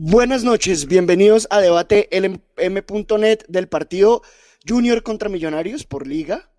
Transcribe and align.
Buenas 0.00 0.44
noches, 0.44 0.86
bienvenidos 0.86 1.48
a 1.50 1.60
debate 1.60 2.08
LM.net 2.12 3.40
del 3.48 3.68
partido 3.68 4.22
Junior 4.64 5.02
contra 5.02 5.28
Millonarios 5.28 5.84
por 5.84 6.06
liga. 6.06 6.52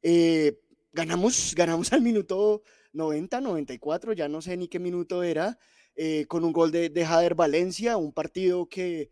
Eh, 0.00 0.58
ganamos, 0.90 1.54
ganamos 1.54 1.92
al 1.92 2.00
minuto 2.00 2.62
90, 2.94 3.42
94, 3.42 4.14
ya 4.14 4.28
no 4.28 4.40
sé 4.40 4.56
ni 4.56 4.66
qué 4.66 4.78
minuto 4.78 5.22
era, 5.22 5.58
eh, 5.94 6.24
con 6.26 6.42
un 6.42 6.54
gol 6.54 6.70
de, 6.70 6.88
de 6.88 7.04
Jader 7.04 7.34
Valencia, 7.34 7.98
un 7.98 8.14
partido 8.14 8.66
que 8.66 9.10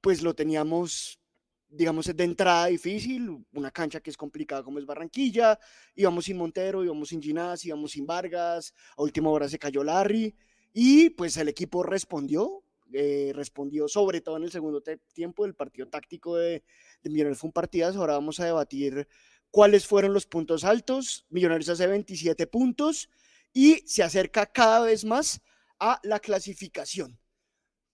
pues 0.00 0.22
lo 0.22 0.36
teníamos, 0.36 1.18
digamos, 1.66 2.06
de 2.14 2.22
entrada 2.22 2.66
difícil, 2.66 3.44
una 3.54 3.72
cancha 3.72 3.98
que 3.98 4.10
es 4.10 4.16
complicada 4.16 4.62
como 4.62 4.78
es 4.78 4.86
Barranquilla, 4.86 5.58
íbamos 5.96 6.26
sin 6.26 6.36
Montero, 6.36 6.84
íbamos 6.84 7.08
sin 7.08 7.20
Ginás, 7.20 7.64
íbamos 7.64 7.90
sin 7.90 8.06
Vargas, 8.06 8.72
a 8.96 9.02
última 9.02 9.30
hora 9.30 9.48
se 9.48 9.58
cayó 9.58 9.82
Larry, 9.82 10.36
y 10.72 11.10
pues 11.10 11.36
el 11.36 11.48
equipo 11.48 11.82
respondió, 11.82 12.63
eh, 12.96 13.32
respondió 13.34 13.88
sobre 13.88 14.20
todo 14.20 14.36
en 14.36 14.44
el 14.44 14.52
segundo 14.52 14.82
tiempo 15.12 15.44
del 15.44 15.54
partido 15.54 15.88
táctico 15.88 16.36
de, 16.36 16.62
Millonarios 17.02 17.38
fue 17.38 17.48
un 17.48 17.52
partidazo. 17.52 17.98
Ahora 17.98 18.14
vamos 18.14 18.38
a 18.38 18.46
debatir 18.46 19.08
cuáles 19.50 19.86
fueron 19.86 20.14
los 20.14 20.26
puntos 20.26 20.64
altos. 20.64 21.26
Millonarios 21.28 21.68
hace 21.68 21.86
27 21.88 22.46
puntos 22.46 23.10
y 23.52 23.82
se 23.86 24.02
acerca 24.04 24.46
cada 24.46 24.80
vez 24.84 25.04
más 25.04 25.42
a 25.80 25.98
la 26.04 26.20
clasificación. 26.20 27.18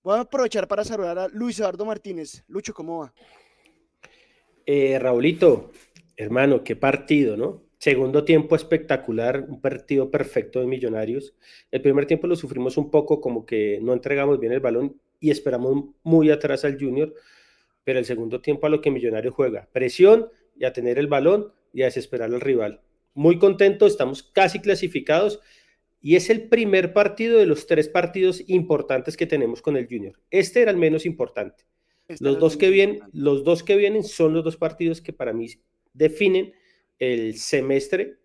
Voy 0.03 0.19
a 0.19 0.21
aprovechar 0.21 0.69
para 0.69 0.85
saludar 0.85 1.19
a 1.19 1.29
Luis 1.29 1.59
Eduardo 1.59 1.87
Martínez. 1.87 2.45
Lucho, 2.47 2.75
¿cómo 2.75 2.99
va? 3.01 3.15
Eh, 4.67 4.99
Raulito, 4.99 5.73
hermano, 6.17 6.63
qué 6.63 6.77
partido, 6.77 7.37
¿no? 7.37 7.70
Segundo 7.81 8.25
tiempo 8.25 8.57
espectacular, 8.57 9.47
un 9.49 9.59
partido 9.63 10.11
perfecto 10.11 10.61
de 10.61 10.67
Millonarios. 10.67 11.35
El 11.71 11.81
primer 11.81 12.05
tiempo 12.05 12.27
lo 12.27 12.37
sufrimos 12.37 12.77
un 12.77 12.91
poco, 12.91 13.23
como 13.23 13.47
que 13.47 13.79
no 13.81 13.95
entregamos 13.95 14.39
bien 14.39 14.53
el 14.53 14.61
balón 14.61 15.01
y 15.19 15.31
esperamos 15.31 15.87
muy 16.03 16.31
atrás 16.31 16.67
al 16.67 16.79
Junior, 16.79 17.15
pero 17.83 17.99
el 17.99 18.05
segundo 18.05 18.43
tiempo 18.43 18.67
a 18.67 18.71
lo 18.71 18.83
que 18.83 18.91
Millonarios 18.91 19.33
juega, 19.33 19.67
presión 19.73 20.29
y 20.55 20.67
a 20.67 20.75
tener 20.75 20.99
el 20.99 21.07
balón 21.07 21.55
y 21.73 21.81
a 21.81 21.87
desesperar 21.87 22.31
al 22.35 22.43
rival. 22.43 22.83
Muy 23.15 23.39
contento, 23.39 23.87
estamos 23.87 24.23
casi 24.23 24.61
clasificados 24.61 25.41
y 26.03 26.17
es 26.17 26.29
el 26.29 26.51
primer 26.51 26.93
partido 26.93 27.39
de 27.39 27.47
los 27.47 27.67
tres 27.67 27.89
partidos 27.89 28.43
importantes 28.47 29.17
que 29.17 29.25
tenemos 29.25 29.63
con 29.63 29.79
el 29.79 29.87
Junior. 29.87 30.21
Este 30.31 30.61
era 30.61 30.71
el 30.71 30.77
menos 30.77 31.07
importante. 31.07 31.65
Este 32.09 32.23
los 32.23 32.39
dos, 32.39 32.59
que 32.59 32.69
vienen, 32.69 33.01
los 33.15 33.43
dos 33.43 33.63
que 33.63 33.77
vienen 33.77 34.05
son 34.05 34.35
los 34.35 34.45
dos 34.45 34.59
partidos 34.59 35.01
que 35.01 35.15
para 35.15 35.33
mí 35.33 35.47
definen 35.95 36.53
el 37.01 37.37
semestre 37.39 38.19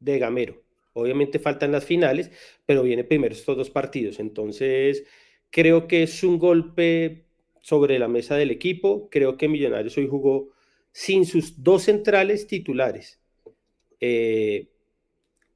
de 0.00 0.18
Gamero. 0.18 0.62
Obviamente 0.94 1.40
faltan 1.40 1.72
las 1.72 1.84
finales, 1.84 2.30
pero 2.64 2.82
viene 2.82 3.04
primero 3.04 3.34
estos 3.34 3.56
dos 3.56 3.70
partidos. 3.70 4.20
Entonces, 4.20 5.04
creo 5.50 5.88
que 5.88 6.04
es 6.04 6.22
un 6.22 6.38
golpe 6.38 7.26
sobre 7.60 7.98
la 7.98 8.08
mesa 8.08 8.36
del 8.36 8.52
equipo. 8.52 9.10
Creo 9.10 9.36
que 9.36 9.48
Millonarios 9.48 9.98
hoy 9.98 10.06
jugó 10.08 10.50
sin 10.92 11.26
sus 11.26 11.62
dos 11.62 11.82
centrales 11.82 12.46
titulares, 12.46 13.20
eh, 13.98 14.70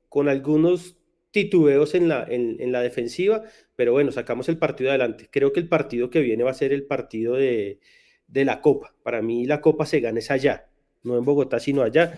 con 0.08 0.28
algunos 0.28 0.96
titubeos 1.30 1.94
en 1.94 2.08
la, 2.08 2.26
en, 2.28 2.72
la 2.72 2.80
defensiva, 2.80 3.44
pero 3.76 3.92
bueno, 3.92 4.10
sacamos 4.10 4.48
el 4.48 4.58
partido 4.58 4.90
adelante. 4.90 5.28
Creo 5.30 5.52
que 5.52 5.60
el 5.60 5.68
partido 5.68 6.10
que 6.10 6.20
viene 6.20 6.42
va 6.42 6.50
a 6.50 6.54
ser 6.54 6.72
el 6.72 6.86
partido 6.86 7.34
de, 7.34 7.78
de 8.26 8.44
la 8.44 8.60
Copa. 8.60 8.96
Para 9.04 9.22
mí 9.22 9.46
la 9.46 9.60
Copa 9.60 9.86
se 9.86 10.00
gana 10.00 10.18
es 10.18 10.30
allá 10.32 10.67
no 11.02 11.16
en 11.16 11.24
Bogotá, 11.24 11.60
sino 11.60 11.82
allá. 11.82 12.14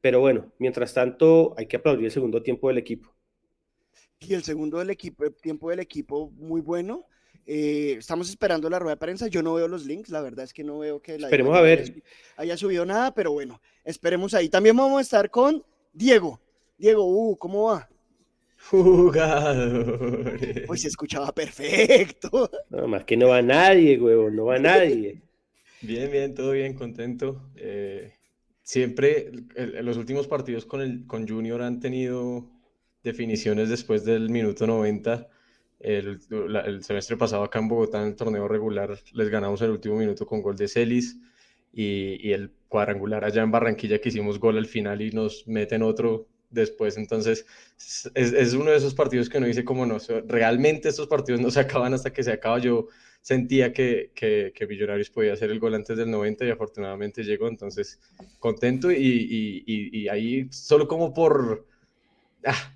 Pero 0.00 0.20
bueno, 0.20 0.52
mientras 0.58 0.94
tanto, 0.94 1.54
hay 1.56 1.66
que 1.66 1.76
aplaudir 1.76 2.06
el 2.06 2.10
segundo 2.10 2.42
tiempo 2.42 2.68
del 2.68 2.78
equipo. 2.78 3.14
Y 4.18 4.34
el 4.34 4.42
segundo 4.42 4.78
del 4.78 4.90
equipo, 4.90 5.24
el 5.24 5.34
tiempo 5.34 5.70
del 5.70 5.80
equipo 5.80 6.30
muy 6.30 6.60
bueno. 6.60 7.06
Eh, 7.46 7.96
estamos 7.98 8.28
esperando 8.28 8.68
la 8.70 8.78
rueda 8.78 8.94
de 8.94 9.00
prensa. 9.00 9.26
Yo 9.28 9.42
no 9.42 9.54
veo 9.54 9.66
los 9.66 9.84
links, 9.86 10.10
la 10.10 10.20
verdad 10.20 10.44
es 10.44 10.52
que 10.52 10.62
no 10.62 10.78
veo 10.78 11.00
que 11.00 11.18
la 11.18 11.26
Esperemos 11.26 11.56
a 11.56 11.60
ver. 11.62 12.02
haya 12.36 12.56
subido 12.56 12.86
nada, 12.86 13.14
pero 13.14 13.32
bueno, 13.32 13.60
esperemos 13.84 14.34
ahí. 14.34 14.48
También 14.48 14.76
vamos 14.76 14.98
a 14.98 15.02
estar 15.02 15.30
con 15.30 15.64
Diego. 15.92 16.40
Diego, 16.78 17.04
uh, 17.04 17.36
¿cómo 17.36 17.64
va? 17.64 17.88
Jugador. 18.70 20.38
Pues 20.66 20.82
se 20.82 20.88
escuchaba 20.88 21.32
perfecto. 21.32 22.50
No, 22.68 22.86
más 22.86 23.04
que 23.04 23.16
no 23.16 23.28
va 23.28 23.42
nadie, 23.42 23.98
huevo, 23.98 24.30
no 24.30 24.44
va 24.46 24.58
nadie. 24.58 25.20
Bien, 25.82 26.10
bien, 26.10 26.34
todo 26.34 26.50
bien, 26.50 26.74
contento. 26.74 27.40
Eh, 27.56 28.12
siempre 28.70 29.32
los 29.82 29.96
últimos 29.96 30.28
partidos 30.28 30.64
con, 30.64 30.80
el, 30.80 31.04
con 31.04 31.26
Junior 31.26 31.60
han 31.60 31.80
tenido 31.80 32.48
definiciones 33.02 33.68
después 33.68 34.04
del 34.04 34.30
minuto 34.30 34.64
90. 34.64 35.26
El, 35.80 36.20
semestre 36.84 37.16
pasado 37.16 37.42
acá 37.42 37.58
en 37.58 37.66
Bogotá 37.66 38.00
en 38.00 38.08
el 38.08 38.14
torneo 38.14 38.46
regular 38.46 38.96
les 39.12 39.28
ganamos 39.28 39.60
el 39.62 39.70
último 39.70 39.96
minuto 39.96 40.24
con 40.24 40.40
gol 40.40 40.56
de 40.56 40.68
Celis 40.68 41.18
y, 41.72 42.28
y, 42.28 42.32
el 42.32 42.52
cuadrangular 42.68 43.24
allá 43.24 43.42
en 43.42 43.50
Barranquilla 43.50 44.00
que 44.00 44.10
hicimos 44.10 44.38
gol 44.38 44.56
al 44.56 44.66
final 44.66 45.02
y 45.02 45.10
nos 45.10 45.48
meten 45.48 45.82
otro 45.82 46.28
después. 46.50 46.96
Entonces 46.96 47.46
es, 48.14 48.32
es 48.32 48.54
uno 48.54 48.70
de 48.70 48.76
esos 48.76 48.94
partidos 48.94 49.28
que 49.28 49.38
uno 49.38 49.48
dice 49.48 49.64
como 49.64 49.84
no, 49.84 49.98
realmente 50.28 50.90
estos 50.90 51.08
partidos 51.08 51.40
no 51.40 51.50
se 51.50 51.58
acaban 51.58 51.92
hasta 51.92 52.12
que 52.12 52.22
se 52.22 52.30
acaba. 52.30 52.60
Yo 52.60 52.86
sentía 53.20 53.72
que, 53.72 54.12
que, 54.14 54.52
que, 54.54 54.66
Millonarios 54.66 55.10
podía 55.10 55.34
hacer 55.34 55.50
el 55.50 55.60
gol 55.60 55.74
antes 55.74 55.96
del 55.96 56.10
90 56.10 56.46
y 56.46 56.50
afortunadamente 56.50 57.22
llegó, 57.22 57.48
entonces 57.48 58.00
contento 58.38 58.90
y, 58.90 58.96
y, 58.96 59.98
y 59.98 60.08
ahí 60.08 60.48
solo 60.50 60.88
como 60.88 61.12
por... 61.12 61.66
Ah, 62.44 62.74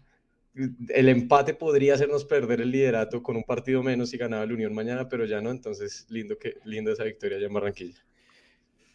el 0.88 1.08
empate 1.08 1.54
podría 1.54 1.94
hacernos 1.94 2.24
perder 2.24 2.60
el 2.60 2.70
liderato 2.70 3.22
con 3.22 3.36
un 3.36 3.42
partido 3.42 3.82
menos 3.82 4.10
si 4.10 4.16
ganaba 4.16 4.46
la 4.46 4.54
Unión 4.54 4.72
mañana, 4.72 5.08
pero 5.08 5.24
ya 5.24 5.40
no, 5.40 5.50
entonces 5.50 6.06
lindo, 6.08 6.38
que, 6.38 6.58
lindo 6.64 6.92
esa 6.92 7.04
victoria 7.04 7.38
allá 7.38 7.46
en 7.46 7.54
Barranquilla. 7.54 8.04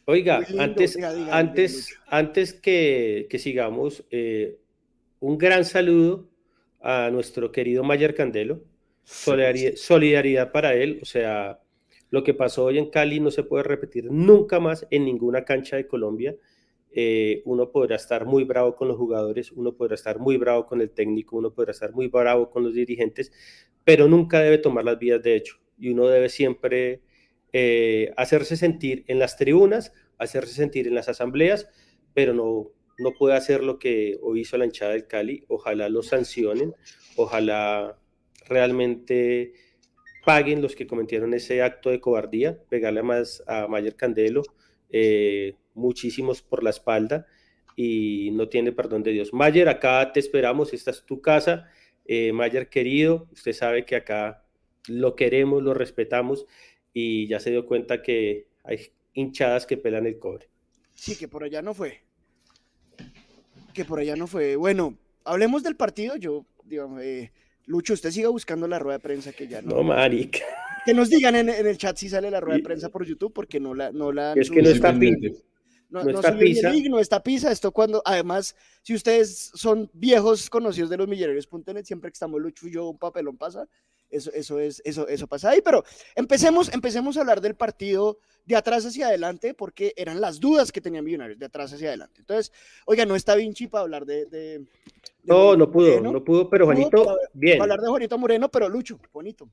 Oiga, 0.06 0.42
antes, 0.58 0.98
antes, 1.30 2.00
antes 2.08 2.54
que, 2.54 3.28
que 3.30 3.38
sigamos, 3.38 4.06
eh, 4.10 4.58
un 5.20 5.38
gran 5.38 5.66
saludo 5.66 6.30
a 6.82 7.10
nuestro 7.12 7.52
querido 7.52 7.84
Mayer 7.84 8.16
Candelo, 8.16 8.64
solidaridad, 9.10 10.52
para 10.52 10.76
él, 10.76 11.00
o 11.02 11.06
sea, 11.06 11.60
lo 12.12 12.24
que 12.24 12.36
pasó 12.36 12.66
hoy 12.66 12.78
en 12.78 12.90
Cali 12.92 13.20
no 13.20 13.32
se 13.32 13.44
puede 13.44 13.64
repetir 13.64 14.12
nunca 14.12 14.60
más 14.60 14.86
en 14.92 15.06
ninguna 15.06 15.46
cancha 15.46 15.78
de 15.78 15.88
Colombia. 15.88 16.36
Eh, 16.92 17.42
uno 17.46 17.72
podrá 17.72 17.96
estar 17.96 18.26
muy 18.26 18.44
bravo 18.44 18.76
con 18.76 18.88
los 18.88 18.98
jugadores, 18.98 19.52
uno 19.52 19.76
podrá 19.76 19.96
estar 19.96 20.20
muy 20.20 20.38
bravo 20.38 20.66
con 20.66 20.82
el 20.82 20.92
técnico, 20.92 21.38
uno 21.38 21.54
podrá 21.54 21.72
estar 21.72 21.92
muy 21.94 22.08
bravo 22.08 22.50
con 22.50 22.64
los 22.64 22.74
dirigentes, 22.74 23.32
pero 23.84 24.08
nunca 24.08 24.42
debe 24.42 24.58
tomar 24.58 24.86
las 24.86 24.98
vías 24.98 25.22
de 25.22 25.36
hecho 25.36 25.58
y 25.78 25.90
uno 25.90 26.08
debe 26.08 26.30
siempre 26.30 27.02
eh, 27.54 28.12
hacerse 28.18 28.58
sentir 28.58 29.06
en 29.08 29.20
las 29.20 29.38
tribunas, 29.38 29.94
hacerse 30.18 30.54
sentir 30.54 30.88
en 30.88 30.96
las 30.96 31.10
asambleas, 31.10 31.68
pero 32.14 32.34
no, 32.34 32.72
no 32.98 33.14
puede 33.18 33.36
hacer 33.36 33.64
lo 33.64 33.80
que 33.80 34.20
hizo 34.36 34.58
la 34.58 34.66
hinchada 34.66 34.92
del 34.92 35.08
Cali. 35.08 35.46
Ojalá 35.48 35.90
lo 35.90 36.04
sancionen, 36.04 36.74
ojalá 37.16 38.00
realmente 38.48 39.54
paguen 40.26 40.62
los 40.62 40.76
que 40.76 40.88
cometieron 40.88 41.34
ese 41.34 41.62
acto 41.62 41.90
de 41.90 42.00
cobardía, 42.00 42.62
pegarle 42.70 43.04
más 43.04 43.44
a 43.48 43.68
Mayer 43.68 43.96
Candelo, 43.96 44.44
eh, 44.92 45.56
muchísimos 45.74 46.42
por 46.42 46.64
la 46.64 46.70
espalda 46.70 47.26
y 47.76 48.32
no 48.32 48.50
tiene 48.50 48.72
perdón 48.72 49.04
de 49.04 49.12
Dios. 49.12 49.34
Mayer, 49.34 49.70
acá 49.70 50.12
te 50.12 50.20
esperamos, 50.20 50.74
esta 50.74 50.92
es 50.92 51.06
tu 51.06 51.22
casa. 51.22 51.70
Eh, 52.06 52.34
Mayer 52.34 52.70
querido, 52.70 53.28
usted 53.32 53.54
sabe 53.54 53.86
que 53.86 53.96
acá 53.96 54.44
lo 54.88 55.16
queremos, 55.16 55.64
lo 55.64 55.74
respetamos 55.74 56.46
y 56.94 57.28
ya 57.28 57.40
se 57.40 57.52
dio 57.52 57.66
cuenta 57.66 58.02
que 58.02 58.48
hay 58.64 58.92
hinchadas 59.14 59.66
que 59.66 59.78
pelan 59.78 60.06
el 60.06 60.20
cobre. 60.20 60.50
Sí, 60.96 61.16
que 61.16 61.28
por 61.28 61.44
allá 61.44 61.62
no 61.62 61.74
fue. 61.74 62.02
Que 63.74 63.86
por 63.86 64.00
allá 64.00 64.16
no 64.16 64.28
fue. 64.28 64.56
Bueno, 64.56 64.98
hablemos 65.24 65.64
del 65.64 65.76
partido. 65.76 66.18
Yo, 66.18 66.46
digamos, 66.66 67.02
eh, 67.02 67.32
Lucho, 67.70 67.94
usted 67.94 68.10
siga 68.10 68.30
buscando 68.30 68.68
la 68.68 68.80
rueda 68.80 68.98
de 68.98 69.04
prensa 69.04 69.32
que 69.32 69.48
ya 69.48 69.62
no. 69.62 69.76
No, 69.76 69.84
marica. 69.84 70.40
Que 70.86 70.94
nos 70.96 71.08
digan 71.08 71.36
en, 71.36 71.50
el 71.50 71.78
chat 71.78 71.96
si 71.96 72.10
sale 72.10 72.32
la 72.32 72.40
rueda 72.40 72.58
de 72.58 72.64
prensa 72.64 72.90
por 72.90 73.06
YouTube, 73.06 73.32
porque 73.32 73.60
no 73.60 73.76
la, 73.76 73.92
no 73.92 74.12
la 74.12 74.34
Es 74.34 74.50
que 74.50 74.64
no 74.64 74.70
está 74.70 74.92
pisa. 74.98 75.40
No, 75.92 76.04
no, 76.04 76.10
está 76.10 76.36
pisa. 76.36 76.72
no 76.90 77.00
está 77.00 77.22
pisa. 77.22 77.52
Esto 77.52 77.72
cuando, 77.72 78.02
además, 78.04 78.56
si 78.82 78.96
ustedes 78.96 79.52
son 79.54 79.88
viejos 79.94 80.50
conocidos 80.50 80.90
de 80.90 80.98
los 80.98 81.08
millonarios.net, 81.08 81.86
siempre 81.86 82.10
que 82.10 82.14
estamos 82.14 82.42
Lucho 82.42 82.68
y 82.68 82.72
yo, 82.72 82.90
un 82.90 82.98
papelón 82.98 83.38
pasa. 83.38 83.68
Eso, 84.10 84.32
eso, 84.34 84.60
es, 84.60 84.82
eso, 84.84 85.08
eso 85.08 85.28
pasa 85.28 85.52
ahí. 85.52 85.62
Pero 85.64 85.84
empecemos, 86.16 86.74
empecemos 86.74 87.18
a 87.18 87.22
hablar 87.22 87.40
del 87.40 87.54
partido 87.54 88.18
de 88.46 88.56
atrás 88.56 88.84
hacia 88.84 89.10
adelante, 89.10 89.54
porque 89.54 89.94
eran 89.96 90.20
las 90.20 90.40
dudas 90.40 90.72
que 90.72 90.82
tenían 90.82 91.06
Millonarios 91.06 91.38
de 91.38 91.46
atrás 91.46 91.72
hacia 91.72 91.90
adelante. 91.90 92.22
Entonces, 92.22 92.52
oiga, 92.88 93.06
no 93.06 93.16
está 93.16 93.36
Vinci 93.36 93.68
para 93.68 93.84
hablar 93.84 94.08
de. 94.08 94.66
No, 95.24 95.56
no 95.56 95.72
pudo, 95.72 96.02
no 96.02 96.24
pudo, 96.24 96.50
pero 96.50 96.66
Juanito, 96.66 97.18
bien. 97.34 97.62
Hablar 97.62 97.80
de 97.80 97.88
Juanito 97.88 98.18
Moreno, 98.18 98.50
pero 98.50 98.70
Lucho, 98.70 99.00
bonito. 99.14 99.50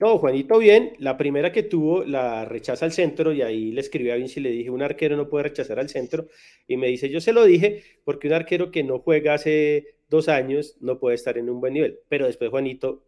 No, 0.00 0.18
Juanito, 0.18 0.58
bien. 0.58 0.94
La 0.98 1.16
primera 1.16 1.52
que 1.52 1.62
tuvo 1.62 2.04
la 2.04 2.44
rechaza 2.44 2.84
al 2.84 2.92
centro 2.92 3.32
y 3.32 3.42
ahí 3.42 3.70
le 3.70 3.80
escribí 3.80 4.10
a 4.10 4.16
Vinci 4.16 4.40
y 4.40 4.42
le 4.42 4.50
dije, 4.50 4.70
un 4.70 4.82
arquero 4.82 5.16
no 5.16 5.28
puede 5.28 5.44
rechazar 5.44 5.78
al 5.78 5.88
centro. 5.88 6.26
Y 6.66 6.76
me 6.76 6.88
dice, 6.88 7.08
yo 7.08 7.20
se 7.20 7.32
lo 7.32 7.44
dije 7.44 7.82
porque 8.04 8.26
un 8.26 8.34
arquero 8.34 8.70
que 8.70 8.82
no 8.82 8.98
juega 8.98 9.34
hace 9.34 9.96
dos 10.08 10.28
años 10.28 10.76
no 10.80 10.98
puede 10.98 11.14
estar 11.14 11.38
en 11.38 11.48
un 11.48 11.60
buen 11.60 11.74
nivel. 11.74 12.00
Pero 12.08 12.26
después 12.26 12.50
Juanito, 12.50 13.04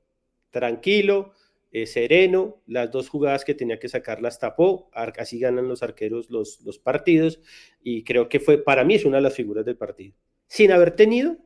tranquilo, 0.51 1.33
eh, 1.73 1.87
sereno, 1.87 2.63
las 2.67 2.91
dos 2.91 3.09
jugadas 3.09 3.45
que 3.45 3.55
tenía 3.55 3.79
que 3.79 3.89
sacar 3.89 4.23
las 4.23 4.39
tapó, 4.39 4.89
así 4.95 5.39
ganan 5.39 5.69
los 5.69 5.83
arqueros 5.83 6.31
los, 6.31 6.61
los 6.63 6.79
partidos 6.79 7.41
y 7.83 8.05
creo 8.05 8.29
que 8.29 8.41
fue, 8.41 8.57
para 8.57 8.85
mí 8.85 8.95
es 8.95 9.05
una 9.05 9.17
de 9.17 9.23
las 9.25 9.35
figuras 9.35 9.65
del 9.67 9.77
partido, 9.77 10.15
sin 10.47 10.73
haber 10.73 10.93
tenido 10.93 11.37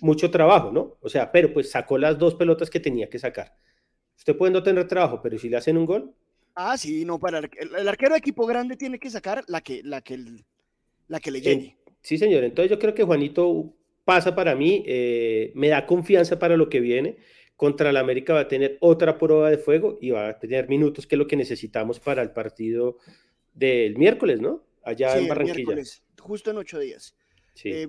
mucho 0.00 0.30
trabajo, 0.30 0.70
¿no? 0.72 0.98
O 1.00 1.08
sea, 1.08 1.30
pero 1.30 1.52
pues 1.52 1.70
sacó 1.70 1.98
las 1.98 2.18
dos 2.18 2.34
pelotas 2.34 2.70
que 2.70 2.80
tenía 2.80 3.08
que 3.08 3.18
sacar. 3.18 3.56
Usted 4.16 4.36
puede 4.36 4.52
no 4.52 4.62
tener 4.62 4.86
trabajo, 4.86 5.20
pero 5.22 5.38
si 5.38 5.48
le 5.48 5.56
hacen 5.56 5.76
un 5.76 5.86
gol. 5.86 6.14
Ah, 6.54 6.76
sí, 6.76 7.04
no, 7.04 7.18
para 7.18 7.38
el, 7.38 7.88
arquero 7.88 8.12
de 8.12 8.18
equipo 8.18 8.46
grande 8.46 8.76
tiene 8.76 8.98
que 8.98 9.10
sacar 9.10 9.42
la 9.48 9.60
que, 9.62 9.82
la 9.82 10.02
que, 10.02 10.18
la 11.08 11.18
que 11.18 11.30
le 11.30 11.40
llene. 11.40 11.78
Sí, 12.02 12.18
señor. 12.18 12.44
Entonces 12.44 12.70
yo 12.70 12.78
creo 12.78 12.94
que 12.94 13.04
Juanito 13.04 13.74
pasa 14.04 14.34
para 14.34 14.54
mí, 14.54 14.84
eh, 14.86 15.52
me 15.54 15.68
da 15.68 15.86
confianza 15.86 16.38
para 16.38 16.56
lo 16.56 16.68
que 16.68 16.80
viene. 16.80 17.16
Contra 17.56 17.92
la 17.92 18.00
América 18.00 18.34
va 18.34 18.40
a 18.40 18.48
tener 18.48 18.76
otra 18.80 19.18
prueba 19.18 19.48
de 19.48 19.56
fuego 19.56 19.98
y 20.00 20.10
va 20.10 20.28
a 20.28 20.38
tener 20.38 20.68
minutos, 20.68 21.06
que 21.06 21.14
es 21.14 21.18
lo 21.18 21.26
que 21.26 21.36
necesitamos 21.36 22.00
para 22.00 22.20
el 22.22 22.32
partido 22.32 22.98
del 23.54 23.96
miércoles, 23.96 24.40
¿no? 24.40 24.64
Allá 24.82 25.16
en 25.16 25.28
Barranquilla. 25.28 25.76
justo 26.18 26.50
en 26.50 26.56
ocho 26.56 26.80
días. 26.80 27.16
Sí. 27.54 27.70
Eh, 27.70 27.86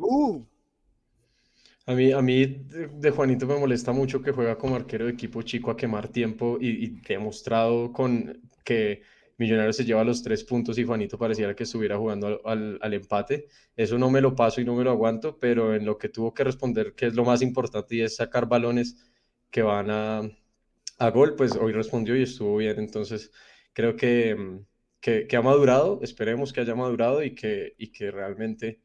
a 1.85 1.93
mí, 1.93 2.11
a 2.11 2.21
mí 2.21 2.45
de 2.45 3.11
Juanito 3.11 3.45
me 3.45 3.57
molesta 3.59 3.91
mucho 3.91 4.21
que 4.21 4.31
juega 4.31 4.57
como 4.57 4.75
arquero 4.75 5.05
de 5.05 5.11
equipo 5.11 5.41
chico 5.41 5.71
a 5.71 5.77
quemar 5.77 6.07
tiempo 6.09 6.57
y, 6.59 6.85
y 6.85 6.87
demostrado 7.01 7.91
con 7.91 8.41
que 8.63 9.01
Millonarios 9.37 9.77
se 9.77 9.85
lleva 9.85 10.03
los 10.03 10.21
tres 10.23 10.43
puntos 10.43 10.77
y 10.77 10.83
Juanito 10.83 11.17
pareciera 11.17 11.55
que 11.55 11.63
estuviera 11.63 11.97
jugando 11.97 12.39
al, 12.45 12.77
al, 12.81 12.93
empate. 12.93 13.47
Eso 13.75 13.97
no 13.97 14.09
me 14.09 14.21
lo 14.21 14.35
paso 14.35 14.61
y 14.61 14.65
no 14.65 14.75
me 14.75 14.83
lo 14.83 14.91
aguanto, 14.91 15.37
pero 15.39 15.75
en 15.75 15.85
lo 15.85 15.97
que 15.97 16.09
tuvo 16.09 16.33
que 16.33 16.43
responder, 16.43 16.93
que 16.93 17.07
es 17.07 17.15
lo 17.15 17.25
más 17.25 17.41
importante 17.41 17.95
y 17.95 18.01
es 18.01 18.15
sacar 18.15 18.47
balones 18.47 18.95
que 19.49 19.63
van 19.63 19.89
a, 19.89 20.21
a 20.99 21.09
gol, 21.09 21.35
pues 21.35 21.55
hoy 21.55 21.73
respondió 21.73 22.15
y 22.15 22.23
estuvo 22.23 22.57
bien. 22.57 22.79
Entonces 22.79 23.31
creo 23.73 23.95
que, 23.95 24.61
que, 24.99 25.27
que 25.27 25.35
ha 25.35 25.41
madurado, 25.41 25.99
esperemos 26.03 26.53
que 26.53 26.61
haya 26.61 26.75
madurado 26.75 27.23
y 27.23 27.33
que, 27.35 27.73
y 27.77 27.91
que 27.91 28.11
realmente 28.11 28.81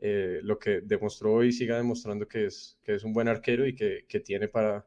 eh, 0.00 0.40
lo 0.42 0.58
que 0.58 0.80
demostró 0.80 1.34
hoy 1.34 1.52
siga 1.52 1.76
demostrando 1.76 2.26
que 2.26 2.46
es, 2.46 2.78
que 2.82 2.94
es 2.94 3.04
un 3.04 3.12
buen 3.12 3.28
arquero 3.28 3.66
y 3.66 3.74
que, 3.74 4.06
que 4.08 4.20
tiene 4.20 4.48
para 4.48 4.86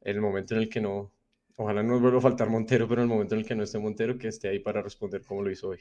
el 0.00 0.20
momento 0.20 0.54
en 0.54 0.62
el 0.62 0.68
que 0.68 0.80
no, 0.80 1.12
ojalá 1.56 1.82
no 1.82 1.92
nos 1.92 2.00
vuelva 2.00 2.18
a 2.18 2.22
faltar 2.22 2.48
Montero, 2.48 2.88
pero 2.88 3.02
en 3.02 3.08
el 3.08 3.14
momento 3.14 3.34
en 3.34 3.42
el 3.42 3.46
que 3.46 3.54
no 3.54 3.62
esté 3.62 3.78
Montero, 3.78 4.16
que 4.16 4.28
esté 4.28 4.48
ahí 4.48 4.58
para 4.58 4.80
responder 4.80 5.22
como 5.22 5.42
lo 5.42 5.50
hizo 5.50 5.68
hoy. 5.68 5.80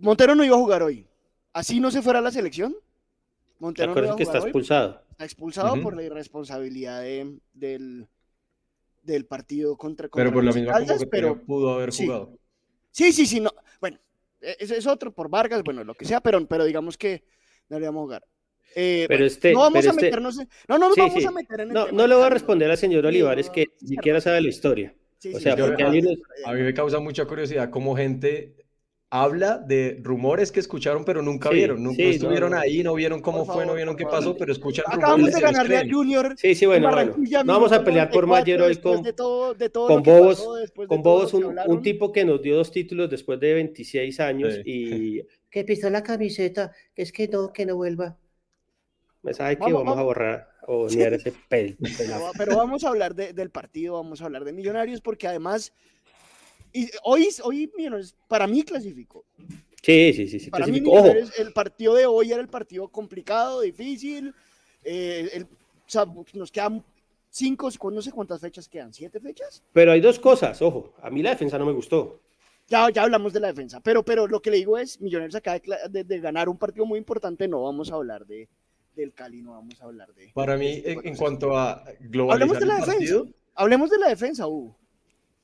Montero 0.00 0.34
no 0.34 0.44
iba 0.44 0.56
a 0.56 0.58
jugar 0.58 0.82
hoy. 0.82 1.06
Así 1.52 1.80
no 1.80 1.90
se 1.90 2.02
fuera 2.02 2.20
a 2.20 2.22
la 2.22 2.30
selección. 2.30 2.76
Montero 3.58 3.94
no 3.94 4.04
iba 4.04 4.12
a 4.12 4.16
que 4.16 4.22
está 4.22 4.38
expulsado. 4.38 5.02
Está 5.10 5.24
expulsado 5.24 5.80
por 5.80 5.96
la 5.96 6.02
irresponsabilidad 6.02 7.02
del, 7.54 8.06
del 9.02 9.26
partido 9.26 9.76
contra, 9.76 10.08
contra 10.08 10.24
Pero 10.24 10.34
por 10.34 10.44
la 10.44 10.52
misma 10.52 11.06
pero 11.10 11.42
pudo 11.42 11.72
haber 11.72 11.90
jugado. 11.90 12.38
Sí, 12.90 13.12
sí, 13.12 13.26
sí, 13.26 13.40
no. 13.40 13.50
Bueno, 13.80 13.98
e, 14.40 14.56
ese 14.60 14.76
es 14.76 14.86
otro 14.86 15.12
por 15.12 15.28
Vargas, 15.28 15.62
bueno, 15.62 15.84
lo 15.84 15.94
que 15.94 16.04
sea, 16.04 16.20
pero, 16.20 16.44
pero 16.46 16.64
digamos 16.64 16.98
que 16.98 17.24
deberíamos 17.68 18.02
jugar. 18.02 18.24
Eh, 18.78 19.06
pero 19.08 19.24
este, 19.24 19.52
no 19.54 19.60
vamos 19.60 19.86
a 19.86 19.90
este 19.90 20.02
meternos 20.02 20.38
en, 20.38 20.48
no, 20.68 20.78
no 20.78 20.88
nos 20.88 20.96
vamos 20.98 21.24
a 21.24 21.30
meter 21.30 21.60
en 21.60 21.68
el 21.68 21.74
No, 21.74 21.90
no 21.90 22.06
le 22.06 22.14
voy 22.14 22.24
a 22.24 22.30
responder 22.30 22.70
al 22.70 22.76
señor 22.76 23.06
Olivares 23.06 23.48
que 23.48 23.68
ni 23.80 23.88
siquiera 23.88 24.20
sabe 24.20 24.42
la 24.42 24.48
historia. 24.48 24.94
o 25.34 25.40
sea, 25.40 25.56
porque 25.56 25.82
a, 25.82 25.88
mí 25.88 26.02
me 26.44 26.74
causa 26.74 27.00
mucha 27.00 27.24
curiosidad 27.24 27.70
cómo 27.70 27.96
gente 27.96 28.54
habla 29.08 29.56
de 29.58 29.98
rumores 30.02 30.50
que 30.52 30.60
escucharon 30.60 31.04
pero 31.04 31.22
nunca 31.22 31.48
vieron, 31.48 31.82
nunca 31.82 32.02
estuvieron 32.02 32.52
ahí, 32.52 32.82
no 32.82 32.92
vieron 32.92 33.22
cómo 33.22 33.46
fue, 33.46 33.64
no 33.64 33.72
vieron 33.72 33.96
qué 33.96 34.04
pasó, 34.04 34.36
pero 34.36 34.52
escuchan 34.52 34.84
Acabamos 34.88 35.32
de 35.32 35.40
ganarle 35.40 35.78
a 35.78 35.88
Junior. 35.88 36.34
Sí, 36.36 36.54
sí, 36.54 36.66
bueno, 36.66 36.90
bueno. 36.90 37.14
No 37.44 37.52
vamos 37.54 37.72
a 37.72 37.82
pelear 37.82 38.10
por 38.10 38.26
Mayer 38.26 38.60
hoy 38.60 38.76
con, 38.76 39.02
con 39.02 40.02
Bobos, 40.02 40.46
con 40.86 41.02
Bobos 41.02 41.32
un, 41.32 41.58
un, 41.66 41.82
tipo 41.82 42.12
que 42.12 42.26
nos 42.26 42.42
dio 42.42 42.56
dos 42.56 42.70
títulos 42.70 43.08
después 43.08 43.40
de 43.40 43.54
26 43.54 44.20
años 44.20 44.58
y 44.66 45.22
que 45.56 45.64
pisó 45.64 45.88
la 45.88 46.02
camiseta, 46.02 46.70
que 46.94 47.00
es 47.00 47.12
que 47.12 47.28
no, 47.28 47.50
que 47.50 47.64
no 47.64 47.76
vuelva. 47.76 48.14
Me 49.22 49.32
sabe 49.32 49.56
que 49.56 49.72
vamos, 49.72 49.96
a 49.96 50.02
borrar 50.02 50.50
o 50.66 50.86
ni 50.90 51.00
ese 51.00 51.32
pel, 51.48 51.78
Pero 52.36 52.58
vamos 52.58 52.84
a 52.84 52.88
hablar 52.90 53.14
del 53.14 53.48
partido, 53.48 53.94
vamos 53.94 54.20
a 54.20 54.26
hablar 54.26 54.44
de 54.44 54.52
Millonarios, 54.52 55.00
porque 55.00 55.26
además, 55.26 55.72
y 56.74 56.90
hoy, 57.04 57.30
hoy 57.42 57.72
Millonarios, 57.74 58.14
para 58.28 58.46
mí 58.46 58.64
clasificó. 58.64 59.24
Sí, 59.80 60.12
sí, 60.12 60.28
sí. 60.28 60.40
sí 60.40 60.50
para 60.50 60.66
mí 60.66 60.82
el 61.38 61.52
partido 61.54 61.94
de 61.94 62.04
hoy 62.04 62.32
era 62.32 62.42
el 62.42 62.48
partido 62.48 62.88
complicado, 62.88 63.62
difícil. 63.62 64.34
Eh, 64.84 65.30
el, 65.32 65.44
o 65.44 65.48
sea, 65.86 66.04
nos 66.34 66.52
quedan 66.52 66.84
cinco, 67.30 67.70
no 67.90 68.02
sé 68.02 68.12
cuántas 68.12 68.42
fechas 68.42 68.68
quedan, 68.68 68.92
siete 68.92 69.20
fechas. 69.20 69.62
Pero 69.72 69.92
hay 69.92 70.02
dos 70.02 70.18
cosas, 70.18 70.60
ojo, 70.60 70.92
a 71.00 71.08
mí 71.08 71.22
la 71.22 71.30
defensa 71.30 71.58
no 71.58 71.64
me 71.64 71.72
gustó. 71.72 72.20
Ya, 72.68 72.90
ya 72.90 73.02
hablamos 73.04 73.32
de 73.32 73.40
la 73.40 73.48
defensa, 73.48 73.80
pero, 73.80 74.04
pero 74.04 74.26
lo 74.26 74.42
que 74.42 74.50
le 74.50 74.56
digo 74.56 74.76
es, 74.76 75.00
Millonarios 75.00 75.36
acaba 75.36 75.60
de, 75.88 76.20
ganar 76.20 76.48
un 76.48 76.58
partido 76.58 76.84
muy 76.84 76.98
importante, 76.98 77.46
no 77.46 77.62
vamos 77.62 77.92
a 77.92 77.94
hablar 77.94 78.26
de, 78.26 78.48
del 78.96 79.12
Cali, 79.12 79.40
no 79.40 79.52
vamos 79.52 79.80
a 79.80 79.84
hablar 79.84 80.12
de... 80.14 80.32
Para 80.34 80.56
mí, 80.56 80.82
en, 80.84 81.16
cuanto 81.16 81.56
a 81.56 81.84
globalizar 82.00 82.42
Hablemos 82.42 82.58
de 82.58 82.66
la 82.66 82.76
defensa. 82.80 83.22
Hablemos 83.54 83.90
de 83.90 83.98
la 83.98 84.08
defensa, 84.08 84.46
Hugo. 84.48 84.76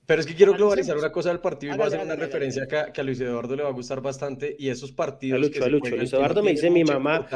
Pero 0.05 0.21
es 0.21 0.27
que 0.27 0.35
quiero 0.35 0.53
globalizar 0.53 0.97
una 0.97 1.13
cosa 1.13 1.29
del 1.29 1.41
partido 1.41 1.73
y 1.73 1.77
voy 1.77 1.85
a 1.85 1.89
hacer 1.89 2.01
una 2.01 2.17
referencia 2.17 2.67
que 2.67 2.77
a, 2.77 2.93
que 2.93 3.01
a, 3.01 3.05
Luis 3.05 3.21
Eduardo 3.21 3.55
le 3.55 3.63
va 3.63 3.69
a 3.69 3.73
gustar 3.73 4.01
bastante 4.01 4.57
y 4.59 4.69
esos 4.69 4.91
partidos. 4.91 5.41
Lucho, 5.41 5.63
que 5.63 5.71
Lucho. 5.71 5.97
Luis 5.97 6.13
Eduardo 6.13 6.43
me 6.43 6.51
dice 6.51 6.71
mi 6.71 6.83
mamá. 6.83 7.29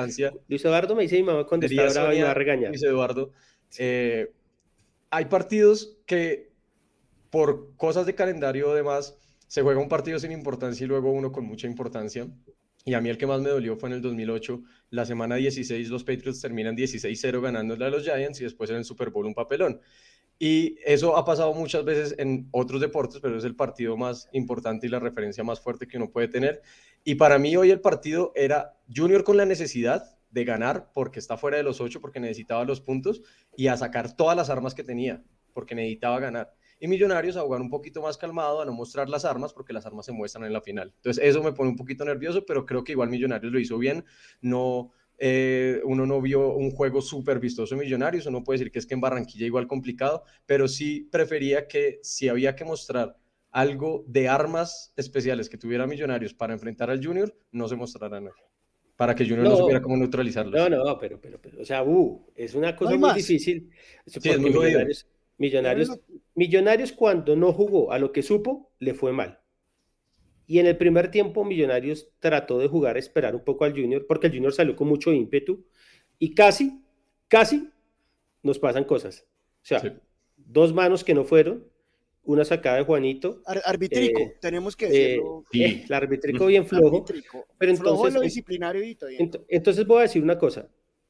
Luis 0.49 0.65
Eduardo 0.65 0.97
me 0.97 1.03
dice 1.03 1.17
mi 1.17 1.23
mamá 1.23 1.47
cuando 1.47 1.67
está 1.67 1.89
brava 1.89 2.15
y 2.15 2.23
va 2.23 2.33
a 2.33 2.35
regañar. 2.35 2.71
Luis 2.71 2.83
Eduardo, 2.83 3.31
eh, 3.79 4.33
hay 5.11 5.25
partidos 5.27 5.97
que 6.07 6.51
por 7.31 7.77
cosas 7.77 8.05
de 8.05 8.17
calendario 8.17 8.69
o 8.69 8.75
demás 8.75 9.17
se 9.47 9.63
juega 9.63 9.81
un 9.81 9.89
partido 9.89 10.19
sin 10.19 10.33
importancia 10.33 10.85
y 10.85 10.89
luego 10.89 11.13
uno 11.13 11.33
con 11.33 11.45
mucha 11.45 11.67
importancia. 11.67 12.27
Y 12.85 12.95
a 12.95 13.01
mí 13.01 13.09
el 13.09 13.19
que 13.19 13.27
más 13.27 13.41
me 13.41 13.51
dolió 13.51 13.77
fue 13.77 13.89
en 13.89 13.97
el 13.97 14.03
2008, 14.03 14.63
la 14.91 15.05
semana 15.05 15.35
16 15.35 15.89
los 15.89 16.05
Patriots 16.05 16.41
terminan 16.41 16.77
16-0 16.77 17.41
ganándole 17.41 17.85
a 17.85 17.91
los 17.91 18.05
Giants 18.05 18.41
y 18.41 18.45
después 18.45 18.71
en 18.71 18.77
el 18.77 18.85
Super 18.85 19.11
Bowl 19.11 19.27
un 19.27 19.35
papelón. 19.35 19.81
Y 20.39 20.79
eso 20.85 21.17
ha 21.17 21.25
pasado 21.25 21.53
muchas 21.55 21.85
veces 21.85 22.15
en 22.19 22.49
otros 22.53 22.81
deportes, 22.81 23.21
pero 23.21 23.39
es 23.39 23.45
el 23.45 23.57
partido 23.57 23.97
más 23.97 24.29
importante 24.33 24.87
y 24.87 24.91
la 24.91 25.01
referencia 25.01 25.43
más 25.43 25.61
fuerte 25.61 25.89
que 25.89 25.97
uno 25.97 26.11
puede 26.11 26.29
tener. 26.29 26.63
Y 27.03 27.15
para 27.15 27.39
mí 27.39 27.57
hoy 27.57 27.71
el 27.71 27.81
partido 27.81 28.33
era 28.37 28.77
Junior 28.95 29.25
con 29.25 29.37
la 29.37 29.47
necesidad 29.47 30.17
de 30.31 30.45
ganar 30.45 30.91
porque 30.93 31.19
está 31.19 31.37
fuera 31.37 31.57
de 31.57 31.63
los 31.63 31.81
ocho, 31.81 32.01
porque 32.01 32.21
necesitaba 32.21 32.65
los 32.65 32.81
puntos 32.81 33.23
y 33.57 33.69
a 33.69 33.77
sacar 33.77 34.15
todas 34.15 34.37
las 34.37 34.51
armas 34.51 34.75
que 34.75 34.85
tenía, 34.85 35.25
porque 35.55 35.75
necesitaba 35.75 36.21
ganar 36.21 36.55
y 36.79 36.89
Millonarios 36.89 37.37
a 37.37 37.43
jugar 37.43 37.61
un 37.61 37.71
poquito 37.71 38.03
más 38.03 38.17
calmado, 38.17 38.61
a 38.61 38.65
no 38.65 38.73
mostrar 38.73 39.09
las 39.09 39.25
armas, 39.25 39.53
porque 39.53 39.73
las 39.73 39.87
armas 39.87 40.07
se 40.07 40.13
muestran 40.13 40.45
en 40.45 40.53
la 40.53 40.61
final. 40.61 40.93
Entonces, 40.97 41.25
eso 41.25 41.43
me 41.43 41.53
pone 41.53 41.71
un 41.71 41.77
poquito 41.77 42.05
nervioso, 42.05 42.45
pero 42.45 42.67
creo 42.67 42.85
que 42.85 42.93
igual 42.93 43.09
Millonarios 43.09 43.53
lo 43.53 43.59
hizo 43.59 43.79
bien. 43.79 44.05
No, 44.41 44.93
eh, 45.19 45.81
uno 45.85 46.05
no 46.05 46.21
vio 46.21 46.55
un 46.55 46.71
juego 46.71 47.01
súper 47.01 47.41
vistoso 47.41 47.75
en 47.75 47.81
Millonarios, 47.81 48.27
uno 48.27 48.45
puede 48.45 48.59
decir 48.59 48.73
que 48.73 48.79
es 48.79 48.87
que 48.87 48.95
en 48.95 49.01
Barranquilla 49.01 49.47
igual 49.47 49.67
complicado, 49.67 50.25
pero 50.45 50.69
sí 50.69 51.09
prefería 51.11 51.67
que 51.67 52.01
si 52.03 52.29
había 52.29 52.55
que 52.55 52.65
mostrar 52.65 53.17
algo 53.51 54.05
de 54.07 54.29
armas 54.29 54.93
especiales 54.97 55.49
que 55.49 55.57
tuviera 55.57 55.87
Millonarios 55.87 56.35
para 56.35 56.53
enfrentar 56.53 56.91
al 56.91 57.05
Junior, 57.05 57.35
no 57.53 57.69
se 57.69 57.77
mostraran 57.77 58.27
hoy. 58.27 58.33
Para 58.97 59.15
que 59.15 59.25
Junior 59.25 59.49
no, 59.49 59.57
supiera 59.57 59.81
cómo 59.81 59.97
neutralizarlo. 59.97 60.57
No, 60.57 60.85
no, 60.85 60.99
pero, 60.99 61.21
pero, 61.21 61.39
pero, 61.41 61.61
o 61.61 61.65
sea, 61.65 61.83
uh, 61.83 62.27
es 62.35 62.55
una 62.55 62.75
cosa 62.75 62.97
muy 62.97 63.15
difícil. 63.15 63.71
Sí, 64.07 64.29
es 64.29 64.39
muy 64.39 64.51
millonarios, 64.51 65.07
Millonarios, 65.39 66.01
Millonarios 66.37 66.93
cuando 66.93 67.35
no 67.35 67.53
jugó 67.53 67.93
a 67.93 67.99
lo 67.99 68.13
que 68.13 68.23
supo, 68.23 68.71
le 68.79 68.93
fue 68.93 69.11
mal. 69.11 69.41
Y 70.47 70.59
en 70.59 70.67
el 70.67 70.77
primer 70.77 71.11
tiempo 71.11 71.45
Millonarios 71.45 72.11
trató 72.21 72.59
de 72.59 72.69
jugar, 72.69 72.99
esperar 72.99 73.35
un 73.35 73.43
poco 73.43 73.65
al 73.65 73.73
Junior, 73.73 74.07
porque 74.07 74.29
el 74.29 74.35
Junior 74.35 74.53
salió 74.53 74.77
con 74.77 74.87
mucho 74.87 75.13
ímpetu 75.13 75.65
y 76.19 76.35
casi, 76.35 76.85
casi 77.27 77.71
nos 78.43 78.59
pasan 78.59 78.85
cosas. 78.85 79.27
O 79.63 79.67
sea, 79.67 79.99
dos 80.37 80.75
manos 80.75 81.03
que 81.03 81.15
no 81.15 81.25
fueron, 81.25 81.67
una 82.23 82.45
sacada 82.45 82.77
de 82.77 82.85
Juanito. 82.85 83.41
arbitrico, 83.65 84.21
eh, 84.21 84.37
tenemos 84.41 84.77
que 84.77 84.87
decirlo. 84.87 85.45
Eh, 85.55 85.85
el 85.89 85.95
arbitrico 85.95 86.47
bien 86.47 86.67
flojo. 86.67 87.07
Pero 87.57 87.73
entonces, 87.73 88.15
lo 88.15 88.21
disciplinario 88.21 88.83
entonces 89.49 89.87
voy 89.87 90.01
a 90.01 90.03
decir 90.03 90.23
una 90.23 90.39
cosa. 90.39 90.69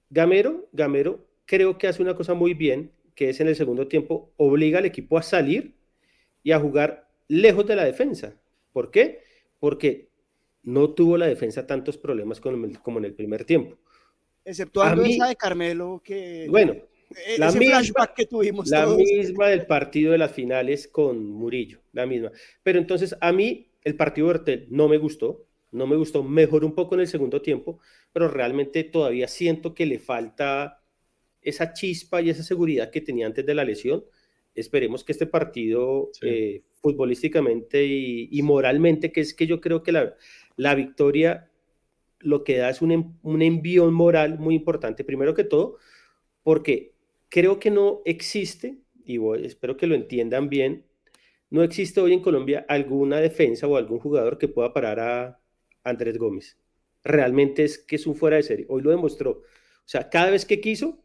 Gamero, 0.08 0.68
Gamero 0.72 1.26
creo 1.46 1.78
que 1.78 1.88
hace 1.88 2.00
una 2.00 2.14
cosa 2.14 2.34
muy 2.34 2.54
bien 2.54 2.92
que 3.16 3.30
es 3.30 3.40
en 3.40 3.48
el 3.48 3.56
segundo 3.56 3.88
tiempo, 3.88 4.30
obliga 4.36 4.78
al 4.78 4.84
equipo 4.84 5.18
a 5.18 5.22
salir 5.22 5.74
y 6.44 6.52
a 6.52 6.60
jugar 6.60 7.08
lejos 7.26 7.66
de 7.66 7.74
la 7.74 7.84
defensa. 7.84 8.36
¿Por 8.72 8.92
qué? 8.92 9.22
Porque 9.58 10.10
no 10.62 10.90
tuvo 10.90 11.16
la 11.16 11.26
defensa 11.26 11.66
tantos 11.66 11.96
problemas 11.96 12.40
como 12.40 12.98
en 12.98 13.04
el 13.04 13.14
primer 13.14 13.44
tiempo. 13.44 13.78
Exceptuando 14.44 15.02
esa 15.02 15.26
de 15.26 15.36
Carmelo 15.36 16.00
que... 16.04 16.46
Bueno, 16.48 16.74
e-, 17.26 17.38
la 17.38 17.50
misma, 17.52 18.12
que 18.14 18.26
tuvimos 18.26 18.68
la 18.68 18.86
misma 18.86 19.48
del 19.48 19.66
partido 19.66 20.12
de 20.12 20.18
las 20.18 20.32
finales 20.32 20.86
con 20.86 21.30
Murillo, 21.30 21.80
la 21.92 22.06
misma. 22.06 22.30
Pero 22.62 22.78
entonces 22.78 23.16
a 23.20 23.32
mí 23.32 23.68
el 23.82 23.96
partido 23.96 24.26
de 24.26 24.34
Bertel 24.34 24.66
no 24.70 24.88
me 24.88 24.98
gustó, 24.98 25.46
no 25.72 25.86
me 25.86 25.96
gustó, 25.96 26.22
mejor 26.22 26.64
un 26.64 26.74
poco 26.74 26.94
en 26.94 27.02
el 27.02 27.08
segundo 27.08 27.42
tiempo, 27.42 27.78
pero 28.12 28.28
realmente 28.28 28.84
todavía 28.84 29.28
siento 29.28 29.74
que 29.74 29.86
le 29.86 29.98
falta 29.98 30.82
esa 31.46 31.72
chispa 31.72 32.20
y 32.20 32.30
esa 32.30 32.42
seguridad 32.42 32.90
que 32.90 33.00
tenía 33.00 33.26
antes 33.26 33.46
de 33.46 33.54
la 33.54 33.64
lesión 33.64 34.04
esperemos 34.56 35.04
que 35.04 35.12
este 35.12 35.26
partido 35.26 36.10
eh, 36.22 36.62
futbolísticamente 36.80 37.84
y, 37.84 38.42
moralmente, 38.42 39.12
que 39.12 39.20
es 39.20 39.34
que 39.34 39.46
yo 39.46 39.60
creo 39.60 39.82
que 39.82 39.92
la, 39.92 40.14
la 40.56 40.74
victoria 40.74 41.50
lo 42.20 42.42
que 42.42 42.56
da 42.56 42.70
es 42.70 42.80
un, 42.80 43.18
un 43.22 43.42
envío 43.42 43.90
moral 43.90 44.38
muy 44.38 44.54
importante, 44.54 45.04
primero 45.04 45.34
que 45.34 45.44
todo, 45.44 45.76
porque 46.42 46.94
creo 47.28 47.58
que 47.58 47.70
no 47.70 48.00
existe, 48.06 48.78
y 49.04 49.18
espero 49.44 49.76
que 49.76 49.86
lo 49.86 49.94
entiendan 49.94 50.48
bien, 50.48 50.86
no 51.50 51.62
existe 51.62 52.00
hoy 52.00 52.14
en 52.14 52.20
Colombia 52.20 52.64
alguna 52.68 53.20
defensa 53.20 53.66
o 53.66 53.76
algún 53.76 53.98
jugador 53.98 54.38
que 54.38 54.48
pueda 54.48 54.72
parar 54.72 54.98
a 55.00 55.40
Andrés 55.84 56.18
Gómez. 56.18 56.58
Realmente 57.04 57.62
es 57.62 57.78
que 57.78 57.96
es 57.96 58.06
un 58.06 58.16
fuera 58.16 58.36
de 58.36 58.42
serie. 58.42 58.66
Hoy 58.68 58.82
lo 58.82 58.90
demostró. 58.90 59.30
O 59.30 59.88
sea, 59.88 60.10
cada 60.10 60.30
vez 60.30 60.44
que 60.44 60.60
quiso, 60.60 61.04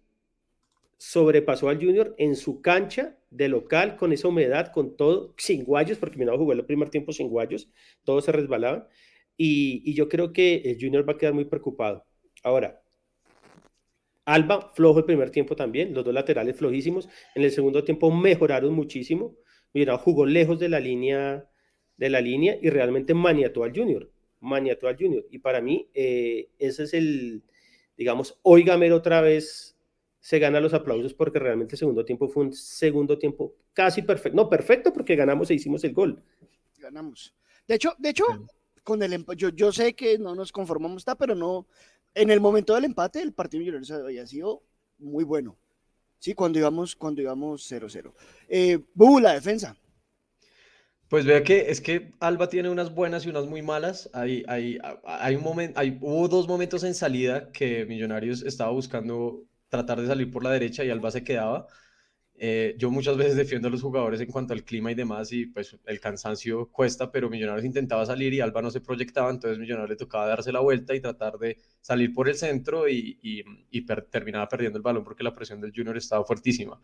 sobrepasó 1.02 1.68
al 1.68 1.84
Junior 1.84 2.14
en 2.20 2.36
su 2.36 2.62
cancha 2.62 3.18
de 3.32 3.50
local, 3.50 3.96
con 3.96 4.14
esa 4.14 4.28
humedad, 4.28 4.72
con 4.72 4.96
todo, 4.96 5.34
sin 5.36 5.64
guayos, 5.64 5.98
porque 5.98 6.20
mi 6.20 6.28
jugó 6.28 6.54
el 6.54 6.64
primer 6.64 6.92
tiempo 6.92 7.12
sin 7.12 7.28
guayos, 7.28 7.72
todos 8.04 8.26
se 8.26 8.32
resbalaban. 8.32 8.88
Y, 9.36 9.82
y 9.84 9.96
yo 9.96 10.08
creo 10.08 10.32
que 10.32 10.58
el 10.64 10.78
Junior 10.80 11.08
va 11.10 11.14
a 11.14 11.18
quedar 11.18 11.34
muy 11.34 11.46
preocupado. 11.46 12.06
Ahora, 12.44 12.84
Alba 14.26 14.72
flojo 14.76 15.00
el 15.00 15.06
primer 15.06 15.32
tiempo 15.32 15.56
también, 15.56 15.92
los 15.96 16.06
dos 16.06 16.14
laterales 16.14 16.56
flojísimos. 16.56 17.10
En 17.34 17.42
el 17.42 17.50
segundo 17.50 17.84
tiempo 17.84 18.12
mejoraron 18.12 18.72
muchísimo. 18.76 19.36
Mira, 19.74 19.98
jugó 19.98 20.28
lejos 20.28 20.60
de 20.60 20.70
la 20.70 20.80
línea 20.80 21.50
de 21.98 22.10
la 22.12 22.22
línea 22.22 22.60
y 22.62 22.70
realmente 22.70 23.16
maniató 23.16 23.64
al 23.64 23.76
Junior. 23.76 24.12
Maniató 24.40 24.88
al 24.88 24.98
Junior. 24.98 25.26
Y 25.32 25.40
para 25.40 25.62
mí, 25.62 25.90
eh, 25.96 26.50
ese 26.60 26.84
es 26.84 26.94
el, 26.94 27.42
digamos, 27.98 28.40
hoy 28.44 28.62
Gamero 28.62 28.98
otra 28.98 29.22
vez 29.22 29.81
se 30.22 30.38
gana 30.38 30.60
los 30.60 30.74
aplausos 30.74 31.16
porque 31.16 31.40
realmente 31.40 31.76
el 31.76 31.80
segundo 31.80 32.06
tiempo 32.06 32.30
fue 32.30 32.46
un 32.46 32.54
segundo 32.54 33.18
tiempo 33.18 33.56
casi 33.74 34.04
perfecto. 34.04 34.36
No, 34.36 34.48
perfecto 34.48 34.94
porque 34.94 35.16
ganamos 35.16 35.50
e 35.50 35.56
hicimos 35.56 35.84
el 35.84 35.94
gol. 35.94 36.24
Ganamos. 36.78 37.34
De 37.68 37.76
hecho, 37.76 37.96
de 37.98 38.10
hecho, 38.10 38.26
con 38.84 39.02
el 39.02 39.26
yo, 39.36 39.50
yo 39.50 39.72
sé 39.72 39.94
que 39.94 40.20
no 40.20 40.36
nos 40.36 40.52
conformamos, 40.52 41.02
está, 41.02 41.16
pero 41.16 41.34
no, 41.34 41.68
en 42.14 42.30
el 42.30 42.40
momento 42.40 42.76
del 42.76 42.86
empate, 42.86 43.22
el 43.22 43.34
partido 43.34 43.62
Millonarios 43.62 43.92
había 43.92 44.28
sido 44.28 44.64
muy 45.00 45.24
bueno. 45.24 45.58
Sí, 46.20 46.36
cuando 46.36 46.60
íbamos, 46.60 46.96
cuando 46.96 47.22
íbamos 47.22 47.70
0-0. 47.72 48.14
Eh, 48.48 48.80
la 49.22 49.34
defensa. 49.34 49.76
Pues 51.08 51.26
vea 51.26 51.44
que 51.44 51.72
es 51.72 51.82
que 51.82 52.14
Alba 52.20 52.48
tiene 52.48 52.70
unas 52.70 52.94
buenas 52.94 53.26
y 53.26 53.30
unas 53.30 53.48
muy 53.48 53.64
malas. 53.64 54.08
Hay, 54.14 54.44
hay, 54.48 54.78
hay 55.04 55.36
un 55.36 55.44
momento, 55.44 55.80
hay, 55.80 55.98
hubo 56.00 56.28
dos 56.28 56.48
momentos 56.48 56.84
en 56.84 56.94
salida 56.94 57.52
que 57.52 57.86
Millonarios 57.88 58.44
estaba 58.44 58.72
buscando 58.72 59.44
tratar 59.72 60.02
de 60.02 60.08
salir 60.08 60.30
por 60.30 60.44
la 60.44 60.52
derecha 60.52 60.84
y 60.84 60.90
Alba 60.90 61.10
se 61.12 61.24
quedaba. 61.24 61.66
Eh, 62.36 62.76
yo 62.78 62.92
muchas 62.92 63.18
veces 63.18 63.36
defiendo 63.36 63.68
a 63.68 63.72
los 63.72 63.82
jugadores 63.82 64.20
en 64.20 64.30
cuanto 64.30 64.54
al 64.54 64.64
clima 64.64 64.92
y 64.92 64.96
demás, 64.96 65.32
y 65.32 65.46
pues 65.46 65.78
el 65.86 66.00
cansancio 66.00 66.70
cuesta, 66.72 67.12
pero 67.12 67.30
Millonarios 67.30 67.66
intentaba 67.66 68.06
salir 68.06 68.34
y 68.34 68.42
Alba 68.42 68.62
no 68.62 68.72
se 68.72 68.82
proyectaba, 68.82 69.30
entonces 69.30 69.60
Millonarios 69.60 69.92
le 69.92 69.96
tocaba 69.96 70.26
darse 70.26 70.52
la 70.52 70.60
vuelta 70.60 70.94
y 70.94 71.00
tratar 71.00 71.38
de 71.38 71.58
salir 71.80 72.14
por 72.14 72.28
el 72.28 72.36
centro 72.36 72.90
y, 72.90 73.20
y, 73.22 73.86
terminaba 74.10 74.50
perdiendo 74.50 74.78
el 74.78 74.84
balón 74.84 75.04
porque 75.04 75.24
la 75.24 75.36
presión 75.36 75.62
del 75.62 75.72
Junior 75.74 75.96
estaba 75.96 76.26
fuertísima. 76.26 76.82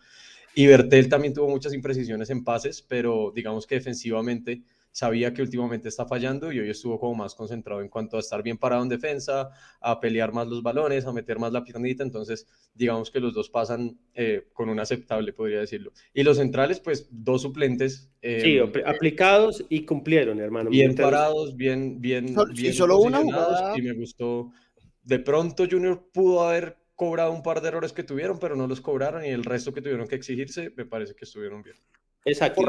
Y 0.56 0.68
Bertel 0.68 1.10
también 1.10 1.34
tuvo 1.34 1.50
muchas 1.50 1.74
imprecisiones 1.74 2.30
en 2.30 2.44
pases, 2.44 2.82
pero 2.82 3.32
digamos 3.36 3.68
que 3.68 3.76
defensivamente 3.76 4.62
sabía 4.92 5.34
que 5.34 5.42
últimamente 5.42 5.90
está 5.90 6.06
fallando 6.06 6.52
y 6.52 6.60
hoy 6.60 6.70
estuvo 6.70 7.00
como 7.00 7.16
más 7.16 7.36
concentrado 7.36 7.82
en 7.82 7.90
cuanto 7.90 8.18
a 8.18 8.20
estar 8.20 8.42
bien 8.42 8.58
parado 8.58 8.84
en 8.84 8.90
defensa, 8.90 9.50
a 9.80 10.00
pelear 10.00 10.34
más 10.34 10.48
los 10.48 10.64
balones, 10.64 11.06
a 11.06 11.14
meter 11.14 11.40
más 11.40 11.52
la 11.52 11.64
piernita, 11.64 12.04
entonces 12.04 12.48
digamos 12.74 13.12
que 13.12 13.20
los 13.20 13.34
dos 13.34 13.50
pasan 13.50 13.98
eh, 14.14 14.48
con 14.54 14.70
un 14.70 14.80
aceptable, 14.80 15.34
podría 15.34 15.60
decirlo. 15.60 15.92
Y 16.14 16.24
los 16.24 16.38
centrales, 16.38 16.80
pues 16.80 17.08
dos 17.12 17.44
suplentes. 17.44 18.10
Eh, 18.22 18.42
sí, 18.42 18.82
aplicados 18.86 19.64
y 19.70 19.86
cumplieron, 19.86 20.40
hermano. 20.40 20.70
Bien 20.70 20.96
parados, 20.96 21.56
bien, 21.56 22.02
bien, 22.02 22.36
bien. 22.54 22.72
Y 22.72 22.74
solo 22.74 23.00
una 23.00 23.22
Y 23.76 23.82
me 23.82 23.94
gustó. 23.94 24.52
De 25.04 25.20
pronto 25.20 25.66
Junior 25.70 26.10
pudo 26.12 26.48
haber 26.48 26.78
cobrado 26.96 27.32
un 27.32 27.44
par 27.44 27.62
de 27.62 27.68
errores 27.70 27.94
que 27.94 28.04
tuvieron, 28.04 28.40
pero 28.40 28.56
no 28.56 28.68
los 28.68 28.82
cobraron 28.82 29.24
y 29.24 29.30
el 29.30 29.46
resto 29.46 29.72
que 29.72 29.82
tuvieron 29.82 30.08
que 30.08 30.16
exigirse, 30.16 30.74
me 30.76 30.86
parece 30.86 31.14
que 31.14 31.26
estuvieron 31.26 31.62
bien. 31.62 31.78
Exacto. 32.28 32.62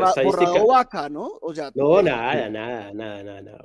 Vaca, 0.67 1.09
¿no? 1.09 1.39
O 1.41 1.55
sea, 1.55 1.71
no, 1.75 2.01
nada, 2.01 2.49
nada, 2.49 2.93
nada, 2.95 3.23
nada, 3.43 3.59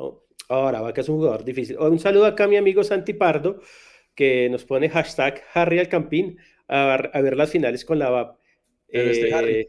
Ahora, 0.49 0.81
Vaca 0.81 1.01
es 1.01 1.09
un 1.09 1.17
jugador 1.17 1.43
difícil. 1.43 1.77
Un 1.77 1.99
saludo 1.99 2.25
acá 2.25 2.45
a 2.45 2.47
mi 2.47 2.57
amigo 2.57 2.83
Santi 2.83 3.13
Pardo, 3.13 3.61
que 4.15 4.49
nos 4.49 4.65
pone 4.65 4.89
hashtag 4.89 5.41
Harry 5.53 5.79
Alcampín 5.79 6.37
a, 6.67 6.93
a 6.95 7.21
ver 7.21 7.37
las 7.37 7.51
finales 7.51 7.85
con 7.85 7.99
la 7.99 8.09
VAP. 8.09 8.37
Este 8.87 9.29
eh, 9.29 9.33
Harry. 9.33 9.67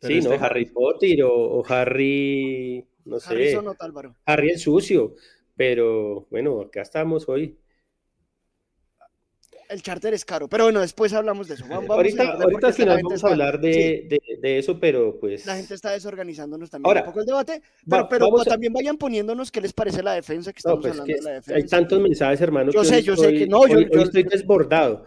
sí, 0.00 0.20
¿no? 0.20 0.32
Harry, 0.32 0.66
Potter 0.66 1.22
o, 1.24 1.62
Harry, 1.68 2.86
no 3.04 3.18
sé. 3.18 3.58
Harry 4.24 4.50
el 4.50 4.58
sucio. 4.58 5.14
Pero 5.56 6.26
bueno, 6.30 6.60
acá 6.60 6.82
estamos 6.82 7.28
hoy 7.28 7.58
el 9.68 9.82
charter 9.82 10.14
es 10.14 10.24
caro, 10.24 10.48
pero 10.48 10.64
bueno, 10.64 10.80
después 10.80 11.12
hablamos 11.12 11.48
de 11.48 11.54
eso. 11.54 11.66
Vamos, 11.68 11.90
ahorita 11.90 12.32
ahorita 12.32 12.66
al 12.68 12.74
final 12.74 13.00
vamos 13.02 13.24
a 13.24 13.28
hablar 13.28 13.60
de, 13.60 14.20
de, 14.40 14.58
eso, 14.58 14.78
pero 14.78 15.18
pues... 15.18 15.46
La 15.46 15.56
gente 15.56 15.74
está 15.74 15.90
desorganizándonos 15.90 16.70
también 16.70 16.96
un 16.98 17.04
poco 17.04 17.20
el 17.20 17.26
debate, 17.26 17.62
pero, 17.88 18.08
pero 18.08 18.44
también 18.44 18.72
vayan 18.72 18.96
poniéndonos 18.96 19.50
qué 19.50 19.60
les 19.60 19.72
parece 19.72 20.02
la 20.02 20.14
defensa 20.14 20.52
que 20.52 20.58
estamos 20.58 20.84
hablando 20.84 21.04
de 21.04 21.22
la 21.22 21.32
defensa. 21.32 21.56
Hay 21.56 21.66
tantos 21.66 22.00
mensajes, 22.00 22.40
hermano. 22.40 22.72
Yo 22.72 22.84
sé, 22.84 23.02
yo 23.02 23.16
sé 23.16 23.32
que 23.32 23.46
no, 23.46 23.66
yo, 23.66 23.78
estoy 23.78 24.24
desbordado. 24.24 25.04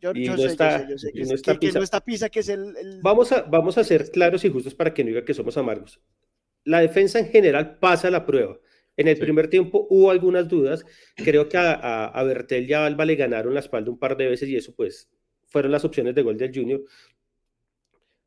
Yo, 0.00 0.10
y 0.14 0.26
no 0.26 0.36
sé, 0.36 0.46
está, 0.46 0.88
yo 0.88 0.98
sé, 0.98 1.12
que, 1.12 1.24
no 1.24 1.34
está 1.34 1.54
pisa. 1.54 1.72
que, 1.72 1.78
no 1.78 1.84
está 1.84 2.00
pisa, 2.00 2.28
que 2.28 2.40
es 2.40 2.48
el, 2.48 2.76
el, 2.76 3.00
Vamos, 3.02 3.30
a, 3.30 3.42
vamos 3.42 3.78
a 3.78 3.84
ser 3.84 4.10
claros 4.10 4.44
y 4.44 4.50
justos 4.50 4.74
para 4.74 4.92
que 4.92 5.04
no 5.04 5.08
diga 5.08 5.24
que 5.24 5.32
somos 5.32 5.56
amargos. 5.56 6.00
La 6.64 6.80
defensa 6.80 7.20
en 7.20 7.28
general 7.28 7.78
pasa 7.78 8.10
la 8.10 8.26
prueba. 8.26 8.58
En 8.96 9.08
el 9.08 9.18
primer 9.18 9.48
tiempo 9.48 9.86
hubo 9.90 10.10
algunas 10.10 10.48
dudas. 10.48 10.84
Creo 11.16 11.48
que 11.48 11.56
a, 11.56 12.06
a, 12.06 12.22
Bertel 12.24 12.68
y 12.68 12.72
a 12.72 12.86
Alba 12.86 13.04
le 13.04 13.16
ganaron 13.16 13.54
la 13.54 13.60
espalda 13.60 13.90
un 13.90 13.98
par 13.98 14.16
de 14.16 14.28
veces 14.28 14.48
y 14.48 14.56
eso 14.56 14.74
pues 14.74 15.10
fueron 15.46 15.72
las 15.72 15.84
opciones 15.84 16.14
de 16.14 16.22
gol 16.22 16.36
del 16.36 16.54
Junior. 16.54 16.82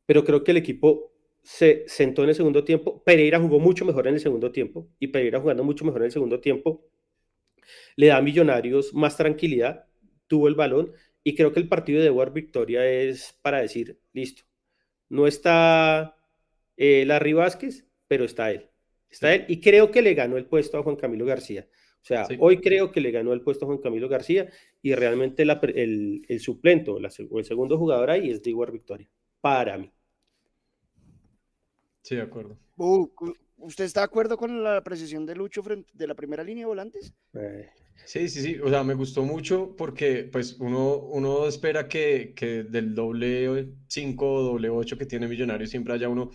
Pero 0.05 0.23
creo 0.23 0.43
que 0.43 0.51
el 0.51 0.57
equipo 0.57 1.13
se 1.43 1.83
sentó 1.87 2.23
en 2.23 2.29
el 2.29 2.35
segundo 2.35 2.63
tiempo. 2.63 3.03
Pereira 3.03 3.39
jugó 3.39 3.59
mucho 3.59 3.85
mejor 3.85 4.07
en 4.07 4.15
el 4.15 4.19
segundo 4.19 4.51
tiempo 4.51 4.89
y 4.99 5.07
Pereira 5.07 5.39
jugando 5.39 5.63
mucho 5.63 5.85
mejor 5.85 6.01
en 6.01 6.05
el 6.05 6.11
segundo 6.11 6.39
tiempo 6.39 6.89
le 7.95 8.07
da 8.07 8.17
a 8.17 8.21
Millonarios 8.21 8.93
más 8.93 9.17
tranquilidad, 9.17 9.85
tuvo 10.27 10.47
el 10.47 10.55
balón 10.55 10.91
y 11.23 11.35
creo 11.35 11.53
que 11.53 11.59
el 11.59 11.67
partido 11.67 12.01
de 12.01 12.09
War 12.09 12.33
Victoria 12.33 12.85
es 12.85 13.37
para 13.41 13.61
decir, 13.61 13.99
listo, 14.13 14.43
no 15.09 15.27
está 15.27 16.17
eh, 16.77 17.03
Larry 17.05 17.33
Vázquez, 17.33 17.87
pero 18.07 18.25
está 18.25 18.51
él. 18.51 18.69
Está 19.15 19.33
él 19.33 19.45
y 19.47 19.61
creo 19.61 19.91
que 19.91 20.01
le 20.01 20.13
ganó 20.13 20.35
el 20.35 20.45
puesto 20.45 20.77
a 20.77 20.83
Juan 20.83 20.97
Camilo 20.97 21.25
García. 21.25 21.65
O 22.01 22.05
sea, 22.05 22.27
hoy 22.37 22.59
creo 22.59 22.91
que 22.91 22.99
le 22.99 23.11
ganó 23.11 23.31
el 23.31 23.41
puesto 23.41 23.63
a 23.63 23.67
Juan 23.67 23.79
Camilo 23.79 24.09
García 24.09 24.49
y 24.81 24.93
realmente 24.93 25.43
el, 25.43 26.21
el, 26.27 26.39
suplento 26.41 26.97
o 26.97 27.39
el 27.39 27.45
segundo 27.45 27.77
jugador 27.77 28.09
ahí 28.09 28.29
es 28.29 28.43
Dewar 28.43 28.73
Victoria, 28.73 29.09
para 29.39 29.77
mí. 29.77 29.89
Sí, 32.01 32.17
de 32.17 32.23
acuerdo. 32.23 32.59
Uh, 32.75 33.07
¿Usted 33.57 33.85
está 33.85 34.01
de 34.01 34.05
acuerdo 34.05 34.35
con 34.37 34.61
la 34.61 34.83
precisión 34.83 35.25
de 35.25 35.33
Lucho 35.33 35.63
frente 35.63 35.89
de 35.93 36.07
la 36.07 36.13
primera 36.13 36.43
línea 36.43 36.63
de 36.63 36.67
volantes? 36.67 37.13
Eh. 37.35 37.69
Sí, 38.03 38.27
sí, 38.27 38.41
sí. 38.41 38.59
O 38.59 38.69
sea, 38.69 38.83
me 38.83 38.95
gustó 38.95 39.23
mucho 39.23 39.75
porque 39.77 40.25
pues 40.29 40.57
uno, 40.59 40.97
uno 40.97 41.47
espera 41.47 41.87
que, 41.87 42.33
que 42.35 42.63
del 42.63 42.93
doble 42.93 43.69
5 43.87 44.33
o 44.33 44.41
doble 44.41 44.69
8 44.69 44.97
que 44.97 45.05
tiene 45.05 45.29
Millonario 45.29 45.65
siempre 45.65 45.93
haya 45.93 46.09
uno 46.09 46.31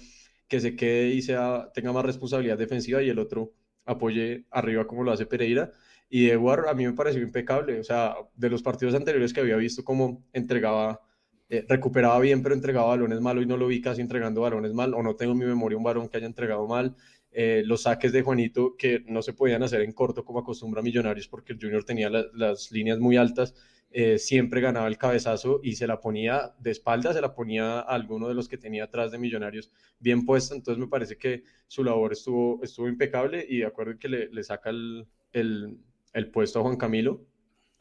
que 0.50 0.61
se 0.61 0.75
quede 0.76 1.11
y 1.11 1.23
sea, 1.23 1.71
tenga 1.73 1.92
más 1.92 2.04
responsabilidad 2.04 2.59
defensiva 2.59 3.00
y 3.02 3.09
el 3.09 3.21
otro 3.21 3.54
apoye 3.87 4.47
arriba 4.50 4.87
como 4.87 5.04
lo 5.04 5.12
hace 5.12 5.25
Pereira. 5.25 5.71
Y 6.11 6.28
Edward 6.28 6.69
a 6.69 6.75
mí 6.75 6.85
me 6.87 6.92
pareció 6.92 7.23
impecable, 7.23 7.78
o 7.78 7.85
sea, 7.85 8.16
de 8.35 8.50
los 8.50 8.61
partidos 8.62 8.97
anteriores 8.97 9.33
que 9.33 9.40
había 9.40 9.57
visto 9.57 9.85
cómo 9.85 10.26
entregaba, 10.33 11.00
eh, 11.49 11.64
recuperaba 11.69 12.19
bien, 12.19 12.42
pero 12.42 12.57
entregaba 12.57 12.88
balones 12.88 13.21
mal, 13.21 13.40
y 13.40 13.47
no 13.47 13.57
lo 13.57 13.69
vi 13.69 13.80
casi 13.80 14.00
entregando 14.00 14.40
balones 14.40 14.75
mal, 14.75 14.92
o 14.95 15.02
no 15.04 15.14
tengo 15.14 15.33
en 15.33 15.38
mi 15.38 15.45
memoria 15.47 15.78
un 15.78 15.85
balón 15.85 16.09
que 16.09 16.16
haya 16.16 16.26
entregado 16.26 16.66
mal. 16.66 16.97
Eh, 17.30 17.62
los 17.64 17.83
saques 17.83 18.12
de 18.12 18.23
Juanito 18.23 18.75
que 18.76 19.04
no 19.07 19.23
se 19.23 19.35
podían 19.35 19.62
hacer 19.62 19.83
en 19.83 19.92
corto 19.92 20.25
como 20.25 20.40
acostumbra 20.40 20.83
Millonarios 20.83 21.28
porque 21.28 21.52
el 21.52 21.61
Junior 21.61 21.85
tenía 21.85 22.11
las 22.11 22.73
líneas 22.73 22.99
muy 22.99 23.16
altas 23.16 23.54
eh, 23.92 24.18
siempre 24.18 24.61
ganaba 24.61 24.87
el 24.87 24.99
cabezazo 24.99 25.61
y 25.64 25.75
se 25.75 25.88
la 25.88 26.00
ponía 26.00 26.52
de 26.61 26.70
espalda, 26.70 27.12
se 27.12 27.20
la 27.20 27.35
ponía 27.35 27.80
a 27.80 27.94
alguno 27.94 28.28
de 28.28 28.35
los 28.35 28.49
que 28.49 28.56
tenía 28.56 28.85
atrás 28.85 29.11
de 29.11 29.18
Millonarios 29.18 29.73
bien 29.99 30.25
puesta, 30.25 30.54
entonces 30.54 30.78
me 30.80 30.87
parece 30.87 31.16
que 31.18 31.42
su 31.66 31.82
labor 31.82 32.12
estuvo, 32.12 32.62
estuvo 32.62 32.88
impecable 32.88 33.44
y 33.49 33.59
de 33.59 33.66
acuerdo 33.66 33.99
que 33.99 34.09
le, 34.09 34.28
le 34.28 34.44
saca 34.44 34.70
el, 34.70 35.09
el, 35.32 35.76
el, 36.12 36.30
puesto 36.30 36.61
a 36.61 36.62
Juan 36.62 36.76
Camilo. 36.76 37.26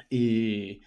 Y, 0.10 0.82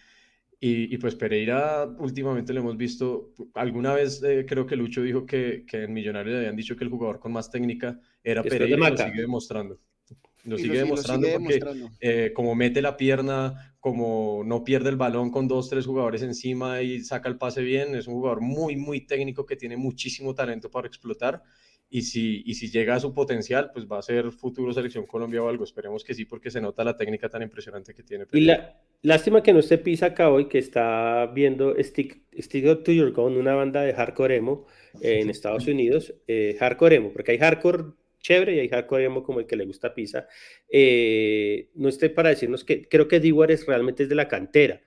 y, 0.59 0.93
y, 0.93 0.99
pues 0.99 1.15
Pereira 1.15 1.85
últimamente 1.99 2.53
lo 2.53 2.61
hemos 2.61 2.77
visto, 2.77 3.33
alguna 3.55 3.95
vez 3.95 4.21
eh, 4.25 4.45
creo 4.49 4.67
que 4.67 4.75
Lucho 4.75 5.03
dijo 5.03 5.25
que, 5.25 5.65
que 5.67 5.85
en 5.85 5.93
Millonarios 5.93 6.33
le 6.33 6.39
habían 6.39 6.57
dicho 6.57 6.75
que 6.77 6.83
el 6.83 6.91
jugador 6.91 7.21
con 7.21 7.33
más 7.33 7.49
técnica 7.51 8.01
era 8.25 8.43
Pereira 8.43 8.89
y 8.89 8.91
lo 8.91 8.97
sigue 8.97 9.21
demostrando. 9.21 9.79
Lo 10.45 10.59
sigue 10.59 10.79
demostrando 10.79 11.29
porque 11.39 11.61
eh, 12.01 12.33
como 12.35 12.55
mete 12.55 12.83
la 12.83 12.97
pierna, 12.97 13.75
como 13.79 14.43
no 14.45 14.65
pierde 14.65 14.91
el 14.91 14.97
balón 14.97 15.31
con 15.31 15.47
dos, 15.47 15.69
tres 15.69 15.87
jugadores 15.87 16.23
encima 16.23 16.83
y 16.83 17.01
saca 17.01 17.29
el 17.29 17.39
pase 17.39 17.63
bien, 17.63 17.95
es 17.95 18.09
un 18.09 18.15
jugador 18.15 18.41
muy, 18.41 18.77
muy 18.77 19.07
técnico 19.07 19.47
que 19.47 19.57
tiene 19.57 19.77
muchísimo 19.77 20.35
talento 20.35 20.71
para 20.71 20.89
explotar. 20.89 21.43
Y 21.95 22.03
si, 22.03 22.43
y 22.47 22.55
si 22.55 22.71
llega 22.71 22.95
a 22.95 23.01
su 23.01 23.13
potencial, 23.13 23.71
pues 23.73 23.87
va 23.87 23.99
a 23.99 24.03
ser 24.03 24.33
futuro 24.33 24.73
selección 24.73 25.05
Colombia 25.05 25.43
o 25.43 25.49
algo. 25.49 25.63
Esperemos 25.63 26.03
que 26.03 26.15
sí, 26.15 26.25
porque 26.25 26.51
se 26.51 26.59
nota 26.59 26.83
la 26.85 26.97
técnica 26.97 27.29
tan 27.29 27.43
impresionante 27.43 27.93
que 27.93 28.03
tiene. 28.03 28.25
Y 28.33 28.41
la, 28.41 28.81
lástima 29.03 29.43
que 29.43 29.53
no 29.53 29.59
esté 29.59 29.77
Pisa 29.77 30.07
acá 30.07 30.31
hoy, 30.31 30.49
que 30.49 30.57
está 30.57 31.27
viendo 31.35 31.75
Stick, 31.79 32.23
Stick 32.39 32.83
to 32.83 32.93
Your 32.93 33.13
Gun, 33.13 33.37
una 33.37 33.55
banda 33.55 33.83
de 33.83 33.93
hardcore 33.93 34.37
emo 34.37 34.67
en 35.03 35.29
Estados 35.29 35.67
Unidos. 35.67 36.15
Eh, 36.27 36.57
hardcore 36.59 36.97
emo, 36.97 37.13
porque 37.13 37.33
hay 37.33 37.39
hardcore 37.39 37.93
chévere 38.23 38.55
y 38.55 38.61
hay 38.61 38.71
emo 39.05 39.23
como 39.23 39.41
el 39.41 39.47
que 39.47 39.57
le 39.57 39.67
gusta 39.67 39.95
Pisa. 39.95 40.27
Eh, 40.69 41.69
no 41.75 41.89
esté 41.89 42.09
para 42.09 42.31
decirnos 42.31 42.65
que 42.65 42.89
creo 42.89 43.09
que 43.09 43.17
es 43.17 43.67
realmente 43.67 44.05
es 44.05 44.09
de 44.09 44.15
la 44.15 44.29
cantera. 44.29 44.81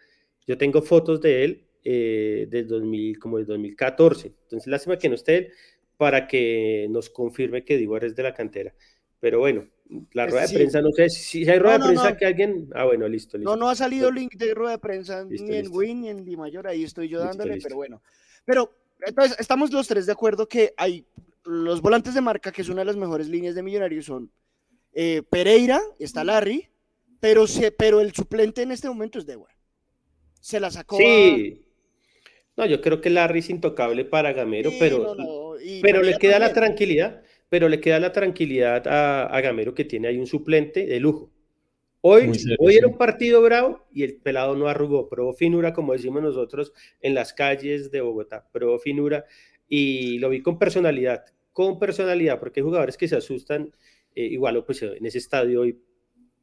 Yo 0.48 0.58
tengo 0.58 0.82
fotos 0.82 1.22
de 1.22 1.44
él 1.44 1.68
eh, 1.84 2.48
del 2.50 2.68
2000, 2.68 3.20
como 3.20 3.38
del 3.38 3.46
2014. 3.46 4.34
Entonces, 4.44 4.68
lástima 4.68 4.98
que 4.98 5.10
no 5.10 5.16
esté 5.16 5.38
él 5.38 5.52
para 5.98 6.28
que 6.28 6.88
nos 6.90 7.10
confirme 7.10 7.64
que 7.64 7.78
Diguar 7.78 8.06
es 8.06 8.16
de 8.16 8.24
la 8.24 8.34
cantera. 8.34 8.74
Pero 9.20 9.40
bueno, 9.40 9.68
la 10.14 10.28
rueda 10.28 10.46
de 10.46 10.54
prensa, 10.54 10.82
no 10.82 10.92
sé 10.92 11.10
si 11.10 11.50
hay 11.50 11.60
rueda 11.60 11.80
de 11.80 11.86
prensa 11.86 12.18
que 12.18 12.26
alguien. 12.26 12.70
Ah, 12.74 12.86
bueno, 12.86 13.08
listo, 13.08 13.38
listo. 13.38 13.50
No, 13.50 13.56
no 13.56 13.70
ha 13.70 13.76
salido 13.76 14.12
link 14.12 14.36
de 14.36 14.54
rueda 14.54 14.72
de 14.74 14.80
prensa 14.80 15.26
ni 15.26 15.56
en 15.56 15.68
Win 15.72 16.02
ni 16.02 16.10
en 16.10 16.26
Di 16.26 16.36
Mayor, 16.36 16.68
ahí 16.68 16.84
estoy 16.84 17.08
yo 17.08 17.20
dándole, 17.20 17.60
pero 17.62 17.76
bueno. 17.76 18.02
Pero 18.46 18.76
entonces 19.02 19.38
estamos 19.40 19.72
los 19.72 19.88
tres 19.88 20.06
de 20.06 20.12
acuerdo 20.12 20.48
que 20.48 20.74
hay 20.78 21.06
los 21.46 21.82
volantes 21.82 22.14
de 22.14 22.22
marca, 22.22 22.52
que 22.52 22.62
es 22.62 22.70
una 22.70 22.82
de 22.82 22.86
las 22.86 22.98
mejores 22.98 23.28
líneas 23.28 23.56
de 23.56 23.64
Millonarios, 23.64 24.06
son 24.06 24.32
eh, 24.94 25.22
Pereira, 25.30 25.80
está 26.00 26.24
Larry, 26.24 26.70
pero, 27.20 27.48
se, 27.48 27.72
pero 27.72 28.02
el 28.02 28.14
suplente 28.14 28.62
en 28.62 28.72
este 28.72 28.88
momento 28.88 29.20
es 29.20 29.26
Dewar. 29.26 29.54
Se 30.40 30.60
la 30.60 30.72
sacó. 30.72 30.98
Sí. 30.98 31.66
No, 32.58 32.66
yo 32.66 32.82
creo 32.82 33.02
que 33.02 33.10
Larry 33.10 33.40
es 33.40 33.50
intocable 33.50 34.06
para 34.06 34.32
Gamero, 34.32 34.72
pero, 34.80 35.16
pero 35.82 36.02
le 36.02 36.18
queda 36.18 36.40
la 36.40 36.54
tranquilidad, 36.54 37.22
pero 37.50 37.68
le 37.68 37.82
queda 37.82 38.00
la 38.00 38.14
tranquilidad 38.14 38.88
a, 38.88 39.42
Gamero 39.42 39.74
que 39.74 39.84
tiene 39.84 40.08
ahí 40.08 40.18
un 40.18 40.28
suplente 40.28 40.86
de 40.86 41.00
lujo. 41.00 41.32
Hoy, 42.00 42.32
hoy 42.60 42.76
era 42.76 42.88
un 42.88 42.98
partido 42.98 43.42
bravo 43.42 43.88
y 43.92 44.04
el 44.04 44.18
pelado 44.18 44.56
no 44.56 44.68
arrugó, 44.68 45.10
probó 45.10 45.34
finura, 45.34 45.74
como 45.74 45.94
decimos 45.94 46.22
nosotros 46.22 46.72
en 47.02 47.16
las 47.16 47.34
calles 47.34 47.90
de 47.90 48.02
Bogotá, 48.02 48.48
probó 48.54 48.78
finura 48.78 49.26
y 49.68 50.20
lo 50.20 50.30
vi 50.30 50.42
con 50.42 50.58
personalidad 50.58 51.26
con 51.56 51.80
personalidad, 51.80 52.38
porque 52.38 52.60
hay 52.60 52.66
jugadores 52.66 52.98
que 52.98 53.08
se 53.08 53.16
asustan, 53.16 53.72
eh, 54.14 54.26
igual 54.26 54.62
pues 54.66 54.82
en 54.82 55.06
ese 55.06 55.20
estadio 55.20 55.62
hoy 55.62 55.82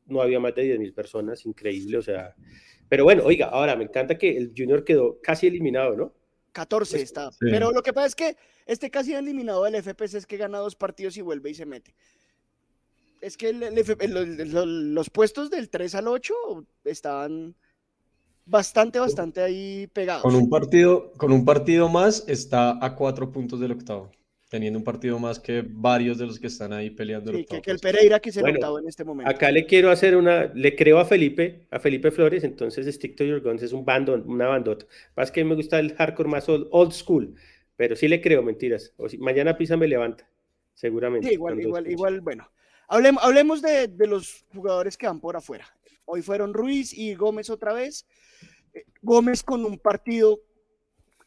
no 0.06 0.22
había 0.22 0.40
más 0.40 0.54
de 0.54 0.78
10.000 0.78 0.94
personas, 0.94 1.44
increíble, 1.44 1.98
o 1.98 2.02
sea, 2.02 2.34
pero 2.88 3.04
bueno, 3.04 3.22
oiga, 3.22 3.48
ahora 3.48 3.76
me 3.76 3.84
encanta 3.84 4.16
que 4.16 4.34
el 4.34 4.54
Junior 4.56 4.84
quedó 4.84 5.20
casi 5.22 5.48
eliminado, 5.48 5.96
¿no? 5.96 6.14
14 6.52 6.92
pues, 6.92 7.02
está, 7.02 7.30
pero 7.38 7.72
lo 7.72 7.82
que 7.82 7.92
pasa 7.92 8.06
es 8.06 8.14
que 8.14 8.36
este 8.64 8.90
casi 8.90 9.12
eliminado 9.12 9.64
del 9.64 9.82
FPS 9.82 10.14
es 10.14 10.26
que 10.26 10.38
gana 10.38 10.56
dos 10.56 10.76
partidos 10.76 11.14
y 11.18 11.20
vuelve 11.20 11.50
y 11.50 11.54
se 11.56 11.66
mete. 11.66 11.94
Es 13.20 13.36
que 13.36 13.52
los 13.52 15.10
puestos 15.10 15.50
del 15.50 15.68
3 15.68 15.94
al 15.94 16.08
8 16.08 16.34
estaban 16.84 17.54
bastante, 18.44 18.98
bastante 18.98 19.40
ahí 19.40 19.86
pegados. 19.92 20.22
Con 20.22 20.34
un 20.34 20.48
partido, 20.48 21.12
con 21.12 21.32
un 21.32 21.44
partido 21.44 21.88
más 21.88 22.24
está 22.28 22.84
a 22.84 22.94
cuatro 22.94 23.30
puntos 23.32 23.60
del 23.60 23.72
octavo 23.72 24.10
teniendo 24.52 24.78
un 24.78 24.84
partido 24.84 25.18
más 25.18 25.40
que 25.40 25.64
varios 25.66 26.18
de 26.18 26.26
los 26.26 26.38
que 26.38 26.48
están 26.48 26.74
ahí 26.74 26.90
peleando. 26.90 27.32
Sí, 27.32 27.46
que, 27.46 27.70
el 27.70 27.78
Pereira 27.78 28.20
que 28.20 28.30
se 28.30 28.40
ha 28.40 28.42
bueno, 28.42 28.80
en 28.80 28.86
este 28.86 29.02
momento. 29.02 29.30
Acá 29.30 29.50
le 29.50 29.64
quiero 29.64 29.90
hacer 29.90 30.14
una, 30.14 30.52
le 30.54 30.76
creo 30.76 30.98
a 30.98 31.06
Felipe, 31.06 31.66
a 31.70 31.78
Felipe 31.78 32.10
Flores, 32.10 32.44
entonces 32.44 32.94
Stick 32.94 33.16
to 33.16 33.24
Your 33.24 33.40
Guns 33.40 33.62
es 33.62 33.72
un 33.72 33.86
bando, 33.86 34.12
una 34.26 34.48
bandota. 34.48 34.84
Más 35.16 35.30
que 35.30 35.42
me 35.42 35.54
gusta 35.54 35.78
el 35.78 35.94
hardcore 35.94 36.28
más 36.28 36.50
old, 36.50 36.92
school, 36.92 37.34
pero 37.76 37.96
sí 37.96 38.08
le 38.08 38.20
creo, 38.20 38.42
mentiras. 38.42 38.92
O 38.98 39.08
si, 39.08 39.16
mañana 39.16 39.56
Pisa 39.56 39.78
me 39.78 39.88
levanta, 39.88 40.28
seguramente. 40.74 41.28
Sí, 41.28 41.32
igual, 41.32 41.58
igual, 41.58 41.90
igual, 41.90 42.20
bueno. 42.20 42.46
Hablemos, 42.88 43.24
hablemos 43.24 43.62
de, 43.62 43.88
de, 43.88 44.06
los 44.06 44.44
jugadores 44.54 44.98
que 44.98 45.06
van 45.06 45.18
por 45.18 45.34
afuera. 45.34 45.64
Hoy 46.04 46.22
fueron 46.22 46.54
Ruiz 46.54 46.92
y 46.92 47.14
Gómez 47.14 47.50
otra 47.50 47.72
vez. 47.72 48.06
Eh, 48.72 48.84
Gómez 49.02 49.42
con 49.42 49.64
un 49.64 49.78
partido 49.78 50.40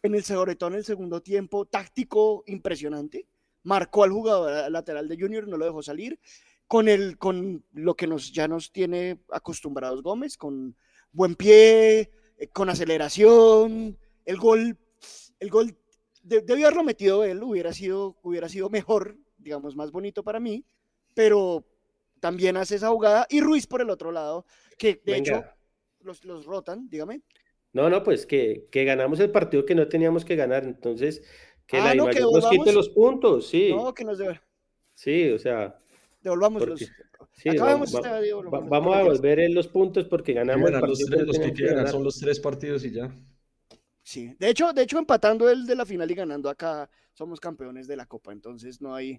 en 0.04 0.16
el 0.16 0.24
sobre 0.24 0.58
en 0.60 0.74
el 0.74 0.86
segundo 0.86 1.22
tiempo, 1.22 1.66
táctico 1.66 2.44
impresionante. 2.48 3.28
Marcó 3.64 4.04
al 4.04 4.12
jugador 4.12 4.72
lateral 4.72 5.08
de 5.08 5.18
Junior, 5.18 5.48
no 5.48 5.58
lo 5.58 5.66
dejó 5.66 5.82
salir. 5.82 6.20
Con, 6.68 6.88
el, 6.88 7.18
con 7.18 7.64
lo 7.74 7.96
que 7.96 8.08
ya 8.32 8.48
nos 8.48 8.72
tiene 8.72 9.20
acostumbrados 9.32 10.02
Gómez, 10.02 10.36
con 10.36 10.76
buen 11.12 11.36
pie, 11.36 12.12
eh, 12.38 12.48
con 12.52 12.70
aceleración. 12.70 13.98
El 14.26 14.38
gol, 14.38 14.78
el 15.40 15.50
gol 15.50 15.78
debió 16.24 16.66
haberlo 16.66 16.84
metido 16.84 17.24
él, 17.24 17.44
hubiera 17.44 17.72
sido, 17.72 18.18
hubiera 18.24 18.50
sido 18.50 18.70
mejor, 18.70 19.18
digamos, 19.38 19.76
más 19.76 19.92
bonito 19.92 20.24
para 20.24 20.40
mí, 20.40 20.66
pero 21.14 21.64
también 22.20 22.58
hace 22.58 22.76
esa 22.76 22.90
jugada. 22.90 23.28
Y 23.30 23.42
Ruiz 23.42 23.68
por 23.68 23.82
el 23.82 23.90
otro 23.90 24.12
lado, 24.12 24.46
que 24.78 25.02
de 25.04 25.18
hecho 25.18 25.44
los, 26.02 26.24
los 26.26 26.46
rotan, 26.46 26.90
dígame. 26.90 27.22
No, 27.74 27.90
no, 27.90 28.04
pues 28.04 28.26
que, 28.26 28.68
que, 28.72 28.86
ganamos 28.86 29.20
el 29.20 29.32
partido 29.32 29.66
que 29.66 29.76
no 29.76 29.88
teníamos 29.88 30.24
que 30.24 30.36
ganar. 30.36 30.64
Entonces, 30.64 31.22
que 31.66 31.78
la 31.78 31.94
no, 31.94 32.06
nos 32.06 32.50
quite 32.50 32.72
los 32.72 32.90
puntos, 32.90 33.48
sí. 33.48 33.74
No, 33.74 33.94
que 33.94 34.06
nos 34.06 34.18
debe. 34.18 34.40
Sí, 34.94 35.30
o 35.32 35.40
sea. 35.40 35.78
Devolvamos 36.22 36.66
los. 36.68 36.80
Sí, 36.80 37.50
vamos, 37.58 37.94
este 37.94 38.10
vamos 38.50 38.96
a 38.96 39.00
devolver 39.00 39.40
en 39.42 39.54
los 39.54 39.68
puntos 39.68 40.06
porque 40.06 40.32
ganamos 40.32 40.70
el 40.70 40.80
partido. 40.80 41.18
Los, 41.18 41.28
los 41.28 41.40
que, 41.40 41.54
que 41.54 41.66
ganar 41.66 41.90
son 41.90 42.04
los 42.04 42.18
tres 42.18 42.40
partidos 42.40 42.86
y 42.86 42.92
ya. 42.92 43.14
Sí, 44.06 44.36
de 44.38 44.50
hecho, 44.50 44.72
de 44.72 44.84
hecho, 44.84 45.00
empatando 45.00 45.50
el 45.50 45.66
de 45.66 45.76
la 45.76 45.84
final 45.84 46.12
y 46.12 46.14
ganando 46.14 46.48
acá, 46.48 46.88
somos 47.12 47.40
campeones 47.40 47.88
de 47.88 47.98
la 47.98 48.06
Copa, 48.06 48.32
entonces 48.32 48.80
no 48.80 48.94
hay, 48.94 49.18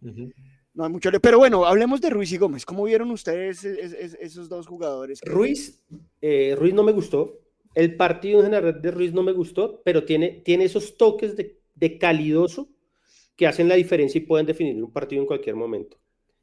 no 0.75 0.85
hay 0.85 0.91
mucho. 0.93 1.11
Pero 1.21 1.39
bueno, 1.39 1.65
hablemos 1.65 2.01
de 2.01 2.09
Ruiz 2.09 2.31
y 2.31 2.37
Gómez. 2.37 2.65
¿Cómo 2.65 2.85
vieron 2.85 3.11
ustedes 3.11 3.65
esos 3.65 4.49
dos 4.49 4.69
jugadores? 4.69 5.21
Ruiz, 5.25 5.83
eh, 6.21 6.55
Ruiz 6.57 6.73
no 6.73 6.85
me 6.85 6.93
gustó. 6.93 7.41
El 7.75 7.97
partido 7.97 8.39
en 8.39 8.45
general 8.45 8.81
de 8.81 8.91
Ruiz 8.93 9.13
no 9.13 9.25
me 9.25 9.33
gustó, 9.33 9.83
pero 9.85 10.05
tiene, 10.05 10.41
tiene 10.45 10.67
esos 10.67 10.97
toques 10.97 11.35
de, 11.35 11.59
de 11.75 11.99
calidoso 11.99 12.69
que 13.35 13.49
hacen 13.49 13.69
la 13.69 13.75
diferencia 13.75 14.21
y 14.21 14.25
pueden 14.25 14.47
definir 14.47 14.81
un 14.81 14.93
partido 14.93 15.21
en 15.21 15.27
cualquier 15.27 15.57
momento. 15.57 15.99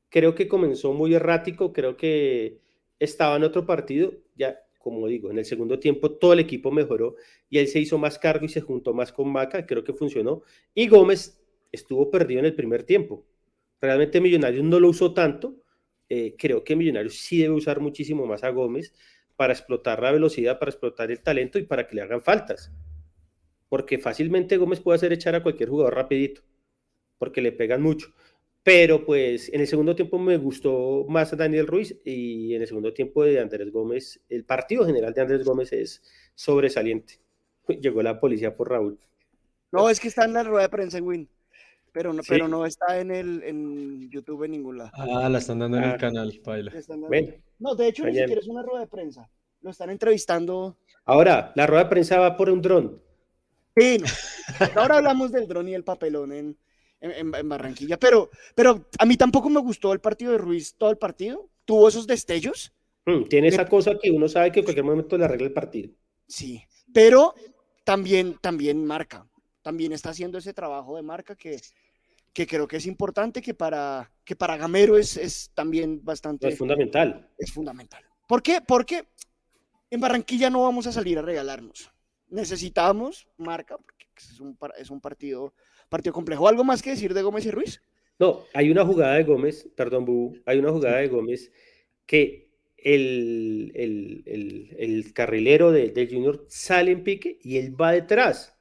Creo 0.10 0.36
que 0.36 0.49
comenzó 0.49 0.91
muy 0.91 1.13
errático, 1.13 1.71
creo 1.71 1.95
que 1.95 2.60
estaba 2.99 3.38
en 3.38 3.45
otro 3.45 3.65
partido, 3.65 4.12
ya 4.36 4.60
como 4.84 5.08
digo, 5.08 5.32
en 5.32 5.38
el 5.38 5.46
segundo 5.46 5.80
tiempo 5.80 6.12
todo 6.12 6.34
el 6.34 6.39
equipo 6.39 6.69
mejoró 6.69 7.15
y 7.50 7.58
él 7.60 7.69
se 7.69 7.80
hizo 7.80 7.98
más 7.98 8.19
cargo 8.19 8.46
y 8.46 8.50
se 8.50 8.60
juntó 8.60 8.93
más 8.93 9.13
con 9.13 9.32
Maca, 9.32 9.65
creo 9.65 9.82
que 9.86 9.93
funcionó. 9.93 10.43
Y 10.76 10.89
Gómez 10.89 11.41
estuvo 11.72 12.12
perdido 12.12 12.41
en 12.41 12.48
el 12.48 12.54
primer 12.54 12.84
tiempo. 12.84 13.26
Realmente 13.80 14.19
Millonarios 14.19 14.65
no 14.65 14.82
lo 14.82 14.89
usó 14.89 15.13
tanto, 15.13 15.56
eh, 16.10 16.36
creo 16.38 16.65
que 16.65 16.76
Millonarios 16.76 17.15
sí 17.15 17.39
debe 17.41 17.54
usar 17.54 17.80
muchísimo 17.80 18.26
más 18.26 18.43
a 18.43 18.50
Gómez 18.50 18.93
para 19.38 19.54
explotar 19.54 20.02
la 20.02 20.12
velocidad, 20.12 20.60
para 20.60 20.72
explotar 20.72 21.10
el 21.12 21.22
talento 21.24 21.60
y 21.60 21.63
para 21.63 21.88
que 21.88 21.96
le 21.96 22.02
hagan 22.02 22.22
faltas. 22.22 22.69
Porque 23.69 24.00
fácilmente 24.00 24.58
Gómez 24.58 24.82
puede 24.82 24.98
hacer 24.98 25.13
echar 25.13 25.34
a 25.36 25.43
cualquier 25.43 25.69
jugador 25.69 25.96
rapidito, 25.96 26.41
porque 27.17 27.41
le 27.41 27.54
pegan 27.54 27.82
mucho. 27.82 28.13
Pero 28.63 29.06
pues 29.06 29.52
en 29.54 29.60
el 29.60 29.67
segundo 29.67 29.93
tiempo 29.93 30.17
me 30.17 30.38
gustó 30.38 31.06
más 31.10 31.34
a 31.34 31.36
Daniel 31.36 31.67
Ruiz 31.67 31.99
y 32.06 32.56
en 32.56 32.62
el 32.62 32.67
segundo 32.67 32.93
tiempo 32.93 33.23
de 33.23 33.41
Andrés 33.41 33.69
Gómez, 33.71 34.21
el 34.30 34.45
partido 34.45 34.86
general 34.86 35.13
de 35.13 35.21
Andrés 35.21 35.43
Gómez 35.43 35.73
es 35.73 36.02
sobresaliente. 36.34 37.19
Llegó 37.82 38.02
la 38.02 38.19
policía 38.21 38.56
por 38.56 38.69
Raúl. 38.69 38.97
No, 39.71 39.89
es 39.89 39.99
que 39.99 40.08
está 40.08 40.23
en 40.23 40.34
la 40.34 40.43
rueda 40.43 40.63
de 40.63 40.69
prensa 40.69 40.97
en 40.97 41.04
Win, 41.06 41.30
pero 41.91 42.13
no, 42.13 42.21
pero 42.28 42.47
no 42.47 42.65
está 42.65 42.99
en 42.99 43.12
el 43.12 43.43
en 43.43 44.10
YouTube 44.10 44.43
en 44.43 44.52
ningún 44.52 44.78
lado. 44.78 44.91
Ah, 44.93 45.28
la 45.30 45.39
están 45.39 45.60
dando 45.60 45.78
en 45.78 45.84
el 45.84 45.91
ah. 45.91 45.97
canal, 45.97 46.41
baila. 46.45 46.71
No, 47.60 47.76
de 47.76 47.88
hecho, 47.88 48.06
ni 48.06 48.15
siquiera 48.15 48.39
es 48.39 48.47
una 48.47 48.62
rueda 48.62 48.82
de 48.82 48.88
prensa. 48.88 49.30
Lo 49.62 49.71
están 49.71 49.89
entrevistando. 49.89 50.78
Ahora, 51.06 51.52
la 51.56 51.67
rueda 51.67 51.84
de 51.86 51.89
prensa 51.89 52.19
va 52.19 52.38
por 52.38 52.49
un 52.49 52.62
dron. 52.62 53.02
Sí, 53.76 53.97
no. 53.97 54.08
Ahora 54.80 54.97
hablamos 54.97 55.32
del 55.32 55.47
dron 55.47 55.67
y 55.67 55.73
el 55.73 55.84
papelón 55.84 56.32
en, 56.32 56.58
en, 57.03 57.49
Barranquilla. 57.49 57.99
Pero, 57.99 58.29
pero 58.55 58.87
a 58.97 59.05
mí 59.05 59.17
tampoco 59.17 59.49
me 59.49 59.59
gustó 59.59 59.93
el 59.93 59.99
partido 59.99 60.31
de 60.31 60.37
Ruiz, 60.37 60.75
todo 60.77 60.89
el 60.89 60.97
partido. 60.97 61.49
Tuvo 61.65 61.87
esos 61.87 62.07
destellos. 62.07 62.73
Hmm, 63.05 63.23
tiene 63.23 63.49
esa 63.49 63.67
cosa 63.67 63.97
que 64.01 64.09
uno 64.11 64.27
sabe 64.29 64.51
que 64.51 64.59
en 64.59 64.65
cualquier 64.65 64.85
momento 64.85 65.17
le 65.17 65.25
arregla 65.25 65.47
el 65.47 65.53
partido. 65.53 65.91
Sí, 66.27 66.63
pero 66.93 67.33
también, 67.83 68.37
también 68.41 68.85
marca. 68.85 69.27
También 69.61 69.91
está 69.91 70.09
haciendo 70.09 70.37
ese 70.37 70.53
trabajo 70.53 70.95
de 70.95 71.03
marca 71.03 71.35
que, 71.35 71.59
que 72.33 72.47
creo 72.47 72.67
que 72.67 72.77
es 72.77 72.85
importante, 72.85 73.41
que 73.41 73.53
para, 73.53 74.11
que 74.23 74.35
para 74.35 74.57
Gamero 74.57 74.97
es, 74.97 75.17
es 75.17 75.51
también 75.53 76.03
bastante... 76.03 76.47
Es 76.47 76.57
fundamental. 76.57 77.29
Es 77.37 77.51
fundamental. 77.51 78.03
¿Por 78.27 78.41
qué? 78.41 78.61
Porque 78.65 79.05
en 79.89 79.99
Barranquilla 79.99 80.49
no 80.49 80.63
vamos 80.63 80.87
a 80.87 80.91
salir 80.91 81.19
a 81.19 81.21
regalarnos. 81.21 81.91
Necesitamos 82.29 83.27
marca, 83.37 83.77
es 84.17 84.39
un, 84.39 84.58
es 84.78 84.89
un 84.89 85.02
partido, 85.02 85.54
partido 85.89 86.13
complejo. 86.13 86.47
¿Algo 86.47 86.63
más 86.63 86.82
que 86.82 86.91
decir 86.91 87.13
de 87.13 87.21
Gómez 87.21 87.45
y 87.45 87.52
Ruiz? 87.52 87.82
No, 88.19 88.43
hay 88.54 88.69
una 88.69 88.86
jugada 88.86 89.15
de 89.15 89.23
Gómez, 89.23 89.69
perdón, 89.76 90.06
Bu, 90.06 90.38
hay 90.45 90.60
una 90.60 90.71
jugada 90.71 90.97
de 90.97 91.08
Gómez 91.08 91.52
que 92.06 92.52
el, 92.78 93.71
el, 93.76 95.13
carrilero 95.13 95.71
del 95.71 96.10
Junior 96.10 96.45
sale 96.49 96.91
en 96.91 97.04
pique 97.04 97.39
y 97.41 97.58
él 97.58 97.80
va 97.80 97.91
detrás. 97.91 98.58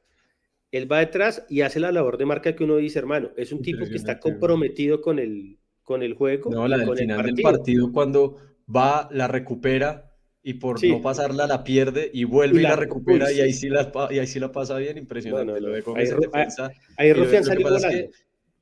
Él 0.70 0.90
va 0.90 1.00
detrás 1.00 1.44
y 1.50 1.60
hace 1.60 1.80
la 1.80 1.92
labor 1.92 2.16
de 2.16 2.24
marca 2.24 2.56
que 2.56 2.64
uno 2.64 2.76
dice, 2.76 2.98
hermano, 2.98 3.30
es 3.36 3.52
un 3.52 3.60
tipo 3.60 3.84
que 3.84 3.96
está 3.96 4.18
comprometido 4.18 5.02
con 5.02 5.18
el, 5.18 5.58
con 5.82 6.02
el 6.02 6.14
juego. 6.14 6.50
No, 6.50 6.66
la 6.66 6.78
del 6.78 6.96
final 6.96 7.26
del 7.26 7.42
partido 7.42 7.92
cuando 7.92 8.38
va, 8.74 9.08
la 9.12 9.28
recupera 9.28 10.11
y 10.42 10.54
por 10.54 10.82
no 10.84 11.00
pasarla 11.00 11.46
la 11.46 11.62
pierde 11.62 12.10
y 12.12 12.24
vuelve 12.24 12.60
y 12.60 12.62
la, 12.62 12.74
recupera 12.74 13.30
y 13.32 13.40
ahí, 13.40 13.52
sí 13.52 13.68
la, 13.68 13.92
y 14.10 14.18
ahí 14.18 14.26
sí 14.26 14.40
la 14.40 14.50
pasa 14.50 14.76
bien, 14.76 14.98
impresionante. 14.98 15.60
lo 15.60 15.70
de 15.70 15.84
ahí, 15.96 16.46
ahí, 16.96 17.12
Rufián 17.12 17.44
salió 17.44 17.68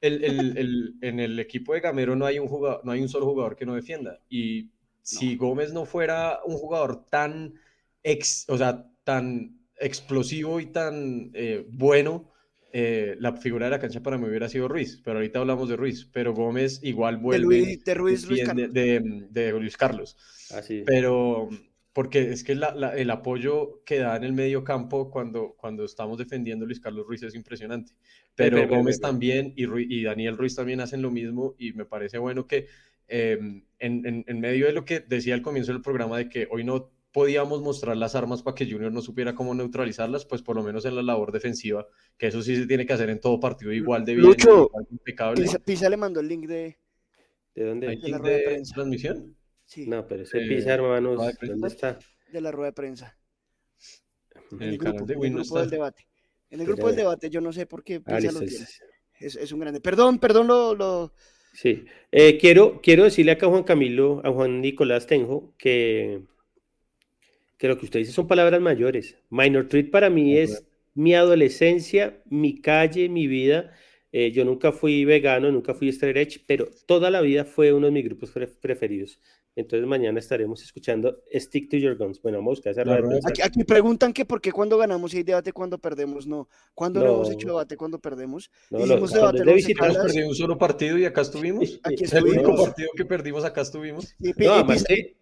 el, 0.03 0.25
el, 0.25 0.59
el, 0.59 0.95
en 1.01 1.21
el 1.21 1.39
equipo 1.39 1.75
de 1.75 1.81
Gamero 1.81 2.17
no 2.17 2.27
hay 2.27 2.39
un 2.39 2.49
jugador, 2.49 2.83
no 2.85 2.93
hay 2.93 3.01
un 3.01 3.09
solo 3.09 3.27
jugador 3.27 3.57
que 3.57 3.67
no 3.67 3.75
defienda 3.75 4.19
y 4.29 4.71
si 5.03 5.37
Gómez 5.37 5.73
no 5.73 5.87
fuera 5.87 6.41
un 6.45 6.57
jugador 6.57 7.07
tan 7.07 7.55
ex, 8.03 8.45
o 8.49 8.59
sea, 8.59 8.87
tan 9.05 9.59
explosivo 9.79 10.61
y 10.61 10.67
tan 10.67 11.31
eh, 11.35 11.67
bueno, 11.71 12.31
eh, 12.73 13.17
la 13.19 13.33
figura 13.33 13.67
de 13.67 13.71
la 13.71 13.81
cancha 13.81 14.03
para 14.03 14.19
mí 14.19 14.29
hubiera 14.29 14.49
sido 14.49 14.69
Ruiz, 14.69 15.01
pero 15.05 15.17
ahorita 15.17 15.41
hablamos 15.41 15.69
de 15.69 15.77
Ruiz, 15.77 16.09
pero 16.13 16.35
Gómez 16.35 16.81
igual 16.83 17.17
vuelve 17.17 17.81
de, 17.85 17.95
Ruiz, 17.95 18.29
de, 18.29 19.27
de, 19.31 19.53
Luis 19.53 19.77
Carlos. 19.77 20.17
Así. 20.55 20.85
Pero 20.87 21.49
porque 21.93 22.31
es 22.31 22.45
que 22.45 22.53
el 22.53 23.11
apoyo 23.11 23.83
que 23.85 23.99
da 23.99 24.17
en 24.17 24.25
el 24.25 24.33
medio 24.33 24.63
campo 24.63 25.11
cuando, 25.11 25.55
cuando 25.57 25.85
estamos 25.85 26.19
defendiendo 26.19 26.65
Luis 26.65 26.81
Carlos 26.81 27.07
Ruiz 27.07 27.23
es 27.25 27.35
impresionante. 27.35 27.93
Pero, 28.37 28.67
Gómez 28.69 29.01
también 29.01 29.53
y, 29.57 29.65
y, 29.93 30.05
Daniel 30.05 30.37
Ruiz 30.37 30.55
también 30.55 30.81
hacen 30.81 31.03
lo 31.03 31.11
mismo 31.11 31.57
y 31.59 31.73
me 31.73 31.85
parece 31.85 32.19
bueno 32.19 32.47
que 32.47 32.69
em, 33.09 33.65
en, 33.81 34.25
en, 34.27 34.41
medio 34.41 34.67
de 34.67 34.73
lo 34.73 34.85
que 34.85 35.01
decía 35.01 35.35
al 35.35 35.43
comienzo 35.43 35.73
del 35.73 35.83
programa 35.83 36.17
de 36.17 36.29
que 36.29 36.47
hoy 36.51 36.63
no 36.63 36.93
podíamos 37.13 37.61
mostrar 37.61 37.97
las 37.97 38.15
armas 38.15 38.43
para 38.43 38.55
que 38.55 38.71
Junior 38.71 38.93
no 38.93 39.03
supiera 39.03 39.35
cómo 39.35 39.53
neutralizarlas, 39.53 40.25
pues 40.25 40.43
por 40.43 40.55
lo 40.55 40.63
menos 40.63 40.85
en 40.85 40.95
la 40.95 41.03
labor 41.03 41.33
defensiva, 41.33 41.89
que 42.17 42.29
eso 42.29 42.41
sí 42.41 42.55
se 42.55 42.67
tiene 42.67 42.87
que 42.87 42.93
hacer 42.93 43.11
en 43.11 43.21
todo 43.21 43.41
partido 43.41 43.73
igual 43.73 44.05
de 44.05 44.15
bien. 44.15 44.27
Lucho, 44.27 44.71
Pisa, 45.65 45.89
le 45.91 45.97
mandó 45.97 46.21
el 46.21 46.29
link 46.29 46.47
de... 46.47 46.79
¿De 47.55 47.65
dónde? 47.65 47.89
¿El 47.89 48.01
link 48.01 48.23
de, 48.23 48.63
transmisión? 48.73 49.35
No, 49.87 50.07
pero 50.07 50.23
ese 50.23 50.41
Pisa, 50.41 50.75
hermanos, 50.75 51.19
¿dónde 51.41 51.69
está? 51.69 51.99
De 52.33 52.41
la 52.41 52.51
rueda 52.51 52.71
de 52.71 52.75
prensa. 52.75 53.17
En 54.53 54.63
el, 54.63 54.79
de 54.79 55.15
grupo 55.15 55.59
del 55.61 55.71
debate. 55.71 56.07
En 56.51 56.61
el 56.61 56.67
grupo 56.67 56.89
del 56.89 56.97
debate, 56.97 57.31
yo 57.31 57.41
no 57.41 57.53
sé 57.53 57.67
por 57.67 57.85
qué 57.85 58.03
lo 58.05 58.41
tiene. 58.41 58.67
Es, 59.19 59.37
es, 59.37 59.53
un 59.53 59.61
grande. 59.61 59.81
Perdón, 59.81 60.19
perdón 60.19 60.47
lo... 60.47 60.75
lo... 60.75 61.13
Sí, 61.53 61.85
eh, 62.11 62.39
quiero, 62.39 62.81
quiero 62.81 63.05
decirle 63.05 63.33
acá 63.33 63.47
a 63.47 63.51
Juan 63.51 63.65
Camilo, 63.65 64.23
a 64.25 64.33
Juan 64.33 64.61
Nicolás 64.61 65.07
Tenjo, 65.07 65.53
que 65.59 66.23
que 67.61 67.69
lo 67.69 67.77
que 67.77 67.85
usted 67.85 68.01
dice 68.01 68.13
son 68.13 68.27
palabras 68.27 68.59
mayores. 68.59 69.19
Minor 69.29 69.69
Treat 69.69 69.91
para 69.91 70.09
mí 70.09 70.39
es 70.39 70.67
mi 70.95 71.15
adolescencia, 71.15 72.23
mi 72.25 72.63
calle, 72.63 73.11
mi 73.11 73.27
vida. 73.27 73.75
Eh, 74.13 74.33
yo 74.33 74.47
nunca 74.47 74.73
fui 74.73 75.05
vegano, 75.05 75.53
nunca 75.53 75.75
fui 75.75 75.91
straight 75.91 76.17
edge, 76.17 76.43
pero 76.47 76.71
toda 76.87 77.11
la 77.11 77.21
vida 77.21 77.45
fue 77.45 77.75
uno 77.75 77.89
de 77.89 77.93
mis 77.93 78.07
grupos 78.07 78.33
preferidos. 78.63 79.21
Entonces 79.57 79.87
mañana 79.87 80.19
estaremos 80.19 80.63
escuchando 80.63 81.23
Stick 81.35 81.69
to 81.71 81.77
Your 81.77 81.97
Guns. 81.97 82.21
Bueno, 82.23 82.39
vamos 82.39 82.65
a 82.65 82.71
hacer 82.71 82.89
aquí, 82.89 83.43
aquí, 83.43 83.65
preguntan 83.65 84.13
que 84.13 84.25
por 84.25 84.41
qué 84.41 84.53
cuando 84.53 84.79
ganamos 84.79 85.13
y 85.15 85.19
hay 85.19 85.23
debate 85.23 85.53
cuando 85.53 85.79
perdemos. 85.79 86.27
No, 86.27 86.49
cuando 86.75 87.01
no, 87.01 87.15
hemos 87.15 87.31
hecho 87.31 87.49
debate 87.49 87.77
cuando 87.77 87.99
perdemos. 87.99 88.51
No, 88.71 88.81
Hicimos 88.81 89.13
debate. 89.13 89.45
De 89.45 89.53
visitamos, 89.53 89.97
perdimos 89.97 90.29
un 90.31 90.35
solo 90.37 90.59
partido 90.59 90.99
y 90.99 91.05
acá 91.05 91.23
estuvimos. 91.23 91.81
Aquí 91.83 92.05
estuvimos. 92.05 92.33
El 92.33 92.39
único 92.39 92.63
partido 92.63 92.89
que 92.97 93.05
perdimos 93.05 93.45
acá 93.45 93.63
estuvimos. 93.63 94.15
Y, 94.21 94.33
no, 94.45 94.61
y 94.61 95.17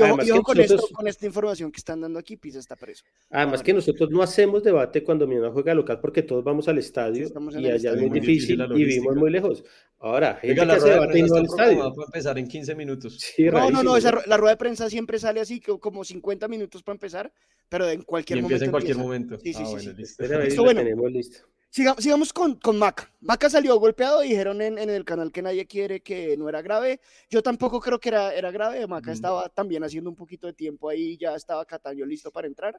ojo, 0.00 0.42
con, 0.42 0.60
esto, 0.60 0.88
con, 0.92 1.06
esta 1.06 1.26
información 1.26 1.70
que 1.70 1.78
están 1.78 2.00
dando 2.00 2.18
aquí, 2.18 2.36
Pisa 2.36 2.58
está 2.58 2.76
preso. 2.76 3.04
Además 3.30 3.62
que 3.62 3.74
nosotros 3.74 4.10
no 4.10 4.22
hacemos 4.22 4.62
debate 4.62 5.02
cuando 5.02 5.26
mi 5.26 5.36
juega 5.52 5.74
local 5.74 6.00
porque 6.00 6.22
todos 6.22 6.42
vamos 6.42 6.68
al 6.68 6.78
estadio 6.78 7.28
y 7.58 7.66
allá 7.68 7.92
es 7.92 8.00
muy 8.00 8.10
difícil, 8.10 8.60
y 8.60 8.84
vivimos 8.84 9.16
muy 9.16 9.30
lejos. 9.30 9.64
Ahora, 9.98 10.36
gente 10.36 10.64
que 10.64 10.72
hace 10.72 10.90
debate 10.90 11.18
y 11.18 11.22
no 11.22 11.34
al 11.36 11.44
estadio. 11.44 11.94
Para 11.94 12.06
empezar 12.06 12.38
en 12.38 12.48
15 12.48 12.74
minutos. 12.74 13.34
no, 13.38 13.70
no, 13.70 13.82
no, 13.82 13.98
la 13.98 14.36
rueda 14.36 14.54
de 14.54 14.58
prensa 14.58 14.88
siempre 14.88 15.18
sale 15.18 15.40
así, 15.40 15.60
como 15.60 16.04
50 16.04 16.48
minutos 16.48 16.82
para 16.82 16.94
empezar, 16.94 17.32
pero 17.68 17.88
en 17.88 18.02
cualquier 18.02 18.38
y 18.38 18.42
momento. 18.42 18.64
en 18.64 18.70
cualquier 18.70 18.96
momento. 18.96 19.38
Sí, 19.38 19.52
sí, 19.52 19.62
ah, 19.64 19.78
sí. 19.78 19.92
listo. 19.94 20.16
Pero 20.18 20.62
bueno, 20.64 20.80
tenemos 20.80 21.12
listo 21.12 21.46
sigamos 21.72 22.32
con, 22.32 22.56
con 22.56 22.78
Maca. 22.78 23.10
Maca 23.20 23.48
salió 23.48 23.76
golpeado, 23.78 24.20
dijeron 24.20 24.60
en, 24.60 24.78
en, 24.78 24.90
el 24.90 25.04
canal 25.04 25.32
que 25.32 25.42
nadie 25.42 25.66
quiere 25.66 26.00
que 26.00 26.36
no 26.36 26.48
era 26.48 26.60
grave. 26.60 27.00
Yo 27.30 27.42
tampoco 27.42 27.80
creo 27.80 27.98
que 27.98 28.10
era, 28.10 28.34
era 28.34 28.50
grave. 28.50 28.86
Maca 28.86 29.10
estaba 29.10 29.48
también 29.48 29.82
haciendo 29.82 30.10
un 30.10 30.16
poquito 30.16 30.46
de 30.46 30.52
tiempo 30.52 30.88
ahí, 30.88 31.16
ya 31.16 31.34
estaba 31.34 31.64
Cataño 31.64 32.04
listo 32.04 32.30
para 32.30 32.46
entrar. 32.46 32.78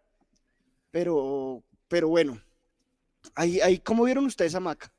Pero, 0.92 1.64
pero 1.88 2.08
bueno, 2.08 2.40
ahí, 3.34 3.60
ahí, 3.62 3.80
¿cómo 3.80 4.04
vieron 4.04 4.26
ustedes 4.26 4.54
a 4.54 4.60
Maca? 4.60 4.94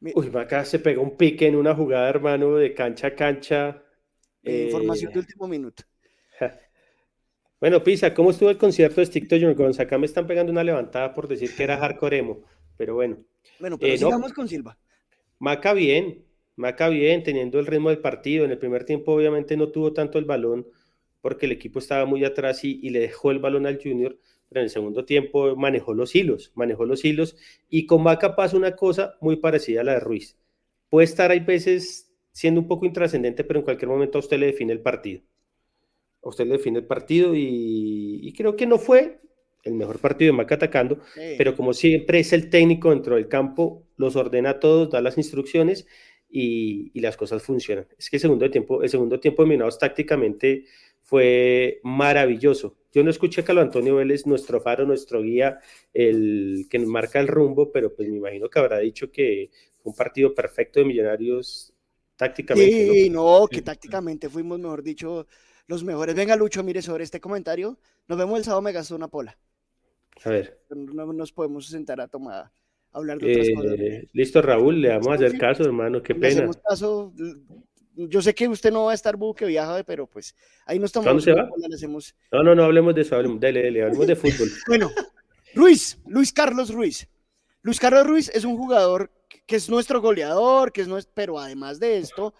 Uy, 0.00 0.30
Maca 0.30 0.64
se 0.64 0.78
pegó 0.78 1.02
un 1.02 1.16
pique 1.16 1.48
en 1.48 1.56
una 1.56 1.74
jugada, 1.74 2.08
hermano, 2.08 2.54
de 2.54 2.72
cancha 2.72 3.08
a 3.08 3.14
cancha. 3.16 3.82
información 4.44 5.12
de 5.12 5.18
eh, 5.18 5.22
último 5.22 5.48
minuto. 5.48 5.82
Bueno, 7.58 7.82
Pisa, 7.82 8.12
¿cómo 8.12 8.30
estuvo 8.30 8.50
el 8.50 8.58
concierto 8.58 9.00
de 9.00 9.06
Stick 9.06 9.28
to 9.28 9.36
Guns? 9.54 9.80
Acá 9.80 9.96
me 9.96 10.04
están 10.04 10.26
pegando 10.26 10.52
una 10.52 10.62
levantada 10.62 11.14
por 11.14 11.26
decir 11.26 11.54
que 11.56 11.62
era 11.62 11.78
hardcore 11.78 12.18
emo, 12.18 12.42
pero 12.76 12.94
bueno. 12.94 13.16
Bueno, 13.58 13.78
pero 13.78 13.94
eh, 13.94 13.98
sigamos 13.98 14.34
con 14.34 14.46
Silva. 14.46 14.78
Maca 15.38 15.72
bien, 15.72 16.26
Maca 16.56 16.90
bien, 16.90 17.22
teniendo 17.22 17.58
el 17.58 17.64
ritmo 17.64 17.88
del 17.88 18.00
partido. 18.00 18.44
En 18.44 18.50
el 18.50 18.58
primer 18.58 18.84
tiempo 18.84 19.12
obviamente 19.12 19.56
no 19.56 19.68
tuvo 19.68 19.94
tanto 19.94 20.18
el 20.18 20.26
balón 20.26 20.66
porque 21.22 21.46
el 21.46 21.52
equipo 21.52 21.78
estaba 21.78 22.04
muy 22.04 22.26
atrás 22.26 22.62
y, 22.62 22.78
y 22.82 22.90
le 22.90 23.00
dejó 23.00 23.30
el 23.30 23.38
balón 23.38 23.66
al 23.66 23.80
Junior, 23.82 24.18
pero 24.50 24.60
en 24.60 24.64
el 24.64 24.70
segundo 24.70 25.06
tiempo 25.06 25.56
manejó 25.56 25.94
los 25.94 26.14
hilos, 26.14 26.52
manejó 26.54 26.84
los 26.84 27.06
hilos 27.06 27.36
y 27.70 27.86
con 27.86 28.02
Maca 28.02 28.36
pasa 28.36 28.58
una 28.58 28.76
cosa 28.76 29.14
muy 29.22 29.36
parecida 29.36 29.80
a 29.80 29.84
la 29.84 29.94
de 29.94 30.00
Ruiz. 30.00 30.36
Puede 30.90 31.06
estar 31.06 31.30
hay 31.30 31.40
veces 31.40 32.12
siendo 32.32 32.60
un 32.60 32.68
poco 32.68 32.84
intrascendente, 32.84 33.44
pero 33.44 33.60
en 33.60 33.64
cualquier 33.64 33.88
momento 33.88 34.18
a 34.18 34.20
usted 34.20 34.38
le 34.38 34.46
define 34.46 34.74
el 34.74 34.82
partido 34.82 35.22
usted 36.28 36.46
le 36.46 36.52
define 36.52 36.78
el 36.78 36.86
partido 36.86 37.32
y, 37.34 38.32
creo 38.36 38.56
que 38.56 38.66
no 38.66 38.78
fue 38.78 39.20
el 39.64 39.74
mejor 39.74 39.98
partido 39.98 40.32
de 40.32 40.36
Maca 40.36 40.54
atacando, 40.54 41.00
pero 41.38 41.56
como 41.56 41.72
siempre 41.72 42.20
es 42.20 42.32
el 42.32 42.50
técnico 42.50 42.90
dentro 42.90 43.16
del 43.16 43.28
campo, 43.28 43.84
los 43.96 44.14
ordena 44.14 44.50
a 44.50 44.60
todos, 44.60 44.90
da 44.90 45.00
las 45.00 45.18
instrucciones 45.18 45.86
y, 46.28 46.98
las 47.00 47.16
cosas 47.16 47.42
funcionan. 47.42 47.86
Es 47.98 48.10
que 48.10 48.16
el 48.16 48.20
segundo 48.20 48.50
tiempo, 48.50 48.82
el 48.82 48.88
segundo 48.88 49.18
tiempo 49.18 49.42
de 49.42 49.48
Minados 49.48 49.78
tácticamente 49.78 50.64
fue 51.02 51.80
maravilloso. 51.82 52.76
Yo 52.92 53.04
no 53.04 53.10
escuché 53.10 53.40
a 53.40 53.44
Carlos 53.44 53.64
Antonio 53.64 53.96
Vélez, 53.96 54.26
nuestro 54.26 54.60
faro, 54.60 54.86
nuestro 54.86 55.22
guía, 55.22 55.60
el 55.92 56.66
que 56.70 56.78
nos 56.78 56.88
marca 56.88 57.20
el 57.20 57.28
rumbo, 57.28 57.70
pero 57.70 57.94
pues 57.94 58.08
me 58.08 58.16
imagino 58.16 58.48
que 58.48 58.58
habrá 58.58 58.78
dicho 58.78 59.10
que 59.10 59.50
fue 59.78 59.90
un 59.90 59.96
partido 59.96 60.34
perfecto 60.34 60.80
de 60.80 60.86
Millonarios 60.86 61.72
tácticamente. 62.16 62.92
Sí, 62.92 63.10
no 63.10 63.46
que 63.50 63.62
tácticamente 63.62 64.28
fuimos, 64.28 64.58
mejor 64.58 64.82
dicho, 64.82 65.26
los 65.66 65.84
mejores. 65.84 66.14
Venga, 66.14 66.36
Lucho, 66.36 66.62
mire 66.62 66.82
sobre 66.82 67.04
este 67.04 67.20
comentario. 67.20 67.78
Nos 68.08 68.18
vemos 68.18 68.38
el 68.38 68.44
sábado, 68.44 68.62
me 68.62 68.72
gastó 68.72 68.96
una 68.96 69.08
pola. 69.08 69.36
A 70.24 70.30
ver. 70.30 70.60
No 70.70 71.12
nos 71.12 71.32
podemos 71.32 71.66
sentar 71.66 72.00
a 72.00 72.08
tomar, 72.08 72.44
a 72.44 72.50
hablar 72.92 73.18
de 73.18 73.32
otras 73.32 73.48
cosas. 73.54 73.72
Eh, 73.78 74.08
listo, 74.12 74.40
Raúl, 74.42 74.80
le 74.80 74.88
vamos 74.88 75.08
a 75.08 75.14
hacer 75.14 75.38
caso, 75.38 75.64
hermano, 75.64 76.02
qué 76.02 76.14
pena. 76.14 76.28
Hacemos 76.28 76.56
caso. 76.58 77.12
Yo 77.94 78.20
sé 78.20 78.34
que 78.34 78.46
usted 78.48 78.70
no 78.70 78.84
va 78.84 78.92
a 78.92 78.94
estar 78.94 79.16
buque 79.16 79.46
viaja, 79.46 79.82
pero 79.84 80.06
pues 80.06 80.34
ahí 80.66 80.78
nos 80.78 80.92
tomamos. 80.92 81.24
¿Dónde 81.24 81.42
se 81.42 81.50
va? 81.50 81.74
hacemos... 81.74 82.14
No, 82.30 82.42
no, 82.42 82.54
no 82.54 82.64
hablemos 82.64 82.94
de 82.94 83.02
eso, 83.02 83.16
hablemos, 83.16 83.42
hablemos 83.42 84.06
de 84.06 84.16
fútbol. 84.16 84.48
bueno, 84.68 84.90
Luis, 85.54 85.98
Luis 86.06 86.32
Carlos 86.32 86.72
Ruiz. 86.72 87.08
Luis 87.62 87.80
Carlos 87.80 88.06
Ruiz 88.06 88.30
es 88.34 88.44
un 88.44 88.56
jugador 88.56 89.10
que 89.46 89.56
es 89.56 89.70
nuestro 89.70 90.00
goleador, 90.00 90.72
que 90.72 90.82
es 90.82 90.88
nuestro, 90.88 91.12
pero 91.14 91.38
además 91.38 91.80
de 91.80 91.98
esto, 91.98 92.34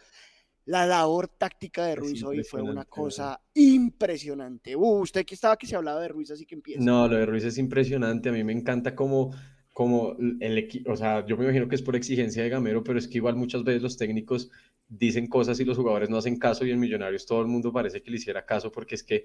la 0.66 0.84
labor 0.84 1.28
táctica 1.28 1.86
de 1.86 1.94
Ruiz 1.94 2.22
hoy 2.24 2.42
fue 2.42 2.60
una 2.60 2.84
cosa 2.84 3.40
impresionante. 3.54 4.74
Uh, 4.74 5.00
usted 5.00 5.24
que 5.24 5.34
estaba 5.34 5.56
que 5.56 5.66
se 5.66 5.76
hablaba 5.76 6.00
de 6.00 6.08
Ruiz, 6.08 6.30
así 6.32 6.44
que 6.44 6.56
empieza. 6.56 6.82
No, 6.82 7.06
lo 7.06 7.16
de 7.16 7.26
Ruiz 7.26 7.44
es 7.44 7.56
impresionante. 7.56 8.28
A 8.28 8.32
mí 8.32 8.42
me 8.42 8.52
encanta 8.52 8.94
como, 8.96 9.32
como 9.72 10.16
el 10.40 10.58
equipo, 10.58 10.92
o 10.92 10.96
sea, 10.96 11.24
yo 11.24 11.36
me 11.36 11.44
imagino 11.44 11.68
que 11.68 11.76
es 11.76 11.82
por 11.82 11.94
exigencia 11.94 12.42
de 12.42 12.48
Gamero, 12.48 12.82
pero 12.82 12.98
es 12.98 13.06
que 13.06 13.18
igual 13.18 13.36
muchas 13.36 13.62
veces 13.62 13.80
los 13.80 13.96
técnicos 13.96 14.50
dicen 14.88 15.28
cosas 15.28 15.60
y 15.60 15.64
los 15.64 15.76
jugadores 15.76 16.10
no 16.10 16.18
hacen 16.18 16.36
caso 16.36 16.66
y 16.66 16.72
en 16.72 16.80
Millonarios 16.80 17.26
todo 17.26 17.40
el 17.40 17.46
mundo 17.46 17.72
parece 17.72 18.02
que 18.02 18.10
le 18.10 18.16
hiciera 18.16 18.44
caso 18.44 18.70
porque 18.72 18.96
es 18.96 19.04
que, 19.04 19.24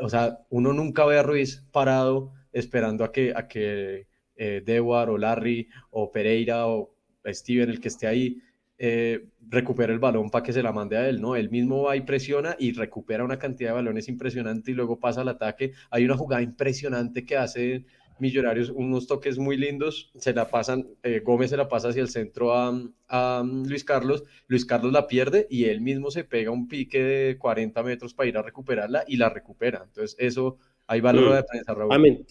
o 0.00 0.08
sea, 0.08 0.40
uno 0.50 0.72
nunca 0.72 1.04
ve 1.04 1.18
a 1.18 1.22
Ruiz 1.22 1.64
parado 1.70 2.32
esperando 2.52 3.04
a 3.04 3.12
que, 3.12 3.32
a 3.34 3.46
que 3.46 4.08
eh, 4.34 4.62
Dewar 4.64 5.08
o 5.10 5.18
Larry 5.18 5.68
o 5.90 6.10
Pereira 6.10 6.66
o 6.66 6.96
Steven, 7.26 7.70
el 7.70 7.80
que 7.80 7.88
esté 7.88 8.08
ahí, 8.08 8.40
eh, 8.78 9.28
recupera 9.48 9.92
el 9.92 9.98
balón 9.98 10.30
para 10.30 10.42
que 10.42 10.52
se 10.52 10.62
la 10.62 10.72
mande 10.72 10.96
a 10.96 11.08
él, 11.08 11.20
¿no? 11.20 11.36
Él 11.36 11.50
mismo 11.50 11.82
va 11.82 11.96
y 11.96 12.00
presiona 12.02 12.56
y 12.58 12.72
recupera 12.72 13.24
una 13.24 13.38
cantidad 13.38 13.70
de 13.70 13.74
balones 13.74 14.08
impresionante 14.08 14.70
y 14.70 14.74
luego 14.74 14.98
pasa 14.98 15.20
al 15.20 15.28
ataque. 15.28 15.72
Hay 15.90 16.04
una 16.04 16.16
jugada 16.16 16.42
impresionante 16.42 17.24
que 17.24 17.36
hace 17.36 17.84
Millonarios 18.20 18.70
unos 18.70 19.08
toques 19.08 19.38
muy 19.38 19.56
lindos, 19.56 20.12
se 20.16 20.32
la 20.32 20.48
pasan, 20.48 20.86
eh, 21.02 21.18
Gómez 21.18 21.50
se 21.50 21.56
la 21.56 21.68
pasa 21.68 21.88
hacia 21.88 22.00
el 22.00 22.08
centro 22.08 22.52
a, 22.54 22.72
a, 23.08 23.42
Luis 23.42 23.82
Carlos, 23.82 24.22
Luis 24.46 24.64
Carlos 24.64 24.92
la 24.92 25.08
pierde 25.08 25.48
y 25.50 25.64
él 25.64 25.80
mismo 25.80 26.12
se 26.12 26.22
pega 26.22 26.52
un 26.52 26.68
pique 26.68 27.02
de 27.02 27.38
40 27.38 27.82
metros 27.82 28.14
para 28.14 28.28
ir 28.28 28.38
a 28.38 28.42
recuperarla 28.42 29.02
y 29.08 29.16
la 29.16 29.30
recupera. 29.30 29.82
Entonces 29.84 30.14
eso, 30.20 30.58
hay 30.86 31.00
valor 31.00 31.30
mm. 31.30 31.34
de 31.34 31.42
prensa, 31.42 31.74
Raúl. 31.74 32.24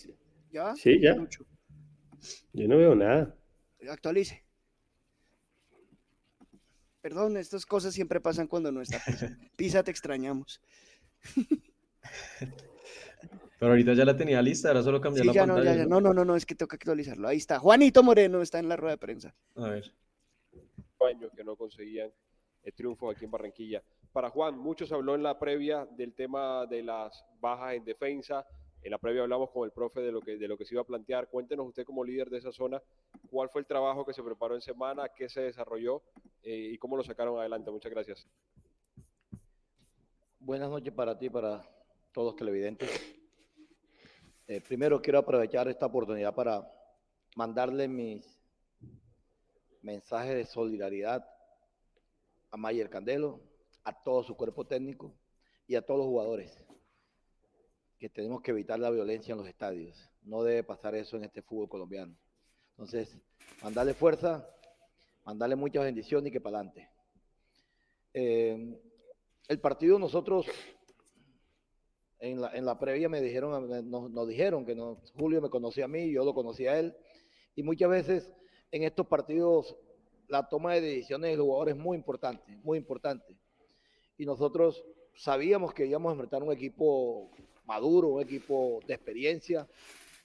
¿Ya? 0.53 0.73
Sí, 0.75 1.01
ya. 1.01 1.17
Yo 2.53 2.67
no 2.69 2.77
veo 2.77 2.95
nada. 2.95 3.35
Actualice. 3.89 4.45
Perdón, 7.03 7.35
estas 7.35 7.65
cosas 7.65 7.93
siempre 7.93 8.21
pasan 8.21 8.47
cuando 8.47 8.71
no 8.71 8.81
está 8.81 9.01
Pisa. 9.57 9.83
te 9.83 9.91
extrañamos. 9.91 10.61
Pero 13.59 13.71
ahorita 13.71 13.93
ya 13.93 14.05
la 14.05 14.15
tenía 14.15 14.41
lista, 14.41 14.69
ahora 14.69 14.83
solo 14.83 15.01
cambiar 15.01 15.25
la 15.25 15.33
pantalla. 15.33 15.85
No, 15.85 15.99
no, 15.99 16.13
no, 16.13 16.23
no, 16.23 16.37
es 16.37 16.45
que 16.45 16.55
tengo 16.55 16.69
que 16.69 16.77
actualizarlo. 16.77 17.27
Ahí 17.27 17.35
está. 17.37 17.59
Juanito 17.59 18.03
Moreno 18.03 18.41
está 18.41 18.59
en 18.59 18.69
la 18.69 18.77
rueda 18.77 18.93
de 18.93 18.99
prensa. 18.99 19.35
A 19.55 19.67
ver. 19.67 19.93
Años 21.01 21.33
que 21.35 21.43
no 21.43 21.57
conseguían 21.57 22.09
el 22.63 22.73
triunfo 22.73 23.09
aquí 23.11 23.25
en 23.25 23.31
Barranquilla. 23.31 23.83
Para 24.13 24.29
Juan, 24.29 24.57
mucho 24.57 24.85
se 24.85 24.93
habló 24.93 25.15
en 25.15 25.23
la 25.23 25.37
previa 25.37 25.85
del 25.97 26.13
tema 26.13 26.65
de 26.67 26.83
las 26.83 27.25
bajas 27.41 27.73
en 27.73 27.83
defensa. 27.83 28.47
En 28.83 28.91
la 28.91 28.97
previa 28.97 29.23
hablamos 29.23 29.49
con 29.49 29.63
el 29.63 29.71
profe 29.71 30.01
de 30.01 30.11
lo 30.11 30.21
que, 30.21 30.37
de 30.37 30.47
lo 30.47 30.57
que 30.57 30.65
se 30.65 30.75
iba 30.75 30.81
a 30.81 30.85
plantear. 30.85 31.29
Cuéntenos 31.29 31.67
usted 31.67 31.85
como 31.85 32.03
líder 32.03 32.29
de 32.29 32.39
esa 32.39 32.51
zona, 32.51 32.81
cuál 33.29 33.49
fue 33.49 33.61
el 33.61 33.67
trabajo 33.67 34.05
que 34.05 34.13
se 34.13 34.21
preparó 34.21 34.55
en 34.55 34.61
semana, 34.61 35.09
qué 35.15 35.29
se 35.29 35.41
desarrolló 35.41 36.03
eh, 36.43 36.71
y 36.73 36.77
cómo 36.77 36.97
lo 36.97 37.03
sacaron 37.03 37.39
adelante. 37.39 37.71
Muchas 37.71 37.91
gracias. 37.91 38.27
Buenas 40.39 40.69
noches 40.69 40.93
para 40.93 41.17
ti, 41.17 41.29
para 41.29 41.63
todos 42.11 42.35
televidentes. 42.35 42.89
Eh, 44.47 44.59
primero 44.59 45.01
quiero 45.01 45.19
aprovechar 45.19 45.69
esta 45.69 45.85
oportunidad 45.85 46.35
para 46.35 46.69
mandarle 47.37 47.87
mis 47.87 48.37
mensajes 49.81 50.35
de 50.35 50.45
solidaridad 50.45 51.25
a 52.51 52.57
Mayer 52.57 52.89
Candelo, 52.89 53.39
a 53.85 54.03
todo 54.03 54.23
su 54.23 54.35
cuerpo 54.35 54.65
técnico 54.65 55.13
y 55.65 55.75
a 55.75 55.81
todos 55.85 55.99
los 55.99 56.07
jugadores, 56.07 56.61
que 58.03 58.09
tenemos 58.09 58.41
que 58.41 58.51
evitar 58.51 58.77
la 58.77 58.89
violencia 58.89 59.31
en 59.31 59.37
los 59.37 59.47
estadios. 59.47 60.11
No 60.23 60.43
debe 60.43 60.61
pasar 60.61 60.93
eso 60.93 61.15
en 61.15 61.23
este 61.23 61.41
fútbol 61.41 61.69
colombiano. 61.69 62.13
Entonces, 62.71 63.17
mandarle 63.61 63.93
fuerza, 63.93 64.45
mandarle 65.23 65.55
muchas 65.55 65.85
bendiciones 65.85 66.27
y 66.27 66.31
que 66.33 66.41
para 66.41 66.57
adelante. 66.57 66.89
Eh, 68.13 68.77
el 69.47 69.59
partido 69.61 69.97
nosotros 69.99 70.47
en 72.19 72.41
la, 72.41 72.53
en 72.53 72.65
la 72.65 72.77
previa 72.77 73.07
me 73.07 73.21
dijeron, 73.21 73.89
nos, 73.89 74.27
dijeron 74.27 74.65
que 74.65 74.75
no, 74.75 74.99
Julio 75.17 75.41
me 75.41 75.49
conocía 75.49 75.85
a 75.85 75.87
mí, 75.87 76.11
yo 76.11 76.25
lo 76.25 76.33
conocía 76.33 76.73
a 76.73 76.79
él. 76.79 76.93
Y 77.55 77.63
muchas 77.63 77.89
veces 77.89 78.33
en 78.71 78.83
estos 78.83 79.07
partidos 79.07 79.77
la 80.27 80.49
toma 80.49 80.73
de 80.73 80.81
decisiones 80.81 81.31
del 81.31 81.39
jugador 81.39 81.69
es 81.69 81.77
muy 81.77 81.95
importante, 81.95 82.53
muy 82.63 82.77
importante. 82.77 83.37
Y 84.17 84.25
nosotros 84.25 84.83
sabíamos 85.15 85.73
que 85.73 85.85
íbamos 85.85 86.09
a 86.09 86.13
enfrentar 86.15 86.43
un 86.43 86.51
equipo 86.51 87.31
maduro, 87.65 88.09
un 88.09 88.21
equipo 88.21 88.79
de 88.85 88.93
experiencia, 88.93 89.67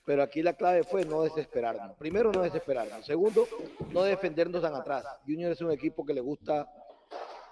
pero 0.05 0.22
aquí 0.22 0.42
la 0.42 0.55
clave 0.55 0.85
fue 0.85 1.05
no 1.05 1.22
desesperarnos. 1.22 1.96
Primero, 1.96 2.33
no 2.33 2.42
desesperarnos. 2.42 3.05
Segundo, 3.05 3.46
no 3.90 4.03
defendernos 4.03 4.62
tan 4.62 4.74
atrás. 4.74 5.05
Junior 5.27 5.53
es 5.53 5.61
un 5.61 5.70
equipo 5.70 6.05
que 6.07 6.14
le 6.14 6.20
gusta, 6.20 6.66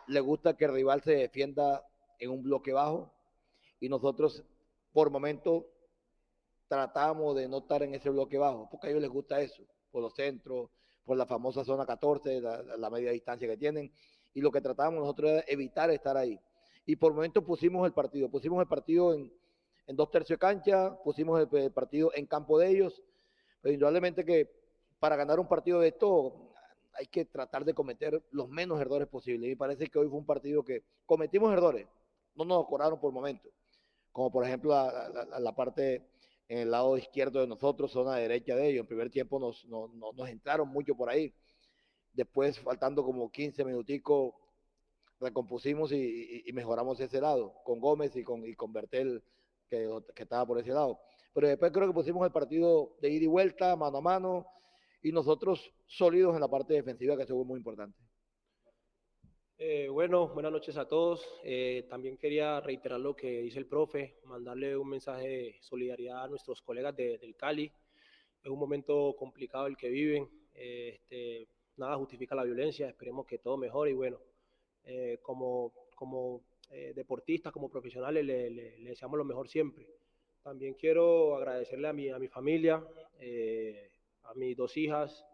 le 0.07 0.21
gusta 0.21 0.57
que 0.57 0.65
el 0.65 0.73
rival 0.73 1.03
se 1.03 1.13
defienda 1.13 1.85
en 2.19 2.31
un 2.31 2.43
bloque 2.43 2.73
bajo, 2.73 3.13
y 3.79 3.89
nosotros 3.89 4.43
por 4.93 5.11
momento 5.11 5.67
tratamos 6.69 7.37
de 7.37 7.49
no 7.49 7.59
estar 7.59 7.83
en 7.83 7.95
ese 7.95 8.11
bloque 8.11 8.39
bajo, 8.39 8.69
porque 8.71 8.87
a 8.87 8.91
ellos 8.91 9.03
les 9.03 9.11
gusta 9.11 9.41
eso, 9.41 9.63
por 9.91 10.03
los 10.03 10.15
centros, 10.15 10.71
por 11.05 11.17
la 11.17 11.27
famosa 11.27 11.65
zona 11.65 11.85
14, 11.85 12.41
la, 12.41 12.91
media 12.91 13.13
distancia 13.13 13.47
que 13.47 13.57
tienen, 13.57 13.93
y 14.35 14.41
lo 14.41 14.51
que 14.51 14.61
tratamos 14.61 15.01
nosotros 15.01 15.31
era 15.31 15.45
evitar 15.47 15.91
estar 15.91 16.17
ahí. 16.17 16.41
Y 16.87 16.97
por 16.97 17.13
momento 17.13 17.45
pusimos 17.45 17.87
el 17.87 17.93
partido, 17.93 18.29
pusimos 18.31 18.61
el 18.61 18.67
partido 18.67 19.15
en, 19.15 19.31
dos 19.95 20.11
tercios 20.11 20.37
de 20.37 20.41
cancha, 20.41 20.99
pusimos 21.05 21.47
el, 21.53 21.71
partido 21.71 22.11
en 22.15 22.27
campo 22.27 22.59
de 22.59 22.71
ellos, 22.71 23.03
pero 23.61 23.73
indudablemente 23.73 24.25
que 24.25 24.51
para 24.99 25.15
ganar 25.15 25.39
un 25.39 25.47
partido 25.47 25.81
de 25.81 25.89
esto 25.89 26.53
hay 26.95 27.07
que 27.07 27.27
tratar 27.27 27.65
de 27.65 27.75
cometer 27.75 28.21
los 28.31 28.49
menos 28.49 28.81
errores 28.81 29.07
posibles. 29.07 29.53
Y 29.53 29.55
parece 29.55 29.87
que 29.87 29.99
hoy 29.99 30.09
fue 30.09 30.19
un 30.19 30.27
partido 30.27 30.65
que 30.65 30.83
cometimos 31.05 31.53
errores, 31.53 31.87
no 32.35 32.45
nos 32.45 32.67
cobraron 32.67 32.99
por 32.99 33.13
momento 33.13 33.51
como 34.17 34.31
por 34.31 34.47
ejemplo 34.47 34.71
la, 34.71 35.55
parte 35.55 36.09
en 36.49 36.61
el 36.61 36.71
lado 36.71 36.97
izquierdo 36.97 37.43
de 37.43 37.47
nosotros, 37.47 37.93
zona 37.93 38.15
derecha 38.15 38.57
de 38.57 38.71
ellos. 38.71 38.81
En 38.81 38.87
primer 38.87 39.11
tiempo 39.11 39.39
nos, 39.39 39.67
entraron 40.31 40.69
mucho 40.69 40.95
por 40.95 41.11
ahí. 41.11 41.35
Después, 42.15 42.59
faltando 42.59 43.05
como 43.05 43.31
15 43.31 43.63
minuticos, 43.67 44.33
recompusimos 45.21 45.93
y, 45.93 46.43
mejoramos 46.55 46.99
ese 46.99 47.21
lado, 47.21 47.53
con 47.63 47.79
Gómez 47.79 48.17
y 48.17 48.25
con, 48.25 48.47
y 48.47 48.55
con 48.55 48.73
Bertel, 48.73 49.23
que, 49.69 49.89
que, 50.15 50.23
estaba 50.23 50.47
por 50.47 50.59
ese 50.59 50.71
lado. 50.71 50.99
Pero 51.35 51.49
después 51.49 51.73
creo 51.73 51.87
que 51.89 51.95
pusimos 51.95 52.25
el 52.27 52.33
partido 52.33 52.97
de 53.01 53.11
ida 53.11 53.25
y 53.25 53.29
vuelta, 53.29 53.77
mano 53.77 53.99
a 53.99 54.01
mano, 54.01 54.47
y 55.03 55.13
nosotros 55.13 55.73
sólidos 55.87 56.35
en 56.35 56.41
la 56.41 56.49
parte 56.49 56.75
defensiva, 56.75 57.17
que 57.17 57.25
eso 57.25 57.35
fue 57.35 57.45
muy 57.45 57.59
importante. 57.59 57.99
Eh, 59.59 59.89
bueno, 59.89 60.29
buenas 60.29 60.53
noches 60.53 60.77
a 60.77 60.87
todos. 60.87 61.27
Eh, 61.43 61.87
también 61.89 62.19
quería 62.19 62.61
reiterar 62.61 63.01
lo 63.01 63.17
que 63.17 63.41
dice 63.41 63.59
el 63.59 63.67
profe, 63.67 64.19
mandarle 64.25 64.77
un 64.77 64.89
mensaje 64.89 65.29
de 65.29 65.57
solidaridad 65.61 66.25
a 66.25 66.29
nuestros 66.29 66.61
colegas 66.61 66.95
del 66.95 67.35
Cali. 67.37 67.73
Es 68.43 68.51
un 68.51 68.59
momento 68.59 69.17
complicado 69.19 69.67
el 69.67 69.77
que 69.77 69.89
viven. 69.89 70.29
Eh, 70.55 70.99
este, 71.01 71.49
nada 71.77 71.97
justifica 71.97 72.35
la 72.35 72.45
violencia. 72.45 72.89
Esperemos 72.89 73.27
que 73.27 73.39
todo 73.39 73.57
mejore 73.57 73.93
y 73.93 73.95
bueno, 73.95 74.19
como, 75.23 75.73
como 75.95 76.43
deportistas, 76.95 77.53
como 77.53 77.69
profesionales, 77.69 78.25
le, 78.25 78.51
deseamos 78.81 79.19
lo 79.19 79.25
mejor 79.25 79.49
siempre. 79.49 79.87
También 80.43 80.75
quiero 80.75 81.37
agradecerle 81.37 81.89
a 81.89 81.93
mi, 81.93 82.09
a 82.11 82.19
mi 82.19 82.29
familia, 82.29 82.85
a 84.23 84.35
mis 84.35 84.57
dos 84.57 84.77
hijas, 84.77 85.25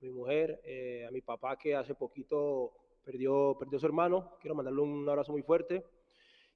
a 0.00 0.04
mi 0.04 0.10
mujer, 0.10 0.60
a 1.06 1.10
mi 1.10 1.20
papá 1.20 1.56
que 1.56 1.74
hace 1.74 1.94
poquito 1.94 2.72
perdió, 3.06 3.56
perdió 3.58 3.78
su 3.78 3.86
hermano, 3.86 4.36
quiero 4.40 4.56
mandarle 4.56 4.80
un 4.80 5.08
abrazo 5.08 5.32
muy 5.32 5.42
fuerte. 5.42 5.84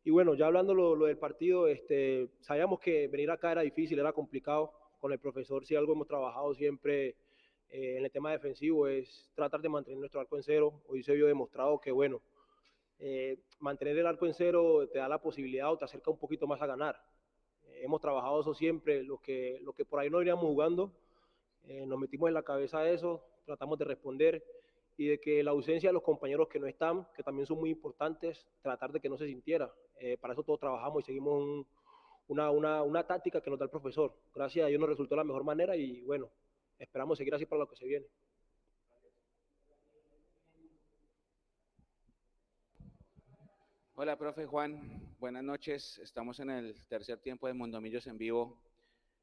Y 0.03 0.11
bueno, 0.11 0.35
ya 0.35 0.47
hablando 0.47 0.75
lo, 0.75 1.07
del 1.07 1.19
partido, 1.19 1.69
este, 1.69 2.29
sabíamos 2.41 2.81
que 2.81 3.07
venir 3.07 3.31
acá 3.31 3.53
era 3.53 3.61
difícil, 3.61 3.99
era 3.99 4.13
complicado. 4.13 4.73
Con 4.99 5.13
el 5.13 5.19
profesor, 5.19 5.65
si 5.65 5.75
algo 5.75 5.93
hemos 5.95 6.07
trabajado 6.07 6.55
siempre 6.55 7.17
eh, 7.71 7.97
en 7.97 8.05
el 8.05 8.11
tema 8.11 8.33
defensivo 8.33 8.87
es 8.87 9.31
tratar 9.35 9.63
de 9.63 9.69
mantener 9.69 9.99
nuestro 9.99 10.21
arco 10.21 10.37
en 10.37 10.43
cero. 10.43 10.83
Hoy 10.89 11.03
se 11.03 11.15
vio 11.15 11.27
demostrado 11.27 11.81
que, 11.81 11.91
bueno, 11.91 12.21
eh, 13.01 13.39
mantener 13.59 13.99
el 13.99 14.07
arco 14.07 14.27
en 14.27 14.35
cero 14.35 14.89
te 14.93 14.99
da 14.99 15.09
la 15.09 15.21
posibilidad 15.21 15.73
o 15.73 15.77
te 15.77 15.85
acerca 15.85 16.11
un 16.11 16.19
poquito 16.19 16.47
más 16.47 16.63
a 16.63 16.67
ganar. 16.67 17.03
Eh, 17.65 17.81
hemos 17.83 18.01
trabajado 18.01 18.41
eso 18.41 18.55
siempre, 18.55 19.03
lo 19.03 19.19
que, 19.19 19.61
que 19.77 19.85
por 19.85 20.01
ahí 20.01 20.11
no 20.11 20.21
iríamos 20.21 20.45
jugando, 20.45 20.93
nos 21.87 22.01
metimos 22.01 22.29
en 22.29 22.35
la 22.35 22.43
cabeza 22.43 22.89
eso, 22.89 23.23
tratamos 23.45 23.79
de 23.79 23.85
responder 23.85 24.43
y 25.01 25.07
de 25.07 25.19
que 25.19 25.43
la 25.43 25.53
ausencia 25.53 25.89
de 25.89 25.95
los 25.95 26.03
compañeros 26.03 26.47
que 26.49 26.59
no 26.59 26.67
están, 26.67 27.07
que 27.17 27.23
también 27.23 27.47
son 27.47 27.59
muy 27.59 27.71
importantes, 27.71 28.47
tratar 28.61 28.93
de 28.93 29.01
que 29.01 29.09
no 29.09 29.17
se 29.17 29.27
sintiera. 29.27 29.73
Eh, 29.99 30.19
para 30.21 30.35
eso 30.35 30.43
todos 30.43 30.61
trabajamos 30.61 31.03
y 31.03 31.07
seguimos 31.07 31.65
una, 32.29 32.51
una, 32.51 32.83
una, 32.83 33.07
táctica 33.07 33.41
que 33.41 33.49
nos 33.49 33.59
da 33.59 33.65
el 33.65 33.71
profesor. 33.71 34.13
Gracias 34.35 34.67
a 34.67 34.69
Dios 34.69 34.79
nos 34.79 34.91
resultó 34.91 35.17
la 35.17 35.25
mejor 35.25 35.43
manera 35.43 35.75
y 35.75 36.03
bueno, 36.03 36.29
esperamos 36.79 37.17
seguir 37.17 37.35
así 37.35 37.47
para 37.47 37.61
lo 37.61 37.69
que 37.69 37.77
se 37.77 37.87
viene. 37.87 38.05
Hola, 44.03 44.17
profe 44.17 44.47
Juan. 44.47 45.15
Buenas 45.19 45.45
noches. 45.45 45.99
Estamos 45.99 46.41
en 46.41 46.49
el 46.49 46.87
tercer 46.87 47.19
tiempo 47.19 47.47
de 47.49 47.53
Mondomillos 47.53 48.07
en 48.07 48.17
vivo. 48.17 48.59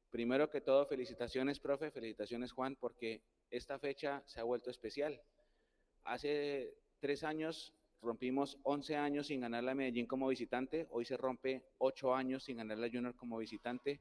Primero 0.08 0.48
que 0.48 0.60
todo, 0.60 0.86
felicitaciones, 0.86 1.58
profe. 1.58 1.90
Felicitaciones, 1.90 2.52
Juan, 2.52 2.76
porque 2.76 3.24
esta 3.50 3.80
fecha 3.80 4.22
se 4.24 4.38
ha 4.38 4.44
vuelto 4.44 4.70
especial. 4.70 5.20
Hace 6.04 6.76
tres 7.00 7.24
años 7.24 7.74
rompimos 8.00 8.56
11 8.62 8.94
años 8.94 9.26
sin 9.26 9.40
ganar 9.40 9.64
la 9.64 9.74
Medellín 9.74 10.06
como 10.06 10.28
visitante, 10.28 10.86
hoy 10.90 11.04
se 11.04 11.16
rompe 11.16 11.64
8 11.78 12.14
años 12.14 12.44
sin 12.44 12.58
ganar 12.58 12.78
la 12.78 12.86
Junior 12.88 13.16
como 13.16 13.38
visitante. 13.38 14.00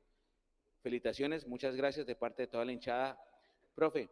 Felicitaciones, 0.84 1.48
muchas 1.48 1.76
gracias 1.76 2.06
de 2.06 2.16
parte 2.16 2.44
de 2.44 2.50
toda 2.50 2.66
la 2.66 2.74
hinchada. 2.74 3.20
Profe, 3.74 4.12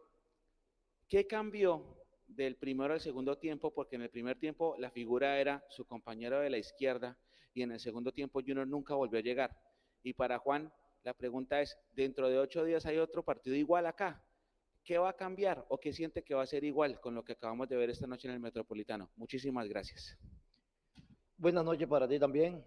¿qué 1.08 1.28
cambió 1.28 1.95
del 2.26 2.56
primero 2.56 2.94
al 2.94 3.00
segundo 3.00 3.38
tiempo? 3.38 3.72
Porque 3.72 3.96
en 3.96 4.02
el 4.02 4.10
primer 4.10 4.38
tiempo 4.38 4.76
la 4.78 4.90
figura 4.90 5.38
era 5.38 5.64
su 5.68 5.84
compañero 5.84 6.40
de 6.40 6.50
la 6.50 6.58
izquierda 6.58 7.18
y 7.54 7.62
en 7.62 7.72
el 7.72 7.80
segundo 7.80 8.12
tiempo 8.12 8.40
Junior 8.40 8.66
nunca 8.66 8.94
volvió 8.94 9.18
a 9.18 9.22
llegar. 9.22 9.56
Y 10.02 10.12
para 10.14 10.38
Juan, 10.38 10.72
la 11.02 11.14
pregunta 11.14 11.60
es, 11.60 11.78
dentro 11.92 12.28
de 12.28 12.38
ocho 12.38 12.64
días 12.64 12.86
hay 12.86 12.98
otro 12.98 13.24
partido 13.24 13.56
igual 13.56 13.86
acá. 13.86 14.22
¿Qué 14.84 14.98
va 14.98 15.10
a 15.10 15.16
cambiar 15.16 15.64
o 15.68 15.78
qué 15.78 15.92
siente 15.92 16.22
que 16.22 16.34
va 16.34 16.42
a 16.42 16.46
ser 16.46 16.62
igual 16.62 17.00
con 17.00 17.14
lo 17.14 17.24
que 17.24 17.32
acabamos 17.32 17.68
de 17.68 17.76
ver 17.76 17.90
esta 17.90 18.06
noche 18.06 18.28
en 18.28 18.34
el 18.34 18.40
Metropolitano? 18.40 19.10
Muchísimas 19.16 19.68
gracias. 19.68 20.16
Buenas 21.36 21.64
noches 21.64 21.88
para 21.88 22.06
ti 22.06 22.18
también. 22.18 22.64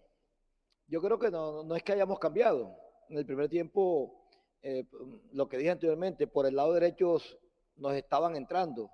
Yo 0.87 1.01
creo 1.01 1.17
que 1.17 1.31
no, 1.31 1.63
no 1.63 1.75
es 1.75 1.83
que 1.83 1.93
hayamos 1.93 2.19
cambiado. 2.19 2.75
En 3.07 3.17
el 3.17 3.25
primer 3.25 3.47
tiempo 3.47 4.19
eh, 4.61 4.85
lo 5.31 5.47
que 5.47 5.57
dije 5.57 5.71
anteriormente, 5.71 6.27
por 6.27 6.45
el 6.45 6.55
lado 6.55 6.73
derecho 6.73 7.17
nos 7.77 7.93
estaban 7.93 8.35
entrando 8.35 8.91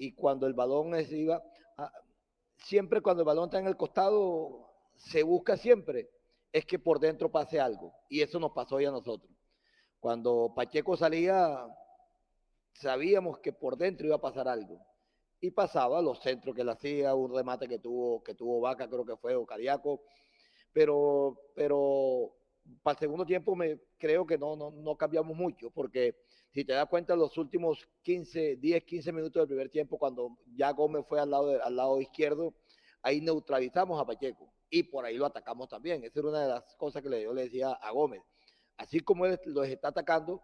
y 0.00 0.12
cuando 0.12 0.46
el 0.46 0.54
balón 0.54 0.94
es, 0.94 1.12
iba, 1.12 1.42
siempre 2.56 3.02
cuando 3.02 3.20
el 3.20 3.26
balón 3.26 3.44
está 3.44 3.58
en 3.58 3.66
el 3.66 3.76
costado, 3.76 4.72
se 4.96 5.22
busca 5.22 5.58
siempre, 5.58 6.08
es 6.50 6.64
que 6.64 6.78
por 6.78 6.98
dentro 6.98 7.30
pase 7.30 7.60
algo. 7.60 7.92
Y 8.08 8.22
eso 8.22 8.40
nos 8.40 8.52
pasó 8.52 8.80
ya 8.80 8.88
a 8.88 8.92
nosotros. 8.92 9.30
Cuando 10.00 10.54
Pacheco 10.56 10.96
salía, 10.96 11.66
sabíamos 12.72 13.40
que 13.40 13.52
por 13.52 13.76
dentro 13.76 14.06
iba 14.06 14.16
a 14.16 14.22
pasar 14.22 14.48
algo. 14.48 14.80
Y 15.38 15.50
pasaba 15.50 16.00
los 16.00 16.18
centros 16.20 16.56
que 16.56 16.64
le 16.64 16.72
hacía, 16.72 17.14
un 17.14 17.34
remate 17.34 17.68
que 17.68 17.78
tuvo, 17.78 18.22
que 18.22 18.34
tuvo 18.34 18.58
Vaca, 18.58 18.88
creo 18.88 19.04
que 19.04 19.18
fue, 19.18 19.34
o 19.34 19.44
Cariaco. 19.44 20.00
Pero, 20.72 21.38
pero 21.54 22.32
para 22.82 22.94
el 22.94 23.00
segundo 23.00 23.26
tiempo 23.26 23.54
me 23.54 23.78
creo 23.98 24.26
que 24.26 24.38
no, 24.38 24.56
no, 24.56 24.70
no 24.70 24.96
cambiamos 24.96 25.36
mucho, 25.36 25.68
porque 25.68 26.16
si 26.52 26.64
te 26.64 26.72
das 26.72 26.88
cuenta, 26.88 27.14
los 27.14 27.36
últimos 27.38 27.88
15, 28.02 28.56
10, 28.56 28.84
15 28.84 29.12
minutos 29.12 29.40
del 29.40 29.48
primer 29.48 29.70
tiempo, 29.70 29.98
cuando 29.98 30.38
ya 30.54 30.72
Gómez 30.72 31.04
fue 31.08 31.20
al 31.20 31.30
lado, 31.30 31.62
al 31.62 31.76
lado 31.76 32.00
izquierdo, 32.00 32.54
ahí 33.02 33.20
neutralizamos 33.20 34.00
a 34.00 34.04
Pacheco 34.04 34.52
y 34.68 34.82
por 34.82 35.04
ahí 35.04 35.16
lo 35.16 35.26
atacamos 35.26 35.68
también. 35.68 36.02
Esa 36.04 36.20
era 36.20 36.28
una 36.28 36.42
de 36.42 36.48
las 36.48 36.76
cosas 36.76 37.02
que 37.02 37.22
yo 37.22 37.32
le 37.32 37.42
decía 37.42 37.72
a 37.72 37.90
Gómez. 37.92 38.22
Así 38.76 39.00
como 39.00 39.26
él 39.26 39.38
los 39.46 39.66
está 39.68 39.88
atacando, 39.88 40.42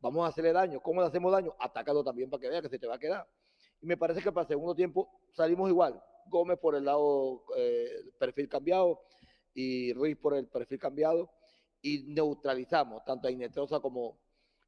vamos 0.00 0.24
a 0.24 0.28
hacerle 0.28 0.52
daño. 0.52 0.80
¿Cómo 0.80 1.00
le 1.00 1.06
hacemos 1.06 1.32
daño? 1.32 1.54
Atácalo 1.58 2.04
también 2.04 2.30
para 2.30 2.40
que 2.40 2.48
vea 2.48 2.62
que 2.62 2.68
se 2.68 2.78
te 2.78 2.86
va 2.86 2.96
a 2.96 2.98
quedar. 2.98 3.26
Y 3.80 3.86
me 3.86 3.96
parece 3.96 4.22
que 4.22 4.30
para 4.30 4.42
el 4.42 4.48
segundo 4.48 4.74
tiempo 4.74 5.08
salimos 5.32 5.70
igual. 5.70 6.02
Gómez 6.26 6.58
por 6.58 6.74
el 6.74 6.84
lado 6.84 7.44
eh, 7.56 8.10
perfil 8.18 8.48
cambiado 8.48 9.00
y 9.54 9.92
Ruiz 9.92 10.16
por 10.16 10.34
el 10.34 10.46
perfil 10.46 10.78
cambiado 10.78 11.30
y 11.80 12.04
neutralizamos 12.08 13.04
tanto 13.04 13.28
a 13.28 13.30
Inetrosa 13.30 13.80
como, 13.80 14.18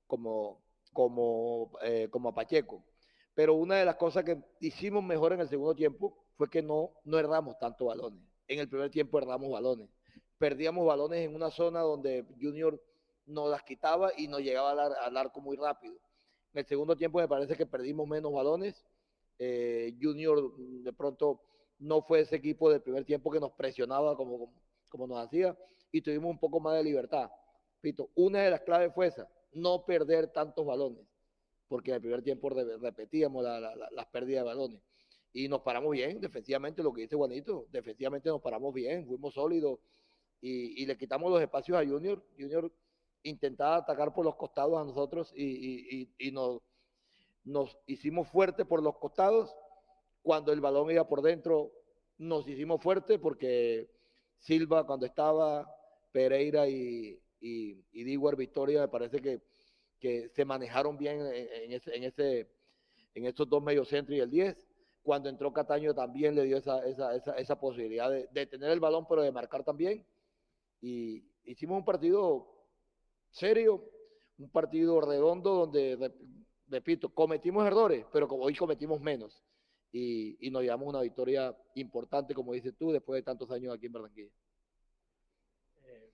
como, 0.06 0.62
como, 0.92 1.72
eh, 1.82 2.08
como 2.10 2.28
a 2.28 2.34
Pacheco. 2.34 2.84
Pero 3.34 3.54
una 3.54 3.76
de 3.76 3.84
las 3.84 3.96
cosas 3.96 4.24
que 4.24 4.42
hicimos 4.60 5.02
mejor 5.02 5.32
en 5.32 5.40
el 5.40 5.48
segundo 5.48 5.74
tiempo 5.74 6.16
fue 6.36 6.50
que 6.50 6.62
no, 6.62 6.90
no 7.04 7.18
erramos 7.18 7.58
tanto 7.58 7.86
balones. 7.86 8.22
En 8.48 8.58
el 8.58 8.68
primer 8.68 8.90
tiempo 8.90 9.18
erramos 9.18 9.50
balones. 9.50 9.88
Perdíamos 10.38 10.86
balones 10.86 11.26
en 11.26 11.34
una 11.34 11.50
zona 11.50 11.80
donde 11.80 12.26
Junior 12.40 12.80
nos 13.26 13.48
las 13.48 13.62
quitaba 13.62 14.10
y 14.16 14.26
nos 14.26 14.40
llegaba 14.40 14.72
al, 14.72 15.16
arco 15.16 15.40
muy 15.40 15.56
rápido. 15.56 15.94
En 16.52 16.60
el 16.60 16.66
segundo 16.66 16.96
tiempo 16.96 17.18
me 17.18 17.28
parece 17.28 17.56
que 17.56 17.66
perdimos 17.66 18.08
menos 18.08 18.32
balones. 18.32 18.84
Eh, 19.38 19.96
Junior 20.00 20.56
de 20.56 20.92
pronto 20.92 21.40
no 21.78 22.02
fue 22.02 22.20
ese 22.20 22.36
equipo 22.36 22.70
del 22.70 22.82
primer 22.82 23.04
tiempo 23.04 23.30
que 23.30 23.40
nos 23.40 23.52
presionaba 23.52 24.16
como, 24.16 24.38
como, 24.38 24.52
como 24.88 25.06
nos 25.06 25.24
hacía 25.24 25.56
y 25.92 26.02
tuvimos 26.02 26.30
un 26.30 26.38
poco 26.38 26.60
más 26.60 26.76
de 26.76 26.84
libertad. 26.84 27.30
Pito, 27.80 28.10
una 28.14 28.40
de 28.40 28.50
las 28.50 28.60
claves 28.60 28.92
fue 28.94 29.06
esa, 29.06 29.28
no 29.52 29.84
perder 29.84 30.28
tantos 30.28 30.64
balones, 30.64 31.06
porque 31.68 31.90
en 31.90 31.96
el 31.96 32.00
primer 32.00 32.22
tiempo 32.22 32.48
repetíamos 32.48 33.44
las 33.44 34.06
pérdidas 34.06 34.44
de 34.44 34.48
balones. 34.48 34.82
Y 35.32 35.48
nos 35.48 35.60
paramos 35.60 35.92
bien, 35.92 36.20
defensivamente, 36.20 36.82
lo 36.82 36.92
que 36.92 37.02
dice 37.02 37.16
Juanito, 37.16 37.66
defensivamente 37.70 38.28
nos 38.28 38.40
paramos 38.40 38.74
bien, 38.74 39.06
fuimos 39.06 39.34
sólidos 39.34 39.78
y, 40.40 40.86
le 40.86 40.96
quitamos 40.96 41.30
los 41.30 41.40
espacios 41.40 41.78
a 41.78 41.86
Junior. 41.86 42.24
Junior 42.38 42.72
intentaba 43.22 43.76
atacar 43.76 44.12
por 44.12 44.24
los 44.24 44.36
costados 44.36 44.80
a 44.80 44.84
nosotros 44.84 45.32
y, 45.36 46.08
nos, 46.32 46.60
nos 47.44 47.78
hicimos 47.86 48.28
fuertes 48.28 48.66
por 48.66 48.82
los 48.82 48.96
costados. 48.98 49.54
Cuando 50.22 50.52
el 50.52 50.60
balón 50.60 50.90
iba 50.90 51.06
por 51.06 51.22
dentro, 51.22 51.72
nos 52.18 52.46
hicimos 52.48 52.82
fuertes 52.82 53.18
porque 53.18 53.88
Silva 54.38 54.86
cuando 54.86 55.06
estaba, 55.06 55.72
Pereira 56.12 56.68
y, 56.68 57.20
y, 57.40 58.16
Victoria, 58.36 58.82
me 58.82 58.88
parece 58.88 59.20
que, 59.20 59.40
que 59.98 60.28
se 60.28 60.44
manejaron 60.44 60.96
bien 60.96 61.20
en, 61.20 61.72
ese, 61.72 61.96
en, 61.96 62.04
ese, 62.04 62.50
en 63.14 63.26
estos 63.26 63.48
dos 63.48 63.62
mediocentros 63.62 64.16
y 64.16 64.20
el 64.20 64.30
10. 64.30 64.66
Cuando 65.02 65.28
entró 65.28 65.52
Cataño 65.52 65.94
también 65.94 66.34
le 66.34 66.44
dio 66.44 66.58
esa, 66.58 66.84
esa, 66.86 67.14
esa, 67.14 67.58
posibilidad 67.58 68.10
de, 68.10 68.28
de, 68.30 68.46
tener 68.46 68.70
el 68.70 68.80
balón, 68.80 69.06
pero 69.08 69.22
de 69.22 69.32
marcar 69.32 69.64
también. 69.64 70.04
Y 70.82 71.24
hicimos 71.44 71.78
un 71.78 71.84
partido 71.84 72.46
serio, 73.30 73.90
un 74.38 74.50
partido 74.50 75.00
redondo 75.00 75.54
donde, 75.54 76.12
repito, 76.68 77.08
cometimos 77.14 77.66
errores, 77.66 78.04
pero 78.12 78.28
como 78.28 78.44
hoy 78.44 78.54
cometimos 78.54 79.00
menos 79.00 79.42
y, 79.90 80.46
y 80.46 80.50
nos 80.50 80.62
llevamos 80.62 80.88
una 80.88 81.00
victoria 81.00 81.56
importante, 81.74 82.34
como 82.34 82.52
dices 82.52 82.74
tú, 82.76 82.92
después 82.92 83.18
de 83.18 83.22
tantos 83.22 83.50
años 83.50 83.74
aquí 83.74 83.86
en 83.86 83.92
Barranquilla. 83.92 84.30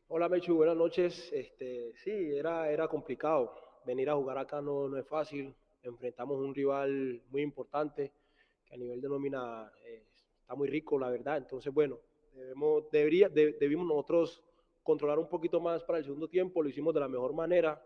Hola 0.09 0.29
Mechu, 0.29 0.55
buenas 0.55 0.77
noches. 0.77 1.33
Este, 1.33 1.93
sí, 1.97 2.11
era, 2.37 2.71
era 2.71 2.87
complicado. 2.87 3.53
Venir 3.85 4.09
a 4.09 4.15
jugar 4.15 4.39
acá 4.39 4.63
no, 4.63 4.89
no 4.89 4.97
es 4.97 5.07
fácil. 5.09 5.53
Enfrentamos 5.83 6.39
un 6.39 6.55
rival 6.55 7.23
muy 7.31 7.43
importante 7.43 8.13
que 8.65 8.75
a 8.75 8.77
nivel 8.77 9.01
de 9.01 9.09
nómina 9.09 9.69
eh, 9.85 10.05
está 10.41 10.55
muy 10.55 10.69
rico, 10.69 10.97
la 10.97 11.11
verdad. 11.11 11.39
Entonces, 11.39 11.75
bueno, 11.75 11.99
debemos, 12.33 12.89
debería, 12.93 13.29
debimos 13.29 13.85
nosotros 13.85 14.45
controlar 14.85 15.19
un 15.19 15.29
poquito 15.29 15.61
más 15.61 15.83
para 15.83 15.99
el 15.99 16.05
segundo 16.05 16.29
tiempo. 16.29 16.63
Lo 16.63 16.69
hicimos 16.69 16.95
de 16.95 17.01
la 17.01 17.09
mejor 17.09 17.35
manera 17.35 17.83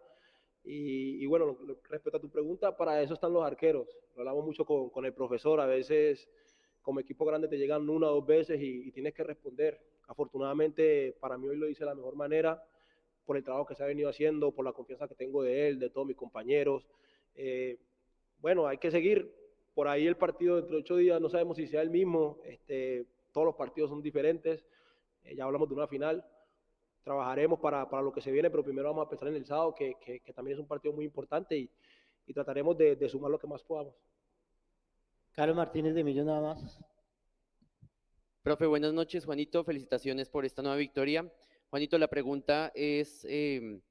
y, 0.62 1.24
bueno, 1.24 1.56
respecto 1.88 2.18
a 2.18 2.20
tu 2.20 2.28
pregunta, 2.28 2.76
para 2.76 3.00
eso 3.00 3.14
están 3.14 3.32
los 3.32 3.42
arqueros. 3.42 3.88
Lo 4.14 4.20
hablamos 4.20 4.44
mucho 4.44 4.66
con, 4.66 4.90
con, 4.90 5.06
el 5.06 5.14
profesor. 5.14 5.58
A 5.58 5.64
veces, 5.64 6.28
como 6.82 7.00
equipo 7.00 7.24
grande, 7.24 7.48
te 7.48 7.56
llegan 7.56 7.88
una 7.88 8.08
o 8.08 8.16
dos 8.16 8.26
veces 8.26 8.60
y, 8.60 8.92
tienes 8.92 9.14
que 9.14 9.24
responder. 9.24 9.80
Afortunadamente, 10.10 11.16
para 11.20 11.38
mí 11.38 11.46
hoy 11.46 11.56
lo 11.56 11.68
hice 11.68 11.84
de 11.84 11.90
la 11.90 11.94
mejor 11.94 12.16
manera, 12.16 12.60
por 13.24 13.36
el 13.36 13.44
trabajo 13.44 13.64
que 13.64 13.76
se 13.76 13.84
ha 13.84 13.86
venido 13.86 14.08
haciendo, 14.08 14.50
por 14.50 14.64
la 14.64 14.72
confianza 14.72 15.06
que 15.06 15.14
tengo 15.14 15.44
de 15.44 15.68
él, 15.68 15.78
de 15.78 15.88
todos 15.88 16.04
mis 16.04 16.16
compañeros. 16.16 16.84
Eh, 17.36 17.78
bueno, 18.38 18.66
hay 18.66 18.78
que 18.78 18.90
seguir. 18.90 19.32
Por 19.72 19.86
ahí 19.86 20.08
el 20.08 20.16
partido 20.16 20.56
dentro 20.56 20.74
de 20.74 20.82
ocho 20.82 20.96
días, 20.96 21.20
no 21.20 21.28
sabemos 21.28 21.56
si 21.56 21.68
sea 21.68 21.80
el 21.82 21.90
mismo. 21.90 22.40
Este, 22.44 23.06
todos 23.32 23.44
los 23.44 23.54
partidos 23.54 23.88
son 23.88 24.02
diferentes. 24.02 24.66
Eh, 25.22 25.36
ya 25.36 25.44
hablamos 25.44 25.68
de 25.68 25.74
una 25.76 25.86
final 25.86 26.24
trabajaremos 27.04 27.58
para, 27.60 27.88
para, 27.88 28.02
lo 28.02 28.12
que 28.12 28.20
se 28.20 28.30
viene, 28.30 28.50
pero 28.50 28.62
primero 28.62 28.88
vamos 28.88 29.06
a 29.06 29.08
pensar 29.08 29.28
en 29.28 29.36
el 29.36 29.46
sábado, 29.46 29.74
que, 29.74 29.94
que, 30.00 30.20
que 30.20 30.32
también 30.32 30.56
es 30.56 30.60
un 30.60 30.66
partido 30.66 30.92
muy 30.92 31.04
importante 31.04 31.56
y, 31.56 31.70
y 32.26 32.34
trataremos 32.34 32.76
de, 32.76 32.96
de, 32.96 33.08
sumar 33.08 33.30
lo 33.30 33.38
que 33.38 33.46
más 33.46 33.62
podamos. 33.62 33.94
Carlos 35.32 35.56
Martínez 35.56 35.94
de 35.94 36.04
Millón 36.04 36.26
nada 36.26 36.40
más. 36.40 36.80
Profe, 38.42 38.64
buenas 38.64 38.94
noches, 38.94 39.26
Juanito, 39.26 39.64
felicitaciones 39.64 40.30
por 40.30 40.46
esta 40.46 40.62
nueva 40.62 40.78
victoria. 40.78 41.30
Juanito, 41.68 41.98
la 41.98 42.08
pregunta 42.08 42.72
es, 42.74 43.26
eh, 43.28 43.82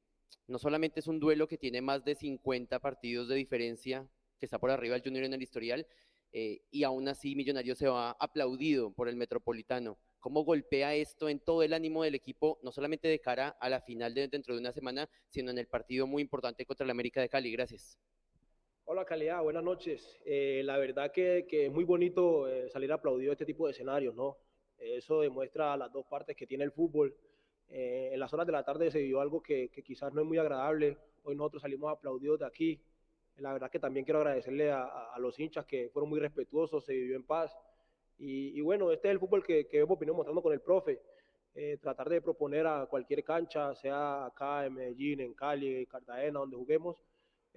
no 0.47 0.57
solamente 0.57 1.01
es 1.01 1.07
un 1.07 1.19
duelo 1.19 1.47
que 1.47 1.59
tiene 1.59 1.81
más 1.81 2.03
de 2.03 2.15
50 2.15 2.79
partidos 2.79 3.27
de 3.27 3.35
diferencia, 3.35 4.09
que 4.39 4.47
está 4.47 4.57
por 4.57 4.71
arriba 4.71 4.95
el 4.95 5.03
Junior 5.03 5.23
en 5.23 5.35
el 5.35 5.43
historial, 5.43 5.85
eh, 6.31 6.61
y 6.71 6.83
aún 6.83 7.07
así 7.07 7.35
Millonario 7.35 7.75
se 7.75 7.87
va 7.87 8.17
aplaudido 8.19 8.91
por 8.91 9.07
el 9.07 9.17
Metropolitano 9.17 9.99
cómo 10.19 10.43
golpea 10.43 10.95
esto 10.95 11.29
en 11.29 11.39
todo 11.39 11.61
el 11.61 11.73
ánimo 11.73 12.03
del 12.03 12.15
equipo, 12.15 12.59
no 12.63 12.71
solamente 12.71 13.07
de 13.07 13.21
cara 13.21 13.49
a 13.49 13.69
la 13.69 13.81
final 13.81 14.15
de 14.15 14.27
dentro 14.27 14.55
de 14.55 14.59
una 14.59 14.71
semana, 14.71 15.07
sino 15.29 15.51
en 15.51 15.59
el 15.59 15.67
partido 15.67 16.07
muy 16.07 16.23
importante 16.23 16.65
contra 16.65 16.85
el 16.85 16.89
América 16.89 17.21
de 17.21 17.29
Cali. 17.29 17.51
Gracias. 17.51 17.99
Hola, 18.91 19.05
Calidad, 19.05 19.43
buenas 19.43 19.63
noches. 19.63 20.19
Eh, 20.25 20.63
la 20.65 20.79
verdad 20.79 21.11
que, 21.11 21.45
que, 21.47 21.67
es 21.67 21.71
muy 21.71 21.83
bonito 21.83 22.47
eh, 22.47 22.71
salir 22.71 22.91
aplaudido 22.91 23.31
a 23.31 23.33
este 23.33 23.45
tipo 23.45 23.67
de 23.67 23.73
escenarios, 23.73 24.15
¿no? 24.15 24.37
Eso 24.79 25.21
demuestra 25.21 25.77
las 25.77 25.93
dos 25.93 26.07
partes 26.07 26.35
que 26.35 26.47
tiene 26.47 26.63
el 26.63 26.71
fútbol. 26.71 27.15
Eh, 27.69 28.09
en 28.11 28.19
las 28.19 28.33
horas 28.33 28.47
de 28.47 28.51
la 28.51 28.63
tarde 28.63 28.89
se 28.89 28.99
vio 29.03 29.21
algo 29.21 29.43
que, 29.43 29.69
que, 29.69 29.83
quizás 29.83 30.11
no 30.11 30.21
es 30.21 30.27
muy 30.27 30.39
agradable. 30.39 30.97
Hoy 31.21 31.35
nosotros 31.35 31.61
salimos 31.61 31.91
aplaudidos 31.91 32.39
de 32.39 32.47
aquí. 32.47 32.81
La 33.37 33.53
verdad 33.53 33.69
que 33.69 33.77
también 33.77 34.05
quiero 34.05 34.21
agradecerle 34.21 34.71
a, 34.71 34.85
a 34.85 35.19
los 35.19 35.39
hinchas 35.39 35.67
que 35.67 35.91
fueron 35.93 36.09
muy 36.09 36.19
respetuosos, 36.19 36.83
se 36.83 36.93
vivió 36.93 37.15
en 37.15 37.27
paz. 37.27 37.55
Y, 38.17 38.59
bueno, 38.61 38.91
este 38.91 39.09
es 39.09 39.11
el 39.11 39.19
fútbol 39.19 39.45
que, 39.45 39.67
que 39.67 39.81
hemos 39.81 39.99
venido 39.99 40.15
mostrando 40.15 40.41
con 40.41 40.51
el 40.51 40.61
profe. 40.61 40.99
Eh, 41.53 41.77
tratar 41.79 42.09
de 42.09 42.21
proponer 42.23 42.65
a 42.65 42.87
cualquier 42.87 43.23
cancha, 43.23 43.75
sea 43.75 44.25
acá 44.25 44.65
en 44.65 44.73
Medellín, 44.73 45.19
en 45.19 45.35
Cali, 45.35 45.75
en 45.75 45.85
Cartagena, 45.85 46.39
donde 46.39 46.57
juguemos. 46.57 46.97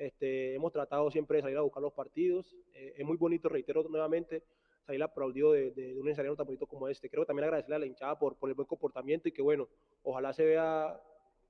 Este, 0.03 0.57
hemos 0.57 0.73
tratado 0.73 1.09
siempre 1.13 1.37
de 1.37 1.43
salir 1.43 1.57
a 1.57 1.61
buscar 1.61 1.81
los 1.81 1.93
partidos. 1.93 2.57
Eh, 2.75 2.95
es 2.97 3.07
muy 3.07 3.17
bonito, 3.17 3.49
reitero 3.49 3.85
nuevamente, 3.89 4.43
salir 4.85 5.01
aplaudido 5.01 5.53
de, 5.53 5.71
de, 5.71 5.95
de, 5.95 6.01
un 6.01 6.09
ensayamiento 6.09 6.39
tan 6.39 6.47
bonito 6.47 6.67
como 6.67 6.89
este. 6.89 7.09
Creo 7.09 7.25
también 7.25 7.45
agradecerle 7.45 7.77
a 7.77 7.79
la 7.79 7.87
hinchada 7.87 8.19
por, 8.19 8.37
por 8.37 8.49
el 8.49 8.57
buen 8.57 8.67
comportamiento 8.67 9.29
y 9.29 9.33
que, 9.33 9.43
bueno, 9.43 9.69
ojalá 10.03 10.33
se 10.33 10.45
vea 10.45 11.01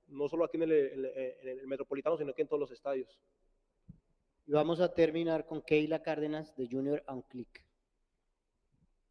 no 0.07 0.29
solo 0.29 0.45
aquí 0.45 0.57
en 0.57 0.63
el, 0.63 0.71
en, 0.71 1.49
en 1.49 1.59
el 1.61 1.67
Metropolitano, 1.67 2.15
sino 2.15 2.31
que 2.35 2.43
en 2.43 2.47
todos 2.47 2.59
los 2.59 2.69
estadios. 2.69 3.19
Y 4.45 4.51
vamos 4.51 4.79
a 4.81 4.93
terminar 4.93 5.47
con 5.47 5.63
Keila 5.63 6.03
Cárdenas 6.03 6.55
de 6.55 6.67
Junior 6.69 7.03
on 7.07 7.23
Click. 7.23 7.65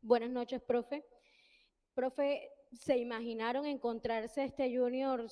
Buenas 0.02 0.30
noches, 0.30 0.62
profe. 0.62 1.04
Profe, 1.94 2.48
¿se 2.72 2.96
imaginaron 2.96 3.66
encontrarse 3.66 4.44
este 4.44 4.76
Junior 4.76 5.26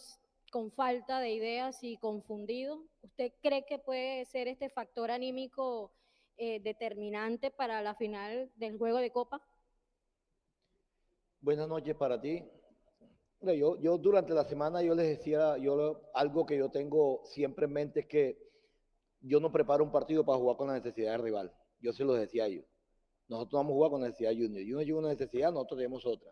con 0.50 0.70
falta 0.72 1.20
de 1.20 1.30
ideas 1.30 1.82
y 1.82 1.96
confundido? 1.96 2.84
¿Usted 3.02 3.32
cree 3.40 3.64
que 3.64 3.78
puede 3.78 4.24
ser 4.26 4.48
este 4.48 4.68
factor 4.68 5.10
anímico 5.10 5.92
eh, 6.36 6.60
determinante 6.60 7.50
para 7.50 7.80
la 7.82 7.94
final 7.94 8.50
del 8.56 8.76
juego 8.76 8.98
de 8.98 9.10
Copa? 9.10 9.40
Buenas 11.40 11.68
noches 11.68 11.96
para 11.96 12.20
ti. 12.20 12.44
Yo, 13.40 13.80
yo 13.80 13.96
durante 13.96 14.34
la 14.34 14.44
semana 14.44 14.82
yo 14.82 14.94
les 14.94 15.08
decía, 15.08 15.56
yo 15.56 16.02
algo 16.12 16.44
que 16.44 16.58
yo 16.58 16.70
tengo 16.70 17.22
siempre 17.24 17.64
en 17.64 17.72
mente 17.72 18.00
es 18.00 18.06
que 18.06 18.50
yo 19.22 19.40
no 19.40 19.50
preparo 19.50 19.82
un 19.82 19.92
partido 19.92 20.24
para 20.24 20.38
jugar 20.38 20.56
con 20.56 20.68
la 20.68 20.74
necesidad 20.74 21.12
del 21.12 21.22
rival. 21.22 21.54
Yo 21.80 21.92
se 21.92 22.04
lo 22.04 22.12
decía 22.12 22.44
a 22.44 22.46
ellos. 22.48 22.66
Nosotros 23.28 23.58
vamos 23.58 23.70
a 23.70 23.74
jugar 23.74 23.90
con 23.92 24.00
la 24.00 24.08
necesidad 24.08 24.32
Junior. 24.32 24.62
Junior 24.62 24.84
tiene 24.84 24.98
una 24.98 25.08
necesidad, 25.08 25.52
nosotros 25.52 25.78
tenemos 25.78 26.04
otra. 26.04 26.30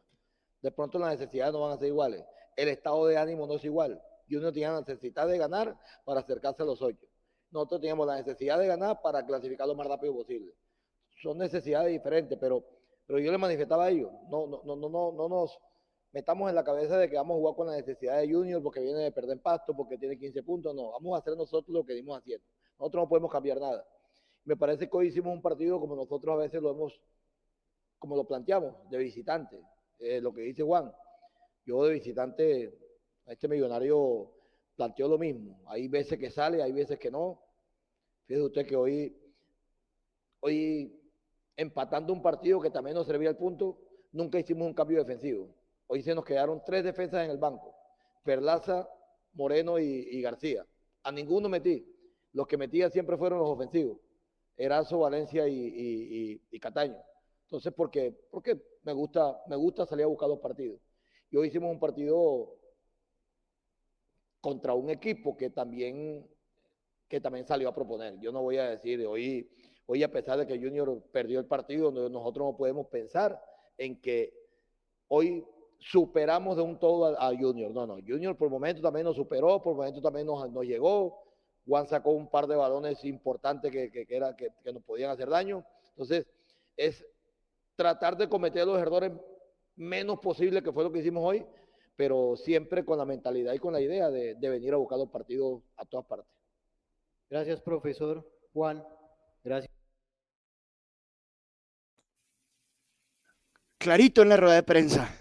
De 0.60 0.70
pronto 0.72 0.98
las 0.98 1.18
necesidades 1.18 1.52
no 1.52 1.60
van 1.60 1.72
a 1.72 1.78
ser 1.78 1.88
iguales. 1.88 2.24
El 2.56 2.68
estado 2.68 3.06
de 3.06 3.16
ánimo 3.16 3.46
no 3.46 3.54
es 3.54 3.64
igual. 3.64 4.02
Junior 4.30 4.52
tiene 4.52 4.72
la 4.72 4.80
necesidad 4.80 5.26
de 5.26 5.38
ganar 5.38 5.76
para 6.04 6.20
acercarse 6.20 6.62
a 6.62 6.66
los 6.66 6.80
ocho. 6.82 7.06
Nosotros 7.50 7.80
tenemos 7.80 8.06
la 8.06 8.16
necesidad 8.16 8.58
de 8.58 8.66
ganar 8.66 9.00
para 9.00 9.24
clasificar 9.24 9.66
lo 9.66 9.74
más 9.74 9.86
rápido 9.86 10.14
posible. 10.14 10.52
Son 11.22 11.38
necesidades 11.38 11.90
diferentes, 11.90 12.38
pero, 12.38 12.64
pero 13.06 13.18
yo 13.18 13.30
les 13.30 13.40
manifestaba 13.40 13.86
a 13.86 13.90
ellos, 13.90 14.10
no, 14.30 14.46
no, 14.46 14.62
no, 14.64 14.76
no, 14.76 14.88
no, 14.88 15.12
no 15.12 15.28
nos 15.28 15.58
metamos 16.12 16.48
en 16.48 16.54
la 16.54 16.64
cabeza 16.64 16.98
de 16.98 17.08
que 17.08 17.16
vamos 17.16 17.36
a 17.36 17.38
jugar 17.38 17.56
con 17.56 17.66
la 17.66 17.76
necesidad 17.76 18.18
de 18.18 18.32
Junior 18.32 18.62
porque 18.62 18.80
viene 18.80 19.00
de 19.00 19.12
perder 19.12 19.40
pasto, 19.40 19.74
porque 19.74 19.98
tiene 19.98 20.18
15 20.18 20.42
puntos. 20.42 20.74
No, 20.74 20.92
vamos 20.92 21.14
a 21.14 21.18
hacer 21.18 21.36
nosotros 21.36 21.68
lo 21.68 21.84
que 21.84 21.94
dimos 21.94 22.18
haciendo. 22.18 22.44
Nosotros 22.78 23.04
no 23.04 23.08
podemos 23.08 23.30
cambiar 23.30 23.60
nada. 23.60 23.84
Me 24.44 24.56
parece 24.56 24.88
que 24.88 24.96
hoy 24.96 25.08
hicimos 25.08 25.32
un 25.32 25.42
partido 25.42 25.80
como 25.80 25.94
nosotros 25.94 26.34
a 26.34 26.38
veces 26.38 26.62
lo 26.62 26.70
hemos, 26.70 27.00
como 27.98 28.16
lo 28.16 28.24
planteamos, 28.24 28.74
de 28.88 28.98
visitante. 28.98 29.60
Eh, 29.98 30.20
lo 30.20 30.32
que 30.32 30.42
dice 30.42 30.62
Juan, 30.62 30.92
yo 31.66 31.84
de 31.84 31.94
visitante, 31.94 32.72
este 33.28 33.48
millonario 33.48 34.32
planteó 34.76 35.08
lo 35.08 35.18
mismo. 35.18 35.60
Hay 35.66 35.88
veces 35.88 36.18
que 36.18 36.30
sale, 36.30 36.62
hay 36.62 36.72
veces 36.72 36.98
que 36.98 37.10
no. 37.10 37.42
Fíjese 38.26 38.44
usted 38.44 38.66
que 38.66 38.76
hoy, 38.76 39.16
hoy 40.40 40.98
empatando 41.56 42.12
un 42.12 42.22
partido 42.22 42.60
que 42.60 42.70
también 42.70 42.94
nos 42.94 43.06
servía 43.06 43.30
el 43.30 43.36
punto, 43.36 43.78
nunca 44.12 44.38
hicimos 44.38 44.66
un 44.66 44.74
cambio 44.74 44.98
defensivo. 44.98 45.54
Hoy 45.86 46.02
se 46.02 46.14
nos 46.14 46.24
quedaron 46.24 46.62
tres 46.64 46.84
defensas 46.84 47.24
en 47.24 47.30
el 47.30 47.38
banco. 47.38 47.74
Perlaza, 48.22 48.88
Moreno 49.32 49.78
y, 49.78 50.20
García. 50.20 50.66
A 51.02 51.10
ninguno 51.10 51.48
metí. 51.48 51.86
Los 52.32 52.46
que 52.46 52.56
metía 52.56 52.90
siempre 52.90 53.16
fueron 53.16 53.38
los 53.38 53.48
ofensivos. 53.48 53.98
Erazo, 54.56 54.98
Valencia 55.00 55.48
y, 55.48 56.38
Cataño. 56.60 56.96
Entonces, 57.44 57.72
¿por 57.72 57.90
qué? 57.90 58.14
Porque 58.30 58.60
me 58.82 58.92
gusta, 58.92 59.40
me 59.46 59.56
gusta 59.56 59.86
salir 59.86 60.04
a 60.04 60.08
buscar 60.08 60.28
los 60.28 60.38
partidos. 60.38 60.78
Y 61.30 61.36
hoy 61.36 61.48
hicimos 61.48 61.70
un 61.70 61.80
partido 61.80 62.57
contra 64.40 64.74
un 64.74 64.90
equipo 64.90 65.36
que 65.36 65.50
también, 65.50 66.26
que 67.08 67.20
también 67.20 67.46
salió 67.46 67.68
a 67.68 67.74
proponer. 67.74 68.18
Yo 68.20 68.32
no 68.32 68.42
voy 68.42 68.58
a 68.58 68.70
decir, 68.70 69.04
hoy, 69.06 69.50
hoy 69.86 70.02
a 70.02 70.10
pesar 70.10 70.38
de 70.38 70.46
que 70.46 70.58
Junior 70.58 71.02
perdió 71.10 71.40
el 71.40 71.46
partido, 71.46 71.90
nosotros 71.90 72.46
no 72.46 72.56
podemos 72.56 72.86
pensar 72.86 73.40
en 73.76 74.00
que 74.00 74.32
hoy 75.08 75.44
superamos 75.78 76.56
de 76.56 76.62
un 76.62 76.78
todo 76.78 77.18
a, 77.18 77.28
Junior. 77.36 77.72
No, 77.72 77.86
no, 77.86 77.96
Junior 78.06 78.36
por 78.36 78.50
momento 78.50 78.82
también 78.82 79.04
nos 79.04 79.16
superó, 79.16 79.62
por 79.62 79.76
momento 79.76 80.00
también 80.00 80.26
nos, 80.26 80.50
nos 80.50 80.64
llegó. 80.64 81.22
Juan 81.66 81.86
sacó 81.86 82.12
un 82.12 82.30
par 82.30 82.46
de 82.46 82.56
balones 82.56 83.04
importantes 83.04 83.70
que, 83.70 83.90
que, 83.90 84.06
era, 84.08 84.34
que, 84.34 84.48
que 84.64 84.72
nos 84.72 84.82
podían 84.82 85.10
hacer 85.10 85.28
daño. 85.28 85.64
Entonces, 85.90 86.26
es 86.76 87.04
tratar 87.76 88.16
de 88.16 88.28
cometer 88.28 88.66
los 88.66 88.78
errores 88.78 89.12
menos 89.76 90.18
posible, 90.18 90.62
que 90.62 90.72
fue 90.72 90.82
lo 90.82 90.92
que 90.92 91.00
hicimos 91.00 91.22
hoy, 91.24 91.46
pero 91.98 92.36
siempre 92.36 92.84
con 92.84 92.96
la 92.96 93.04
mentalidad 93.04 93.52
y 93.52 93.58
con 93.58 93.72
la 93.72 93.80
idea 93.80 94.08
de, 94.08 94.36
venir 94.40 94.72
a 94.72 94.76
buscar 94.76 94.96
los 94.96 95.10
partidos 95.10 95.64
a 95.76 95.84
todas 95.84 96.06
partes. 96.06 96.32
Gracias, 97.28 97.60
profesor. 97.60 98.24
Juan, 98.52 98.84
gracias. 99.42 99.74
Clarito 103.78 104.22
en 104.22 104.28
la 104.28 104.36
rueda 104.36 104.54
de 104.54 104.62
prensa. 104.62 105.12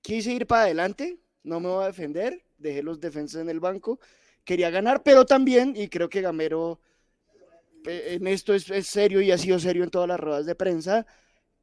Quise 0.00 0.32
ir 0.32 0.46
para 0.46 0.62
adelante, 0.62 1.20
no 1.42 1.60
me 1.60 1.68
voy 1.68 1.84
a 1.84 1.88
defender, 1.88 2.42
dejé 2.56 2.82
los 2.82 2.98
defensas 2.98 3.42
en 3.42 3.50
el 3.50 3.60
banco, 3.60 4.00
quería 4.42 4.70
ganar, 4.70 5.02
pero 5.02 5.26
también, 5.26 5.74
y 5.76 5.88
creo 5.88 6.08
que 6.08 6.22
Gamero 6.22 6.80
eh, 7.84 8.14
en 8.14 8.26
esto 8.26 8.54
es, 8.54 8.70
es 8.70 8.86
serio 8.86 9.20
y 9.20 9.32
ha 9.32 9.36
sido 9.36 9.58
serio 9.58 9.84
en 9.84 9.90
todas 9.90 10.08
las 10.08 10.18
ruedas 10.18 10.46
de 10.46 10.54
prensa, 10.54 11.06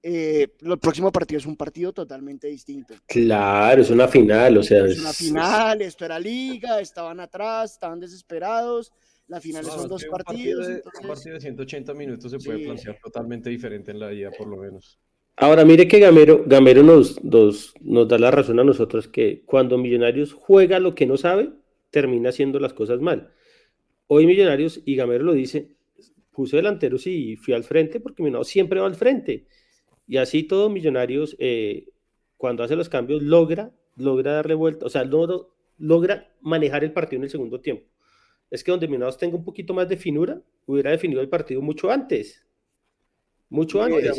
eh, 0.06 0.49
el 0.60 0.80
próximo 0.80 1.14
partido 1.14 1.39
es 1.39 1.45
un 1.45 1.56
partido 1.56 1.93
totalmente 1.93 2.47
distinto. 2.47 2.93
Claro, 3.08 3.82
es 3.82 3.89
una 3.89 4.10
final, 4.10 4.58
o 4.58 4.64
sea. 4.64 4.86
Es 4.86 4.99
una 4.99 5.14
final, 5.14 5.82
esto 5.82 6.04
era 6.04 6.20
liga, 6.20 6.82
estaban 6.82 7.22
atrás, 7.22 7.72
estaban 7.72 8.01
desesperados. 8.01 8.91
La 9.28 9.39
final 9.39 9.64
son 9.64 9.88
dos 9.88 10.04
partidos. 10.04 10.68
Un 10.68 11.08
partido, 11.08 11.36
de, 11.36 11.39
180 11.39 11.93
minutos 11.93 12.30
se 12.30 12.38
puede 12.39 12.66
plantear 12.66 12.99
totalmente 13.01 13.49
diferente 13.49 13.91
en 13.91 13.99
la 13.99 14.10
vida, 14.10 14.30
por 14.38 14.47
lo 14.47 14.58
menos. 14.58 14.99
Ahora, 15.38 15.64
mire 15.64 15.88
que 15.88 15.99
Gamero, 15.99 16.43
Gamero 16.45 16.84
nos, 16.84 17.24
nos, 17.24 17.74
nos 17.80 18.08
da 18.08 18.20
la 18.20 18.30
razón 18.30 18.60
a 18.60 18.66
nosotros 18.66 19.08
que 19.08 19.43
cuando 19.45 19.78
Millonarios 19.78 20.34
juega 20.34 20.80
lo 20.80 20.95
que 20.95 21.06
no 21.06 21.16
sabe, 21.16 21.49
termina 21.91 22.30
haciendo 22.30 22.60
las 22.60 22.74
cosas 22.74 22.99
mal. 22.99 23.32
Hoy 24.08 24.28
Millonarios, 24.28 24.82
y 24.84 24.97
Gamero 24.97 25.24
lo 25.24 25.32
dice, 25.32 25.78
puse 26.30 26.58
delanteros 26.58 27.08
y 27.08 27.38
fui 27.38 27.54
al 27.54 27.64
frente 27.64 28.01
porque 28.01 28.22
mi 28.22 28.30
no 28.30 28.43
siempre 28.43 28.82
va 28.82 28.88
al 28.88 28.95
frente. 28.95 29.47
Y 30.08 30.18
así 30.18 30.43
todo 30.43 30.70
Millonarios, 30.70 31.36
eh, 31.39 31.88
cuando 32.38 32.64
hace 32.64 32.76
los 32.76 32.89
cambios, 32.89 33.22
logra, 33.22 33.72
logra 33.95 34.34
darle 34.34 34.54
vuelta, 34.54 34.86
o 34.86 34.89
sea, 34.89 35.04
logra 35.06 36.34
manejar 36.41 36.84
el 36.84 36.93
partido 36.93 37.18
en 37.20 37.24
el 37.24 37.30
segundo 37.30 37.62
tiempo. 37.62 37.86
Es 38.49 38.64
que 38.64 38.72
donde 38.72 38.88
Millonarios 38.88 39.18
tenga 39.18 39.36
un 39.36 39.45
poquito 39.45 39.74
más 39.74 39.88
de 39.88 39.97
finura, 39.97 40.41
hubiera 40.66 40.91
definido 40.91 41.22
el 41.22 41.30
partido 41.30 41.62
mucho 41.62 41.89
antes. 41.89 42.45
Mucho 43.54 43.84
antes. 43.84 44.18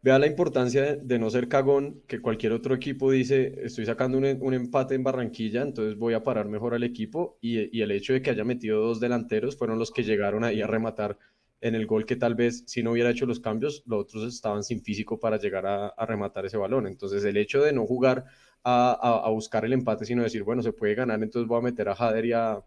vea, 0.00 0.18
la 0.18 0.26
importancia 0.26 0.96
de, 0.96 1.18
no 1.18 1.28
ser 1.28 1.46
cagón, 1.46 2.02
que 2.06 2.22
cualquier 2.22 2.52
otro 2.52 2.74
equipo 2.74 3.10
dice, 3.10 3.54
estoy 3.62 3.84
sacando 3.84 4.16
un, 4.16 4.24
un, 4.24 4.54
empate 4.54 4.94
en 4.94 5.04
Barranquilla, 5.04 5.60
entonces 5.60 5.98
voy 5.98 6.14
a 6.14 6.22
parar 6.22 6.48
mejor 6.48 6.72
al 6.72 6.82
equipo. 6.82 7.36
Y, 7.42 7.76
y 7.76 7.82
el 7.82 7.90
hecho 7.90 8.14
de 8.14 8.22
que 8.22 8.30
haya 8.30 8.44
metido 8.44 8.80
dos 8.80 8.98
delanteros 8.98 9.58
fueron 9.58 9.78
los 9.78 9.90
que 9.90 10.04
llegaron 10.04 10.42
ahí 10.42 10.62
a 10.62 10.66
rematar 10.66 11.18
en 11.62 11.76
el 11.76 11.86
gol 11.86 12.04
que 12.04 12.16
tal 12.16 12.34
vez 12.34 12.64
si 12.66 12.82
no 12.82 12.90
hubiera 12.90 13.10
hecho 13.10 13.24
los 13.24 13.40
cambios, 13.40 13.84
los 13.86 14.00
otros 14.00 14.34
estaban 14.34 14.64
sin 14.64 14.82
físico 14.82 15.18
para 15.18 15.38
llegar 15.38 15.64
a, 15.64 16.06
rematar 16.06 16.44
ese 16.44 16.56
balón. 16.56 16.86
Entonces 16.88 17.24
el 17.24 17.36
hecho 17.36 17.62
de 17.62 17.72
no 17.72 17.86
jugar 17.86 18.24
a, 18.64 19.28
buscar 19.30 19.64
el 19.64 19.72
empate, 19.72 20.04
sino 20.04 20.22
decir, 20.22 20.42
bueno, 20.42 20.62
se 20.62 20.72
puede 20.72 20.94
ganar, 20.94 21.22
entonces 21.22 21.48
voy 21.48 21.58
a 21.58 21.62
meter 21.62 21.88
a 21.88 21.94
Jader 21.94 22.26
y 22.26 22.32
a, 22.32 22.62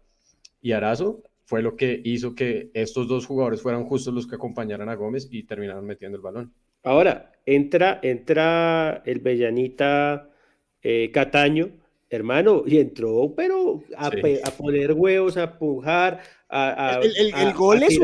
y 0.62 0.72
Arazo, 0.72 1.22
fue 1.44 1.62
lo 1.62 1.76
que 1.76 2.00
hizo 2.04 2.34
que 2.34 2.70
estos 2.74 3.06
dos 3.06 3.26
jugadores 3.26 3.62
fueran 3.62 3.84
justos 3.84 4.12
los 4.12 4.26
que 4.26 4.34
acompañaran 4.34 4.88
a 4.88 4.94
Gómez 4.94 5.28
y 5.30 5.44
terminaron 5.44 5.84
metiendo 5.84 6.16
el 6.16 6.22
balón. 6.22 6.52
Ahora, 6.82 7.32
entra, 7.44 8.00
entra 8.02 9.02
el 9.04 9.20
Bellanita 9.20 10.30
eh, 10.82 11.10
Cataño, 11.12 11.70
hermano, 12.08 12.62
y 12.66 12.78
entró, 12.78 13.34
pero 13.36 13.82
a, 13.96 14.06
a, 14.06 14.50
poner 14.52 14.92
huevos, 14.92 15.36
a 15.36 15.58
pujar, 15.58 16.20
el, 16.50 17.52
gol 17.54 17.82
es 17.82 17.98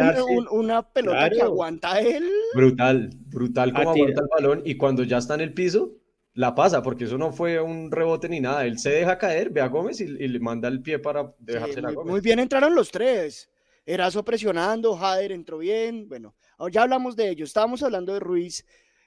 una 0.51 0.83
pelota 0.83 1.31
que 1.31 1.43
aguanta 1.43 2.01
él. 2.01 2.29
Brutal, 2.55 3.11
brutal 3.27 3.73
como 3.73 3.91
aguanta 3.91 4.23
el 4.23 4.29
balón 4.29 4.63
y 4.65 4.77
cuando 4.77 5.05
ya 5.05 5.19
está 5.19 5.35
en 5.35 5.43
el 5.43 5.55
piso, 5.55 5.93
la 6.35 6.55
pasa, 6.55 6.83
porque 6.83 7.05
eso 7.05 7.19
no 7.19 7.33
fue 7.33 7.61
un 7.61 7.91
rebote 7.91 8.29
ni 8.29 8.41
nada. 8.41 8.67
Él 8.67 8.79
se 8.79 8.91
deja 8.91 9.19
caer, 9.19 9.51
ve 9.51 9.61
a 9.61 9.69
Gómez 9.69 10.01
y, 10.01 10.07
le 10.07 10.41
manda 10.41 10.69
el 10.69 10.81
pie 10.83 10.99
para 10.99 11.35
dejarse 11.39 11.81
la 11.81 11.93
Gómez. 11.93 12.11
Muy 12.11 12.21
bien 12.21 12.39
entraron 12.39 12.75
los 12.75 12.91
tres. 12.91 13.51
Erazo 13.85 14.25
presionando, 14.25 14.95
Jader 14.95 15.33
entró 15.33 15.59
bien. 15.59 16.09
Bueno, 16.09 16.35
ya 16.71 16.83
hablamos 16.83 17.17
de 17.17 17.31
ello. 17.31 17.45
Estábamos 17.45 17.83
hablando 17.83 18.15
de 18.15 18.21
Ruiz. 18.21 18.65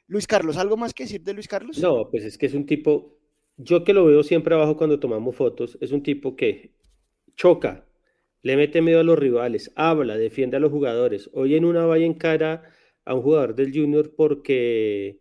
Luis 0.08 0.28
Carlos, 0.28 0.58
¿algo 0.58 0.78
más 0.78 0.94
que 0.94 1.04
decir 1.04 1.24
de 1.24 1.34
Luis 1.34 1.48
Carlos? 1.48 1.80
No, 1.80 2.10
pues 2.12 2.24
es 2.24 2.38
que 2.38 2.46
es 2.46 2.54
un 2.54 2.66
tipo, 2.66 3.18
yo 3.58 3.84
que 3.84 3.94
lo 3.94 4.06
veo 4.06 4.22
siempre 4.22 4.54
abajo 4.54 4.78
cuando 4.78 5.00
tomamos 5.00 5.36
fotos, 5.36 5.78
es 5.82 5.92
un 5.92 6.04
tipo 6.04 6.36
que 6.36 6.76
choca, 7.36 7.86
le 8.46 8.58
mete 8.58 8.80
miedo 8.84 9.00
a 9.00 9.04
los 9.04 9.18
rivales, 9.18 9.72
habla, 9.76 10.20
defiende 10.20 10.58
a 10.58 10.60
los 10.60 10.72
jugadores. 10.72 11.32
Hoy 11.34 11.56
en 11.56 11.66
una 11.66 11.84
vaya 11.88 12.06
en 12.06 12.14
cara 12.14 12.62
a 13.04 13.16
un 13.16 13.24
jugador 13.24 13.56
del 13.56 13.74
Junior 13.74 14.14
porque, 14.16 15.20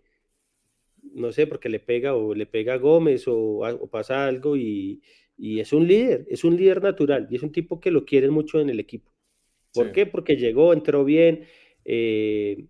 no 1.14 1.33
sé, 1.33 1.47
porque 1.47 1.70
le 1.70 1.81
pega 1.81 2.14
o 2.14 2.35
le 2.35 2.45
pega 2.45 2.75
a 2.75 2.77
Gómez 2.77 3.25
o, 3.27 3.89
pasa 3.91 4.27
algo 4.27 4.59
y, 4.59 5.01
es 5.39 5.72
un 5.72 5.89
líder, 5.89 6.27
es 6.29 6.45
un 6.45 6.55
líder 6.55 6.83
natural 6.83 7.27
y 7.31 7.37
es 7.37 7.43
un 7.43 7.51
tipo 7.51 7.81
que 7.81 7.91
lo 7.91 8.05
quieren 8.05 8.31
mucho 8.31 8.61
en 8.61 8.68
el 8.68 8.79
equipo. 8.79 9.11
¿Por 9.72 9.91
qué? 9.91 10.05
Porque 10.05 10.37
llegó, 10.37 10.75
entró 10.75 11.03
bien. 11.03 11.47
Eh, 11.87 12.66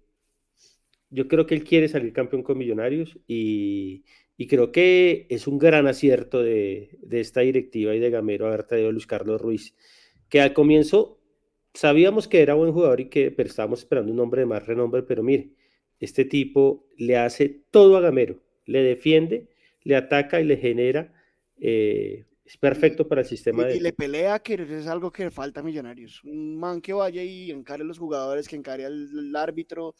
yo 1.11 1.27
creo 1.27 1.47
que 1.47 1.57
él 1.57 1.65
quiere 1.65 1.89
salir 1.89 2.13
campeón 2.13 2.45
con 2.45 2.59
Millonarios 2.59 3.19
y, 3.27 4.05
creo 4.49 4.71
que 4.71 5.27
es 5.31 5.49
un 5.49 5.59
gran 5.59 5.89
acierto 5.89 6.45
de, 6.45 6.97
de, 7.03 7.19
esta 7.19 7.41
directiva 7.41 7.93
y 7.93 7.99
de 7.99 8.11
Gamero 8.11 8.47
haber 8.47 8.63
traído 8.63 8.91
a 8.91 8.93
Luis 8.93 9.09
Carlos 9.09 9.41
Ruiz 9.41 9.75
que 10.35 10.41
al 10.41 10.53
comienzo 10.53 11.21
sabíamos 11.75 12.27
que 12.27 12.43
era 12.43 12.55
buen 12.55 12.73
jugador 12.73 12.99
y 12.99 13.09
que 13.09 13.31
pero 13.31 13.49
estábamos 13.49 13.79
esperando 13.79 14.11
un 14.11 14.19
hombre 14.19 14.41
de 14.41 14.47
más 14.47 14.67
renombre, 14.67 15.05
pero 15.05 15.23
mire, 15.23 15.53
este 16.01 16.25
tipo 16.25 16.89
le 16.97 17.17
hace 17.17 17.63
todo 17.71 17.97
a 17.97 18.01
Gamero, 18.01 18.43
le 18.67 18.83
defiende, 18.83 19.49
le 19.85 19.95
ataca 19.95 20.41
y 20.41 20.45
le 20.45 20.57
genera, 20.57 21.15
eh, 21.57 22.25
es 22.45 22.57
perfecto 22.57 23.07
para 23.07 23.21
el 23.21 23.29
sistema 23.29 23.63
y, 23.63 23.67
de... 23.67 23.77
Y 23.77 23.81
le 23.81 23.93
pelea, 23.93 24.41
que 24.41 24.55
es 24.55 24.89
algo 24.89 25.13
que 25.13 25.31
falta 25.31 25.61
a 25.61 25.63
Millonarios, 25.63 26.25
un 26.25 26.59
man 26.59 26.81
que 26.81 26.93
vaya 26.93 27.23
y 27.23 27.53
encare 27.53 27.85
a 27.85 27.87
los 27.87 28.01
jugadores, 28.01 28.49
que 28.49 28.57
encare 28.57 28.87
al, 28.87 29.37
árbitro, 29.37 29.95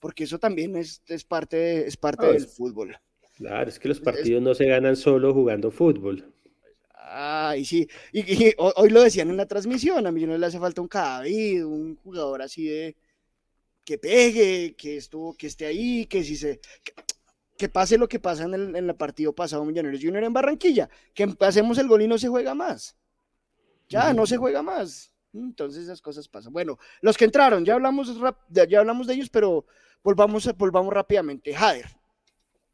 porque 0.00 0.24
eso 0.24 0.40
también 0.40 0.74
es, 0.74 1.04
es 1.06 1.22
parte, 1.22 1.86
es 1.86 1.96
parte 1.96 2.26
del 2.26 2.48
fútbol. 2.48 2.96
Claro, 3.36 3.68
es 3.68 3.78
que 3.78 3.86
los 3.86 4.00
partidos 4.00 4.42
no 4.42 4.56
se 4.56 4.66
ganan 4.66 4.96
solo 4.96 5.32
jugando 5.32 5.70
fútbol. 5.70 6.34
Ay, 7.10 7.64
sí. 7.64 7.88
Y, 8.12 8.20
y 8.48 8.54
ho- 8.58 8.72
hoy 8.76 8.90
lo 8.90 9.02
decían 9.02 9.30
en 9.30 9.36
la 9.36 9.46
transmisión, 9.46 10.06
a 10.06 10.12
Millonarios 10.12 10.40
le 10.40 10.46
hace 10.46 10.58
falta 10.58 10.80
un 10.80 10.88
Cadavid, 10.88 11.64
un 11.64 11.96
jugador 11.96 12.42
así 12.42 12.66
de 12.66 12.96
que 13.84 13.96
pegue, 13.98 14.74
que 14.76 14.96
estuvo, 14.98 15.34
que 15.34 15.46
esté 15.46 15.66
ahí, 15.66 16.04
que 16.06 16.22
si 16.22 16.36
se 16.36 16.60
que, 16.84 16.92
que 17.56 17.68
pase 17.68 17.96
lo 17.98 18.08
que 18.08 18.18
pasa 18.20 18.44
en 18.44 18.54
el, 18.54 18.76
en 18.76 18.88
el 18.90 18.94
partido 18.94 19.32
pasado 19.34 19.64
Millonarios 19.64 20.02
Junior 20.02 20.22
en 20.24 20.32
Barranquilla, 20.32 20.88
que 21.14 21.26
hacemos 21.40 21.78
el 21.78 21.88
gol 21.88 22.02
y 22.02 22.06
no 22.08 22.18
se 22.18 22.28
juega 22.28 22.54
más. 22.54 22.96
Ya, 23.88 24.12
no 24.12 24.26
se 24.26 24.36
juega 24.36 24.62
más. 24.62 25.14
Entonces 25.32 25.84
esas 25.84 26.02
cosas 26.02 26.28
pasan. 26.28 26.52
Bueno, 26.52 26.78
los 27.00 27.16
que 27.16 27.24
entraron, 27.24 27.64
ya 27.64 27.74
hablamos, 27.74 28.18
rap- 28.20 28.44
ya, 28.50 28.64
hablamos 28.78 29.06
de 29.06 29.14
ellos, 29.14 29.30
pero 29.30 29.64
volvamos, 30.02 30.48
volvamos 30.56 30.92
rápidamente. 30.92 31.54
Jader, 31.54 31.86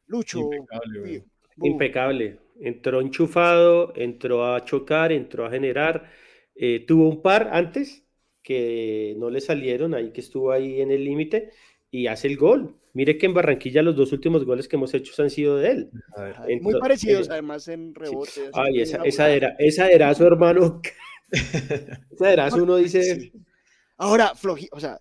Lucho, 0.06 0.38
Impecable. 0.40 1.24
Impecable. 1.62 2.40
Entró 2.64 3.00
enchufado, 3.00 3.92
entró 3.96 4.46
a 4.54 4.64
chocar, 4.64 5.12
entró 5.12 5.46
a 5.46 5.50
generar. 5.50 6.10
eh, 6.56 6.84
tuvo 6.86 7.08
un 7.08 7.22
par 7.22 7.50
antes 7.52 8.04
que 8.42 9.14
no 9.18 9.30
le 9.30 9.40
salieron, 9.40 9.94
ahí 9.94 10.12
que 10.12 10.20
estuvo 10.20 10.52
ahí 10.52 10.80
en 10.80 10.90
el 10.90 11.04
límite 11.04 11.50
y 11.90 12.06
hace 12.08 12.28
el 12.28 12.36
gol. 12.36 12.76
Mire 12.92 13.18
que 13.18 13.26
en 13.26 13.34
Barranquilla 13.34 13.82
los 13.82 13.96
dos 13.96 14.12
últimos 14.12 14.44
goles 14.44 14.68
que 14.68 14.76
hemos 14.76 14.94
hecho 14.94 15.20
han 15.22 15.30
sido 15.30 15.56
de 15.58 15.70
él. 15.70 15.90
Ver. 16.16 16.36
Muy 16.60 16.78
parecidos 16.78 17.28
eh, 17.28 17.32
además 17.32 17.66
en 17.68 17.94
rebote. 17.94 18.48
así 18.48 18.50
Ay, 18.52 18.80
esa, 18.82 19.30
era, 19.30 19.56
esa 19.58 19.90
era 19.90 20.14
su 20.14 20.24
hermano. 20.24 20.80
esa 22.10 22.32
era 22.32 22.50
su, 22.50 22.62
uno 22.62 22.76
dice. 22.76 23.02
Sí. 23.02 23.32
Ahora, 23.96 24.34
floji, 24.34 24.68
o 24.72 24.80
sea, 24.80 25.00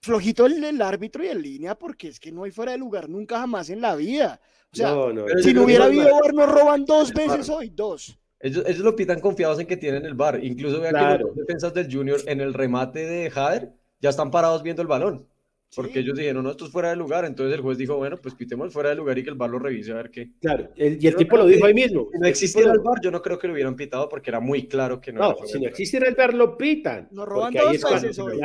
flojito 0.00 0.46
el, 0.46 0.62
el 0.64 0.82
árbitro 0.82 1.24
y 1.24 1.28
en 1.28 1.42
línea, 1.42 1.78
porque 1.78 2.08
es 2.08 2.20
que 2.20 2.32
no 2.32 2.44
hay 2.44 2.50
fuera 2.50 2.72
de 2.72 2.78
lugar 2.78 3.08
nunca 3.08 3.38
jamás 3.40 3.70
en 3.70 3.80
la 3.80 3.96
vida. 3.96 4.40
Sea, 4.76 4.90
no, 4.90 5.12
no, 5.12 5.24
si 5.42 5.52
no 5.52 5.60
que 5.60 5.64
hubiera 5.66 5.84
habido 5.86 6.04
VAR, 6.10 6.34
nos 6.34 6.52
roban 6.52 6.84
dos 6.84 7.12
veces 7.12 7.48
hoy, 7.48 7.70
dos. 7.74 8.18
Ellos, 8.40 8.64
ellos 8.66 8.80
lo 8.82 8.94
pitan 8.94 9.20
confiados 9.20 9.58
en 9.60 9.66
que 9.66 9.76
tienen 9.76 10.04
el 10.04 10.14
bar. 10.14 10.38
Incluso 10.44 10.80
vean 10.80 10.94
que 10.94 11.00
Claro. 11.00 11.26
los 11.26 11.36
dos 11.36 11.46
defensas 11.46 11.72
del 11.74 11.92
Junior 11.92 12.20
en 12.26 12.40
el 12.40 12.52
remate 12.54 13.00
de 13.06 13.30
Jader 13.30 13.70
ya 14.00 14.10
están 14.10 14.30
parados 14.30 14.62
viendo 14.62 14.82
el 14.82 14.88
balón. 14.88 15.26
Porque 15.74 15.94
Sí. 15.94 15.98
ellos 15.98 16.16
dijeron, 16.16 16.44
no, 16.44 16.50
esto 16.52 16.66
es 16.66 16.70
fuera 16.70 16.90
de 16.90 16.96
lugar. 16.96 17.24
Entonces 17.24 17.54
el 17.56 17.60
juez 17.60 17.76
dijo, 17.76 17.96
bueno, 17.96 18.16
pues 18.18 18.34
pitemos 18.36 18.72
fuera 18.72 18.90
de 18.90 18.94
lugar 18.94 19.18
y 19.18 19.24
que 19.24 19.30
el 19.30 19.34
bar 19.36 19.50
lo 19.50 19.58
revise 19.58 19.90
a 19.90 19.96
ver 19.96 20.10
qué. 20.10 20.30
Claro, 20.40 20.68
el- 20.76 20.92
y 21.02 21.06
el 21.08 21.12
Yo 21.14 21.16
tipo 21.18 21.36
lo 21.36 21.44
que 21.46 21.54
dijo 21.54 21.66
ahí 21.66 21.74
mismo. 21.74 22.08
Si 22.12 22.18
no 22.20 22.26
existiera 22.28 22.72
el 22.72 22.78
bar, 22.78 23.00
yo 23.02 23.10
no 23.10 23.20
creo 23.20 23.36
que 23.38 23.48
lo 23.48 23.52
hubieran 23.54 23.74
pitado 23.74 24.08
porque 24.08 24.30
era 24.30 24.38
muy 24.38 24.68
claro 24.68 25.00
que 25.00 25.12
no, 25.12 25.20
No, 25.32 25.36
si 25.46 25.58
no 25.58 25.66
existiera 25.68 26.06
el 26.08 26.14
VAR 26.14 26.34
lo 26.34 26.56
pitan. 26.56 27.08
Nos 27.10 27.26
roban 27.26 27.52
ahí 27.56 27.78
dos 27.78 27.90
veces 28.00 28.18
hoy. 28.20 28.38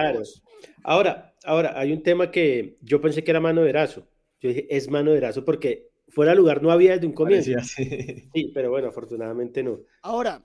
Ahora, 0.84 1.36
ahora, 1.44 1.74
hay 1.80 1.92
un 1.92 2.02
tema 2.02 2.32
que 2.32 2.78
yo 2.82 3.00
pensé 3.02 3.24
que 3.24 3.32
era 3.32 3.40
mano 3.40 3.62
de 3.64 3.70
Erazo. 3.70 4.08
Yo 4.40 4.50
dije, 4.50 4.66
es 4.76 4.90
mano 4.90 5.12
de 5.12 5.18
Erazo 5.18 5.46
porque 5.46 5.91
fuera 6.10 6.32
de 6.32 6.38
lugar 6.38 6.62
no 6.62 6.72
había 6.72 6.94
desde 6.94 7.08
un 7.08 7.14
comienzo. 7.14 7.52
Parecía. 7.54 7.62
Sí, 8.34 8.52
pero 8.54 8.70
bueno, 8.70 8.90
afortunadamente 8.90 9.64
no. 9.64 9.80
Ahora, 10.02 10.44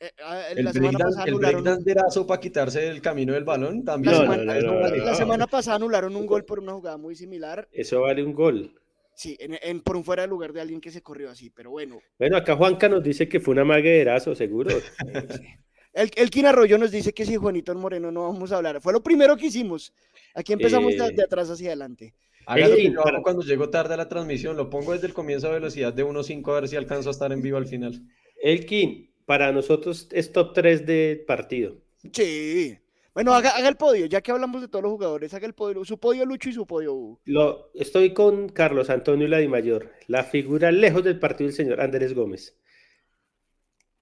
eh, 0.00 0.10
El 0.56 0.64
la 0.64 0.72
semana 0.72 0.98
breakdance 0.98 1.20
anularon, 1.22 2.26
para 2.26 2.40
quitarse 2.40 2.88
el 2.88 3.00
camino 3.00 3.34
del 3.34 3.44
balón 3.44 3.84
también. 3.84 4.14
la 4.14 4.20
semana, 4.22 4.44
no, 4.44 4.60
no, 4.60 4.72
no, 4.74 4.80
vale. 4.80 4.98
no, 4.98 5.04
la 5.04 5.10
no. 5.12 5.16
semana 5.16 5.46
pasada 5.46 5.76
anularon 5.76 6.16
un 6.16 6.26
gol 6.26 6.44
por 6.44 6.58
una 6.60 6.72
jugada 6.72 6.96
muy 6.96 7.14
similar. 7.14 7.68
Eso 7.72 8.00
vale 8.02 8.22
un 8.24 8.32
gol. 8.34 8.74
Sí, 9.14 9.36
en, 9.40 9.58
en- 9.62 9.80
por 9.82 9.96
un 9.96 10.04
fuera 10.04 10.22
de 10.22 10.28
lugar 10.28 10.52
de 10.52 10.60
alguien 10.62 10.80
que 10.80 10.90
se 10.90 11.02
corrió 11.02 11.30
así, 11.30 11.50
pero 11.50 11.70
bueno. 11.70 12.00
Bueno, 12.18 12.36
acá 12.36 12.56
Juanca 12.56 12.88
nos 12.88 13.02
dice 13.02 13.28
que 13.28 13.40
fue 13.40 13.52
una 13.52 13.64
mague 13.64 13.90
de 13.90 14.00
Erazo, 14.00 14.34
seguro. 14.34 14.70
El, 15.94 16.10
el 16.16 16.30
Quín 16.30 16.46
Arroyo 16.46 16.78
nos 16.78 16.90
dice 16.90 17.12
que 17.12 17.26
si 17.26 17.36
Juanito 17.36 17.74
Moreno 17.74 18.10
no 18.10 18.22
vamos 18.22 18.50
a 18.50 18.56
hablar. 18.56 18.80
Fue 18.80 18.94
lo 18.94 19.02
primero 19.02 19.36
que 19.36 19.46
hicimos. 19.46 19.92
Aquí 20.34 20.54
empezamos 20.54 20.92
de, 20.96 21.04
Eh, 21.04 21.12
de 21.14 21.22
atrás 21.22 21.50
hacia 21.50 21.68
adelante. 21.68 22.14
Haga 22.46 22.68
lo 22.68 22.74
que 22.74 22.82
Elkin, 22.82 22.94
yo 22.94 23.22
cuando 23.22 23.42
llego 23.42 23.70
tarde 23.70 23.94
a 23.94 23.96
la 23.96 24.08
transmisión, 24.08 24.56
lo 24.56 24.70
pongo 24.70 24.92
desde 24.92 25.06
el 25.06 25.14
comienzo 25.14 25.48
a 25.48 25.52
velocidad 25.52 25.92
de 25.92 26.04
1.5 26.04 26.50
a 26.50 26.60
ver 26.60 26.68
si 26.68 26.76
alcanzo 26.76 27.08
a 27.08 27.12
estar 27.12 27.32
en 27.32 27.42
vivo 27.42 27.56
al 27.56 27.66
final. 27.66 28.02
Elkin, 28.42 29.12
para 29.26 29.52
nosotros 29.52 30.08
es 30.12 30.32
top 30.32 30.52
3 30.54 30.86
de 30.86 31.24
partido. 31.26 31.76
Sí. 32.12 32.78
Bueno, 33.14 33.34
haga, 33.34 33.50
haga 33.50 33.68
el 33.68 33.76
podio, 33.76 34.06
ya 34.06 34.22
que 34.22 34.32
hablamos 34.32 34.62
de 34.62 34.68
todos 34.68 34.82
los 34.82 34.92
jugadores, 34.92 35.34
haga 35.34 35.46
el 35.46 35.52
podio, 35.52 35.84
su 35.84 35.98
podio 35.98 36.24
Lucho 36.24 36.48
y 36.48 36.54
su 36.54 36.66
podio 36.66 36.94
Hugo. 36.94 37.20
Lo, 37.26 37.70
estoy 37.74 38.14
con 38.14 38.48
Carlos 38.48 38.88
Antonio 38.88 39.28
Ladimayor, 39.28 39.92
la 40.06 40.24
figura 40.24 40.72
lejos 40.72 41.04
del 41.04 41.18
partido 41.18 41.48
del 41.48 41.56
señor 41.56 41.80
Andrés 41.80 42.14
Gómez. 42.14 42.58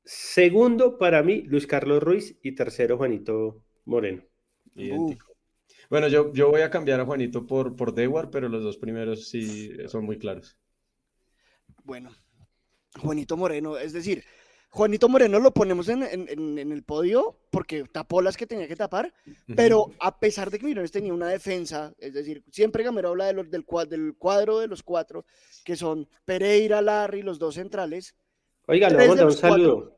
Segundo 0.05 0.97
para 0.97 1.23
mí, 1.23 1.43
Luis 1.43 1.67
Carlos 1.67 2.03
Ruiz 2.03 2.39
y 2.43 2.55
tercero, 2.55 2.97
Juanito 2.97 3.65
Moreno. 3.85 4.23
Idéntico. 4.77 5.30
Bueno, 5.91 6.09
yo, 6.09 6.33
yo 6.33 6.49
voy 6.51 6.63
a 6.63 6.71
cambiar 6.71 7.01
a 7.01 7.05
Juanito 7.05 7.47
por, 7.47 7.77
por 7.77 7.93
Dewar, 7.95 8.31
pero 8.31 8.49
los 8.49 8.63
dos 8.63 8.79
primeros 8.79 9.29
sí 9.29 9.71
son 9.89 10.05
muy 10.05 10.19
claros. 10.19 10.57
Bueno, 11.85 12.11
Juanito 13.01 13.37
Moreno, 13.37 13.77
es 13.79 13.93
decir, 13.93 14.25
Juanito 14.71 15.09
Moreno 15.09 15.41
lo 15.41 15.53
ponemos 15.53 15.89
en, 15.89 16.03
en- 16.05 16.29
en- 16.29 16.73
el 16.73 16.83
podio 16.85 17.41
porque 17.51 17.85
tapó 17.91 18.23
las 18.23 18.37
que 18.37 18.47
tenía 18.47 18.69
que 18.69 18.77
tapar, 18.77 19.13
pero 19.57 19.91
a 19.99 20.21
pesar 20.21 20.51
de 20.51 20.59
que 20.59 20.65
Millonarios 20.67 20.93
tenía 20.93 21.13
una 21.13 21.29
defensa, 21.29 21.93
es 21.99 22.15
decir, 22.15 22.45
siempre 22.53 22.85
Gamero 22.85 23.09
habla 23.09 23.27
de 23.27 23.33
los, 23.33 23.51
del, 23.51 23.65
del 23.89 24.15
cuadro 24.17 24.61
de 24.61 24.69
los 24.69 24.83
cuatro, 24.85 25.25
que 25.65 25.75
son 25.75 26.09
Pereira, 26.25 26.81
Larry, 26.83 27.23
los 27.23 27.39
dos 27.41 27.57
centrales. 27.57 28.15
Oiga, 28.67 28.89
le 28.91 28.97
vamos 28.97 29.17
a 29.19 29.25
dar 29.25 29.27
un 29.27 29.33
cuatro. 29.33 29.51
saludo. 29.51 29.97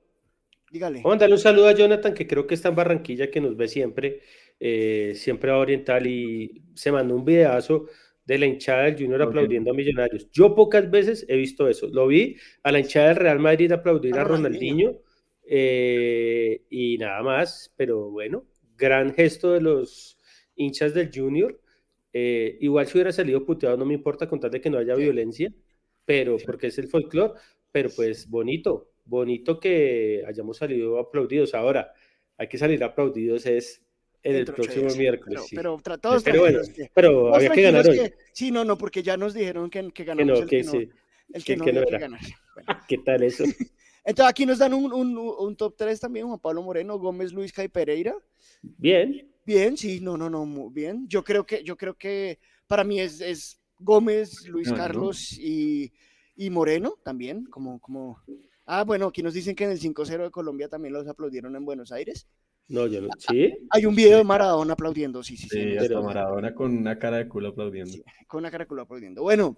Dígale. 0.70 1.02
Vamos 1.02 1.16
a 1.16 1.18
darle 1.20 1.34
un 1.34 1.40
saludo 1.40 1.68
a 1.68 1.72
Jonathan, 1.74 2.14
que 2.14 2.26
creo 2.26 2.46
que 2.46 2.54
está 2.54 2.70
en 2.70 2.76
Barranquilla, 2.76 3.30
que 3.30 3.42
nos 3.42 3.56
ve 3.56 3.68
siempre, 3.68 4.22
eh, 4.64 5.14
siempre 5.16 5.50
a 5.50 5.58
Oriental 5.58 6.06
y 6.06 6.62
se 6.74 6.92
mandó 6.92 7.16
un 7.16 7.24
videazo 7.24 7.86
de 8.24 8.38
la 8.38 8.46
hinchada 8.46 8.84
del 8.84 8.94
Junior 8.96 9.22
aplaudiendo 9.22 9.72
a 9.72 9.74
Millonarios. 9.74 10.30
Yo 10.30 10.54
pocas 10.54 10.88
veces 10.88 11.26
he 11.28 11.36
visto 11.36 11.68
eso. 11.68 11.88
Lo 11.88 12.06
vi 12.06 12.36
a 12.62 12.70
la 12.70 12.78
hinchada 12.78 13.08
del 13.08 13.16
Real 13.16 13.40
Madrid 13.40 13.72
aplaudir 13.72 14.16
A 14.18 14.20
a 14.20 14.24
Ronaldinho. 14.24 15.00
Eh, 15.44 16.64
y 16.70 16.96
nada 16.98 17.22
más, 17.22 17.74
pero 17.76 18.10
bueno, 18.10 18.46
gran 18.76 19.12
gesto 19.14 19.52
de 19.52 19.60
los 19.62 20.16
hinchas 20.54 20.94
del 20.94 21.10
Junior. 21.12 21.60
Eh, 22.12 22.56
igual 22.60 22.86
si 22.86 22.98
hubiera 22.98 23.10
salido 23.12 23.44
puteado, 23.44 23.76
no 23.76 23.84
me 23.84 23.94
importa 23.94 24.28
contar 24.28 24.50
de 24.52 24.60
que 24.60 24.70
no 24.70 24.78
haya 24.78 24.94
Sí. 24.94 25.02
violencia, 25.02 25.52
pero 26.04 26.36
porque 26.46 26.68
es 26.68 26.78
el 26.78 26.86
folclore, 26.88 27.34
pero 27.72 27.90
pues 27.96 28.28
bonito, 28.28 28.92
bonito 29.04 29.58
que 29.58 30.22
hayamos 30.26 30.58
salido 30.58 30.98
aplaudidos. 31.00 31.54
Ahora, 31.54 31.92
hay 32.36 32.48
que 32.48 32.58
salir 32.58 32.84
aplaudidos 32.84 33.46
es 33.46 33.84
el 34.22 34.34
Dentro 34.34 34.54
próximo 34.54 34.82
días. 34.84 34.96
miércoles. 34.96 35.34
Pero, 35.34 35.46
sí. 35.48 35.56
pero 35.56 35.78
tra- 35.78 36.00
todos 36.00 36.22
Pero 36.22 36.40
bueno, 36.40 36.60
que- 36.74 36.90
pero 36.94 37.34
había 37.34 37.50
que 37.50 37.62
ganar 37.62 37.88
hoy. 37.88 37.96
que- 37.98 38.14
sí, 38.32 38.50
no, 38.50 38.64
no, 38.64 38.78
porque 38.78 39.02
ya 39.02 39.16
nos 39.16 39.34
dijeron 39.34 39.68
que, 39.70 39.82
que 39.84 39.92
Que 39.92 40.04
ganamos 40.04 40.38
no, 40.38 40.42
el 40.44 40.48
que 40.48 40.58
que 40.58 40.62
no, 40.64 40.70
sí. 40.72 40.88
el 41.32 41.44
que 41.44 41.52
que- 41.52 41.56
no 41.56 41.64
que 41.64 41.72
no 41.72 41.78
había 41.80 41.90
que 41.90 41.96
era. 41.96 41.98
ganar. 42.08 42.20
¿Qué 42.88 42.98
tal 42.98 43.22
eso? 43.22 43.44
Entonces 44.04 44.30
aquí 44.30 44.46
nos 44.46 44.58
dan 44.58 44.74
un, 44.74 44.92
un- 44.92 45.16
un 45.16 45.56
top 45.56 45.74
3 45.76 45.98
también, 46.00 46.26
Juan 46.26 46.38
Pablo 46.40 46.62
Moreno, 46.62 46.98
Gómez, 46.98 47.32
Luis 47.32 47.52
y 47.56 47.68
Pereira. 47.68 48.14
Bien. 48.62 49.28
Bien, 49.44 49.76
sí, 49.76 50.00
no, 50.00 50.16
no, 50.16 50.30
no, 50.30 50.44
muy 50.44 50.72
bien. 50.72 51.06
Yo 51.08 51.24
creo 51.24 51.44
que, 51.44 51.64
yo 51.64 51.76
creo 51.76 51.94
que 51.94 52.38
para 52.68 52.84
mí 52.84 53.00
es, 53.00 53.20
es 53.20 53.60
Gómez, 53.78 54.46
Luis 54.46 54.68
No, 54.68 54.74
no. 54.76 54.78
Carlos 54.82 55.32
y, 55.38 55.92
y 56.36 56.50
Moreno 56.50 56.94
también, 57.04 57.44
como, 57.46 57.80
como. 57.80 58.18
Ah, 58.66 58.84
bueno, 58.84 59.06
aquí 59.08 59.22
nos 59.22 59.34
dicen 59.34 59.56
que 59.56 59.64
en 59.64 59.70
el 59.72 59.80
5-0 59.80 60.22
de 60.22 60.30
Colombia 60.30 60.68
también 60.68 60.94
los 60.94 61.06
aplaudieron 61.08 61.56
en 61.56 61.64
Buenos 61.64 61.90
Aires. 61.90 62.28
No, 62.68 62.86
yo 62.86 63.02
no. 63.02 63.08
¿Sí? 63.18 63.52
Hay 63.70 63.86
un 63.86 63.94
video 63.94 64.18
de 64.18 64.24
Maradona 64.24 64.72
aplaudiendo, 64.74 65.22
sí, 65.22 65.36
sí, 65.36 65.48
sí. 65.48 65.60
Sí, 65.60 65.76
este- 65.76 65.94
Maradona 65.96 66.54
con 66.54 66.76
una 66.76 66.98
cara 66.98 67.18
de 67.18 67.28
culo 67.28 67.48
aplaudiendo. 67.48 67.98
con 68.26 68.38
una 68.40 68.50
caracola 68.50 68.82
aplaudiendo. 68.82 69.22
Bueno, 69.22 69.56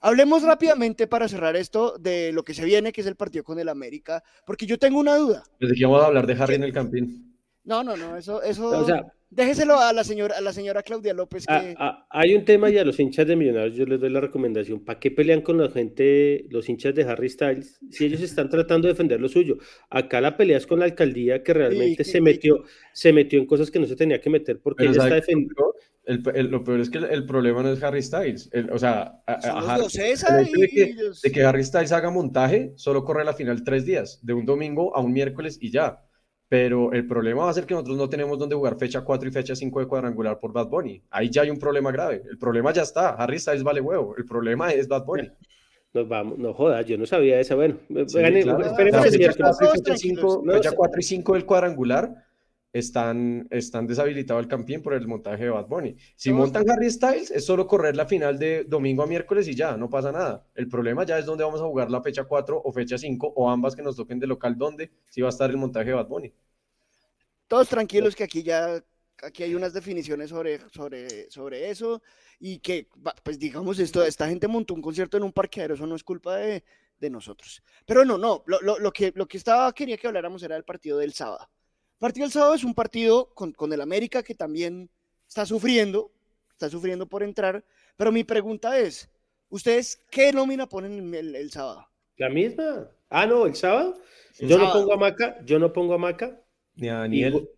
hablemos 0.00 0.42
rápidamente 0.42 1.06
para 1.06 1.28
cerrar 1.28 1.56
esto 1.56 1.98
de 1.98 2.32
lo 2.32 2.42
que 2.42 2.54
se 2.54 2.64
viene, 2.64 2.92
que 2.92 3.02
es 3.02 3.06
el 3.06 3.16
partido 3.16 3.44
con 3.44 3.58
el 3.58 3.68
América, 3.68 4.22
porque 4.46 4.66
yo 4.66 4.78
tengo 4.78 4.98
una 4.98 5.16
duda. 5.16 5.42
Desde 5.60 5.74
que 5.74 5.80
íbamos 5.80 6.02
a 6.02 6.06
hablar 6.06 6.26
de 6.26 6.34
Harry 6.34 6.54
en 6.54 6.62
el 6.64 6.72
Campín. 6.72 7.36
No, 7.64 7.82
no, 7.82 7.96
no, 7.96 8.16
eso, 8.16 8.42
eso, 8.42 8.68
O 8.68 8.84
sea, 8.84 9.02
déjeselo 9.34 9.78
a 9.80 9.92
la 9.92 10.04
señora, 10.04 10.36
a 10.36 10.40
la 10.40 10.52
señora 10.52 10.82
Claudia 10.82 11.12
López 11.14 11.44
Ah, 11.48 11.60
que 11.60 11.74
ah, 11.78 12.06
hay 12.10 12.34
un 12.34 12.44
tema 12.44 12.70
y 12.70 12.78
a 12.78 12.84
los 12.84 12.98
hinchas 13.00 13.26
de 13.26 13.36
Millonarios 13.36 13.76
yo 13.76 13.84
les 13.86 14.00
doy 14.00 14.10
la 14.10 14.20
recomendación. 14.20 14.84
¿Para 14.84 14.98
qué 15.00 15.10
pelean 15.10 15.40
con 15.42 15.58
la 15.58 15.70
gente, 15.70 16.46
los 16.50 16.68
hinchas 16.68 16.94
de 16.94 17.02
Harry 17.04 17.28
Styles, 17.28 17.78
si 17.90 18.06
ellos 18.06 18.20
están 18.20 18.48
tratando 18.48 18.86
de 18.88 18.94
defender 18.94 19.20
lo 19.20 19.28
suyo? 19.28 19.56
Acá 19.90 20.20
la 20.20 20.36
pelea 20.36 20.58
es 20.58 20.66
con 20.66 20.78
la 20.78 20.84
alcaldía 20.86 21.42
que 21.42 21.52
realmente 21.54 22.04
Sí, 22.04 22.12
se 22.12 22.18
sí. 22.18 22.22
metió, 22.22 22.64
se 22.92 23.12
metió 23.12 23.38
en 23.38 23.46
cosas 23.46 23.70
que 23.70 23.78
no 23.78 23.86
se 23.86 23.96
tenía 23.96 24.20
que 24.20 24.30
meter 24.30 24.60
porque 24.60 24.84
ella 24.84 24.92
está 24.92 25.02
¿sabe 25.08 25.14
qué 25.14 25.18
es 25.18 25.36
lo 25.36 25.40
defendiendo. 25.42 25.54
peor? 25.54 25.74
El- 26.06 26.22
el- 26.36 26.50
lo 26.50 26.62
peor 26.62 26.80
es 26.80 26.90
que 26.90 26.98
el, 26.98 27.04
el 27.04 27.24
problema 27.24 27.62
no 27.62 27.72
es 27.72 27.82
Harry 27.82 28.02
Styles. 28.02 28.50
El- 28.52 28.70
o 28.70 28.78
sea, 28.78 29.22
a- 29.26 29.32
a 29.32 29.74
Harry- 29.76 30.52
de 30.52 30.68
que, 30.68 30.94
de 31.22 31.32
que 31.32 31.42
Harry 31.42 31.64
Styles 31.64 31.92
haga 31.92 32.10
montaje, 32.10 32.72
solo 32.76 33.04
corre 33.04 33.24
la 33.24 33.32
final 33.32 33.64
tres 33.64 33.86
días, 33.86 34.20
de 34.22 34.34
un 34.34 34.44
domingo 34.44 34.94
a 34.94 35.00
un 35.00 35.12
miércoles 35.12 35.56
y 35.60 35.70
ya. 35.70 36.00
Pero 36.48 36.92
el 36.92 37.06
problema 37.06 37.44
va 37.44 37.50
a 37.50 37.54
ser 37.54 37.64
que 37.66 37.74
nosotros 37.74 37.96
no 37.96 38.08
tenemos 38.08 38.38
donde 38.38 38.54
jugar 38.54 38.76
fecha 38.76 39.00
4 39.02 39.28
y 39.28 39.32
fecha 39.32 39.56
5 39.56 39.80
de 39.80 39.86
cuadrangular 39.86 40.38
por 40.38 40.52
Bad 40.52 40.68
Bunny. 40.68 41.02
Ahí 41.10 41.30
ya 41.30 41.42
hay 41.42 41.50
un 41.50 41.58
problema 41.58 41.90
grave. 41.90 42.22
El 42.30 42.38
problema 42.38 42.72
ya 42.72 42.82
está. 42.82 43.10
Harry 43.10 43.38
Styles 43.38 43.62
vale 43.62 43.80
huevo. 43.80 44.14
El 44.16 44.24
problema 44.24 44.70
es 44.72 44.86
Bad 44.86 45.04
Bunny. 45.04 45.30
Nos 45.94 46.08
vamos, 46.08 46.38
no 46.38 46.52
jodas, 46.52 46.84
yo 46.86 46.98
no 46.98 47.06
sabía 47.06 47.38
eso. 47.38 47.54
Bueno, 47.54 47.76
Sí, 47.88 48.18
gane- 48.18 48.42
claro. 48.42 48.66
esperemos 48.66 48.98
O 48.98 49.02
sea, 49.02 49.06
el 49.06 49.12
fecha 49.12 49.18
miércoles. 49.18 49.36
cuatro 49.38 49.54
y 49.54 49.68
Todos 49.68 49.72
fecha 49.74 49.84
tranquilos. 49.84 50.20
cinco- 50.32 50.42
No, 50.44 50.52
fecha 50.54 50.70
se- 50.70 50.76
4 50.76 51.00
y 51.00 51.02
5 51.04 51.32
del 51.34 51.46
cuadrangular 51.46 52.14
están, 52.74 53.46
están 53.50 53.86
deshabilitados 53.86 54.42
el 54.42 54.48
Campín 54.48 54.82
por 54.82 54.94
el 54.94 55.06
montaje 55.08 55.44
de 55.44 55.50
Bad 55.50 55.68
Bunny. 55.68 55.96
Si 56.16 56.32
montan 56.32 56.68
Harry 56.70 56.90
Styles, 56.90 57.30
es 57.30 57.46
solo 57.46 57.66
correr 57.66 57.96
la 57.96 58.06
final 58.06 58.38
de 58.38 58.64
domingo 58.64 59.02
a 59.02 59.06
miércoles 59.06 59.48
y 59.48 59.54
ya, 59.54 59.76
no 59.78 59.88
pasa 59.88 60.12
nada. 60.12 60.46
El 60.54 60.68
problema 60.68 61.04
ya 61.06 61.18
es 61.18 61.26
dónde 61.26 61.44
vamos 61.44 61.60
a 61.62 61.64
jugar 61.64 61.90
la 61.90 62.02
fecha 62.02 62.24
4 62.24 62.60
o 62.62 62.72
fecha 62.72 62.98
5 62.98 63.32
o 63.36 63.48
ambas 63.50 63.76
que 63.76 63.82
nos 63.82 63.96
toquen 63.96 64.20
de 64.20 64.26
local, 64.26 64.58
dónde, 64.58 64.92
si 65.08 65.22
va 65.22 65.28
a 65.28 65.30
estar 65.30 65.50
el 65.50 65.56
montaje 65.56 65.86
de 65.90 65.94
Bad 65.94 66.08
Bunny. 66.08 66.34
Todos 67.48 67.68
tranquilos 67.68 68.16
que 68.16 68.24
aquí 68.24 68.42
ya, 68.42 68.82
aquí 69.22 69.42
hay 69.42 69.54
unas 69.54 69.72
definiciones 69.72 70.30
sobre, 70.30 70.60
sobre, 70.70 71.30
sobre 71.30 71.70
eso 71.70 72.02
y 72.38 72.58
que, 72.58 72.88
pues 73.22 73.38
digamos 73.38 73.78
esto, 73.78 74.02
esta 74.04 74.28
gente 74.28 74.48
montó 74.48 74.74
un 74.74 74.82
concierto 74.82 75.16
en 75.16 75.22
un 75.24 75.32
parqueadero, 75.32 75.74
eso 75.74 75.86
no 75.86 75.94
es 75.96 76.04
culpa 76.04 76.36
de, 76.36 76.64
de 76.98 77.10
nosotros. 77.10 77.62
Pero 77.86 78.04
no, 78.04 78.18
no, 78.18 78.42
lo, 78.46 78.60
lo- 78.60 78.78
lo 78.78 78.92
que, 78.92 79.12
lo 79.14 79.26
que 79.28 79.36
estaba, 79.36 79.72
quería 79.74 79.96
que 79.98 80.06
habláramos 80.06 80.42
era 80.42 80.54
del 80.54 80.64
partido 80.64 80.98
del 80.98 81.12
sábado. 81.12 81.48
Partido 81.98 82.24
del 82.26 82.32
sábado 82.32 82.54
es 82.54 82.64
un 82.64 82.74
partido 82.74 83.30
con, 83.34 83.52
con 83.52 83.72
el 83.72 83.80
América 83.80 84.22
que 84.22 84.34
también 84.34 84.90
está 85.26 85.46
sufriendo, 85.46 86.10
está 86.50 86.68
sufriendo 86.68 87.06
por 87.06 87.22
entrar, 87.22 87.64
pero 87.96 88.12
mi 88.12 88.24
pregunta 88.24 88.78
es, 88.78 89.08
¿ustedes 89.48 90.00
qué 90.10 90.32
nómina 90.32 90.68
ponen 90.68 91.14
el, 91.14 91.34
el 91.34 91.50
sábado? 91.50 91.86
La 92.16 92.28
misma. 92.28 92.88
Ah, 93.08 93.26
no, 93.26 93.46
el 93.46 93.54
sábado. 93.54 93.94
El 94.38 94.48
yo 94.48 94.58
no 94.58 94.72
pongo 94.72 94.92
a 94.92 94.96
Maca, 94.96 95.38
yo 95.44 95.58
no 95.58 95.72
pongo 95.72 95.94
a 95.94 95.98
Maca. 95.98 96.40
Ni 96.76 96.88
a 96.88 96.92
Y, 96.92 96.96
Daniel. 96.96 97.48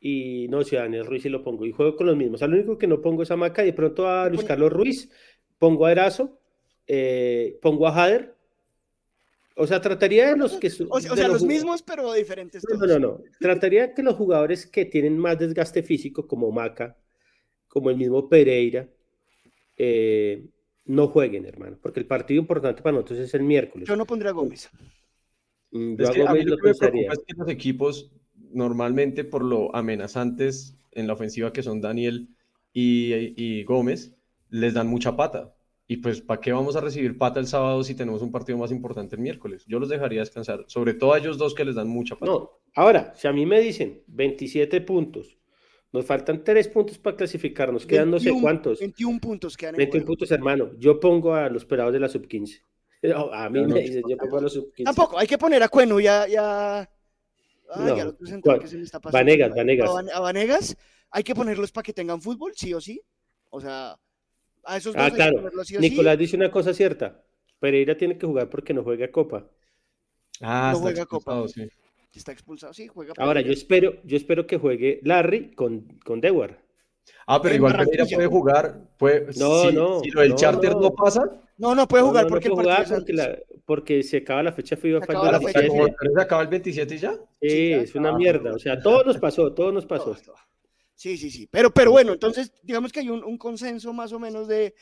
y 0.00 0.46
no, 0.48 0.62
si 0.64 0.76
a 0.76 0.80
Daniel 0.82 1.06
Ruiz 1.06 1.22
sí 1.22 1.28
lo 1.28 1.42
pongo. 1.42 1.66
Y 1.66 1.72
juego 1.72 1.96
con 1.96 2.06
los 2.06 2.16
mismos. 2.16 2.36
O 2.36 2.38
sea, 2.40 2.48
lo 2.48 2.56
único 2.56 2.78
que 2.78 2.86
no 2.86 3.00
pongo 3.00 3.22
es 3.22 3.30
a 3.30 3.36
Maca 3.36 3.62
y 3.62 3.66
de 3.66 3.72
pronto 3.72 4.08
a 4.08 4.28
Luis 4.28 4.44
Carlos 4.44 4.72
Ruiz. 4.72 5.10
Pongo 5.58 5.86
a 5.86 5.92
Erazo. 5.92 6.38
eh, 6.86 7.58
pongo 7.62 7.86
a 7.88 7.92
Jader. 7.92 8.36
O 9.56 9.66
sea, 9.66 9.80
trataría 9.80 10.30
de 10.30 10.36
los 10.36 10.56
que. 10.56 10.70
su- 10.70 10.88
O 10.90 11.00
sea, 11.00 11.28
los 11.28 11.44
mismos, 11.44 11.82
pero 11.82 12.12
diferentes. 12.14 12.62
No, 12.68 12.78
no, 12.78 12.86
no, 12.86 12.98
no. 12.98 13.20
Trataría 13.38 13.92
que 13.94 14.02
los 14.02 14.14
jugadores 14.16 14.66
que 14.66 14.84
tienen 14.86 15.18
más 15.18 15.38
desgaste 15.38 15.82
físico, 15.82 16.26
como 16.26 16.50
Maca, 16.50 16.96
como 17.68 17.90
el 17.90 17.96
mismo 17.96 18.28
Pereira, 18.28 18.88
eh, 19.76 20.46
no 20.86 21.08
jueguen, 21.08 21.46
hermano. 21.46 21.78
Porque 21.82 22.00
el 22.00 22.06
partido 22.06 22.40
importante 22.40 22.82
para 22.82 22.94
nosotros 22.94 23.18
es 23.20 23.34
el 23.34 23.42
miércoles. 23.42 23.88
Yo 23.88 23.96
no 23.96 24.06
pondría 24.06 24.30
a 24.30 24.34
Gómez. 24.34 24.70
Mm, 25.72 25.96
Yo 25.96 26.04
Es 26.04 26.10
a 26.10 26.12
que 26.12 26.20
a 26.22 26.24
mí 26.24 26.28
Gómez 26.28 26.44
lo 26.46 26.50
lo 26.50 26.56
que 26.56 26.68
me 26.68 26.74
preocupa 26.74 27.12
es 27.12 27.18
que 27.26 27.34
los 27.36 27.48
equipos, 27.48 28.12
normalmente 28.52 29.24
por 29.24 29.44
lo 29.44 29.74
amenazantes 29.74 30.76
en 30.92 31.06
la 31.06 31.12
ofensiva 31.12 31.52
que 31.52 31.62
son 31.62 31.80
Daniel 31.80 32.28
y, 32.72 33.34
y 33.36 33.64
Gómez, 33.64 34.14
les 34.48 34.74
dan 34.74 34.88
mucha 34.88 35.16
pata. 35.16 35.54
Y 35.92 35.96
pues, 35.96 36.20
¿para 36.20 36.40
qué 36.40 36.52
vamos 36.52 36.76
a 36.76 36.80
recibir 36.80 37.18
pata 37.18 37.40
el 37.40 37.48
sábado 37.48 37.82
si 37.82 37.96
tenemos 37.96 38.22
un 38.22 38.30
partido 38.30 38.56
más 38.56 38.70
importante 38.70 39.16
el 39.16 39.22
miércoles? 39.22 39.64
Yo 39.66 39.80
los 39.80 39.88
dejaría 39.88 40.20
descansar, 40.20 40.64
sobre 40.68 40.94
todo 40.94 41.14
a 41.14 41.18
ellos 41.18 41.36
dos 41.36 41.52
que 41.52 41.64
les 41.64 41.74
dan 41.74 41.88
mucha 41.88 42.14
pata. 42.14 42.30
No, 42.30 42.50
ahora, 42.76 43.12
si 43.16 43.26
a 43.26 43.32
mí 43.32 43.44
me 43.44 43.58
dicen 43.60 44.04
27 44.06 44.82
puntos, 44.82 45.36
nos 45.92 46.06
faltan 46.06 46.44
3 46.44 46.68
puntos 46.68 46.96
para 46.98 47.16
clasificar, 47.16 47.72
nos 47.72 47.86
quedan 47.86 48.08
no 48.08 48.20
sé 48.20 48.26
21 48.26 48.40
cuántos, 48.40 48.78
21 48.78 49.18
puntos 49.20 49.56
quedan 49.56 49.74
en 49.74 49.78
21 49.78 50.02
juego. 50.02 50.06
puntos, 50.06 50.30
hermano. 50.30 50.70
Yo 50.78 51.00
pongo 51.00 51.34
a 51.34 51.48
los 51.48 51.64
pelados 51.64 51.92
de 51.92 51.98
la 51.98 52.08
sub 52.08 52.26
15. 52.28 52.62
No, 53.02 53.32
a 53.32 53.48
mí 53.50 53.60
No, 53.62 53.66
no, 53.66 53.74
me 53.74 53.80
dicen, 53.80 54.02
yo 54.08 54.16
pongo 54.16 54.38
a 54.38 54.42
los 54.42 54.52
sub 54.52 54.72
15. 54.72 54.84
Tampoco, 54.84 55.18
hay 55.18 55.26
que 55.26 55.38
poner 55.38 55.60
a 55.64 55.68
Cueno 55.68 55.98
ya, 55.98 56.28
ya. 56.28 56.80
Ay, 57.74 57.86
No, 57.86 57.94
al 57.94 58.06
otro 58.08 58.26
central 58.26 58.42
¿cuál? 58.42 58.60
que 58.60 58.68
se 58.68 58.76
me 58.76 58.84
está 58.84 59.00
pasando. 59.00 59.18
Vanegas, 59.24 59.50
Vanegas. 59.56 59.90
A, 59.90 59.92
Van- 59.92 60.10
a 60.14 60.20
Vanegas, 60.20 60.76
hay 61.10 61.22
que 61.24 61.34
ponerlos 61.34 61.72
para 61.72 61.82
que 61.82 61.92
tengan 61.92 62.22
fútbol, 62.22 62.52
sí 62.54 62.72
o 62.74 62.80
sí. 62.80 63.02
O 63.48 63.60
sea, 63.60 63.96
a 64.64 64.76
esos 64.76 64.94
dos 64.94 65.02
Ah, 65.02 65.06
hay 65.06 65.12
claro. 65.12 65.50
sí 65.64 65.76
Nicolás 65.78 66.14
sí. 66.16 66.18
dice 66.20 66.36
una 66.36 66.50
cosa 66.50 66.72
cierta. 66.74 67.22
Pereira 67.58 67.96
tiene 67.96 68.16
que 68.18 68.26
jugar 68.26 68.48
porque 68.48 68.72
no 68.74 68.82
juega 68.82 69.10
Copa. 69.10 69.46
Ah, 70.40 70.70
No 70.72 70.78
está 70.78 70.82
juega 70.82 71.06
Copa. 71.06 71.32
expulsado, 71.32 71.48
sí. 71.48 71.68
Está 72.14 72.32
expulsado, 72.32 72.72
sí, 72.74 72.86
juega. 72.88 73.12
Ahora, 73.18 73.40
yo 73.40 73.44
Pereira. 73.46 73.52
espero, 73.60 73.94
yo 74.04 74.16
espero 74.16 74.46
que 74.46 74.56
juegue 74.58 75.00
Larry 75.02 75.52
con, 75.54 75.98
con 76.04 76.20
Dewar. 76.20 76.60
Ah, 77.26 77.40
pero 77.42 77.54
igual 77.54 77.76
Pereira 77.76 78.04
puede 78.12 78.26
jugar. 78.28 78.80
Puede, 78.98 79.26
No, 79.38 79.62
si, 79.68 79.74
no, 79.74 80.00
si 80.00 80.10
lo 80.10 80.20
del 80.22 80.30
no, 80.30 80.36
charter 80.36 80.72
no. 80.72 80.80
no, 80.80 80.94
pasa, 80.94 81.22
No, 81.58 81.74
no 81.74 81.86
puede 81.86 82.02
jugar 82.04 82.24
no, 82.24 82.28
no 82.28 82.34
porque 82.34 82.48
el 82.48 82.54
jugar 82.54 82.86
porque, 82.88 83.12
la- 83.12 83.38
porque 83.66 84.02
se 84.02 84.18
acaba 84.18 84.42
la 84.42 84.52
fecha 84.52 84.76
FIFA 84.76 84.98
Se 84.98 85.04
acaba 85.04 85.30
la 85.32 85.36
el 85.38 85.44
fecha 85.44 85.58
o 85.58 85.62
sea, 85.62 85.68
como 85.68 85.82
27. 85.84 85.96
pero 86.00 86.14
se 86.14 86.20
acaba 86.22 86.42
el 86.42 86.48
27 86.48 86.94
y 86.94 86.98
ya. 86.98 87.12
Sí, 87.40 87.70
ya 87.70 87.76
es 87.82 87.94
una 87.94 88.08
Ah, 88.10 88.16
mierda. 88.16 88.54
O 88.54 88.58
sea, 88.58 88.80
todo 88.80 89.04
nos 89.04 89.18
pasó, 89.18 89.52
todo 89.52 89.70
nos 89.72 89.86
pasó. 89.86 90.12
Todo, 90.12 90.22
todo. 90.24 90.34
Sí, 91.00 91.16
sí, 91.16 91.30
sí. 91.30 91.46
Pero, 91.46 91.72
pero 91.72 91.92
bueno, 91.92 92.12
entonces, 92.12 92.52
digamos 92.62 92.92
que 92.92 93.00
hay 93.00 93.08
un, 93.08 93.24
un 93.24 93.38
consenso 93.38 93.90
más 93.94 94.12
o 94.12 94.18
menos 94.18 94.46
de. 94.46 94.74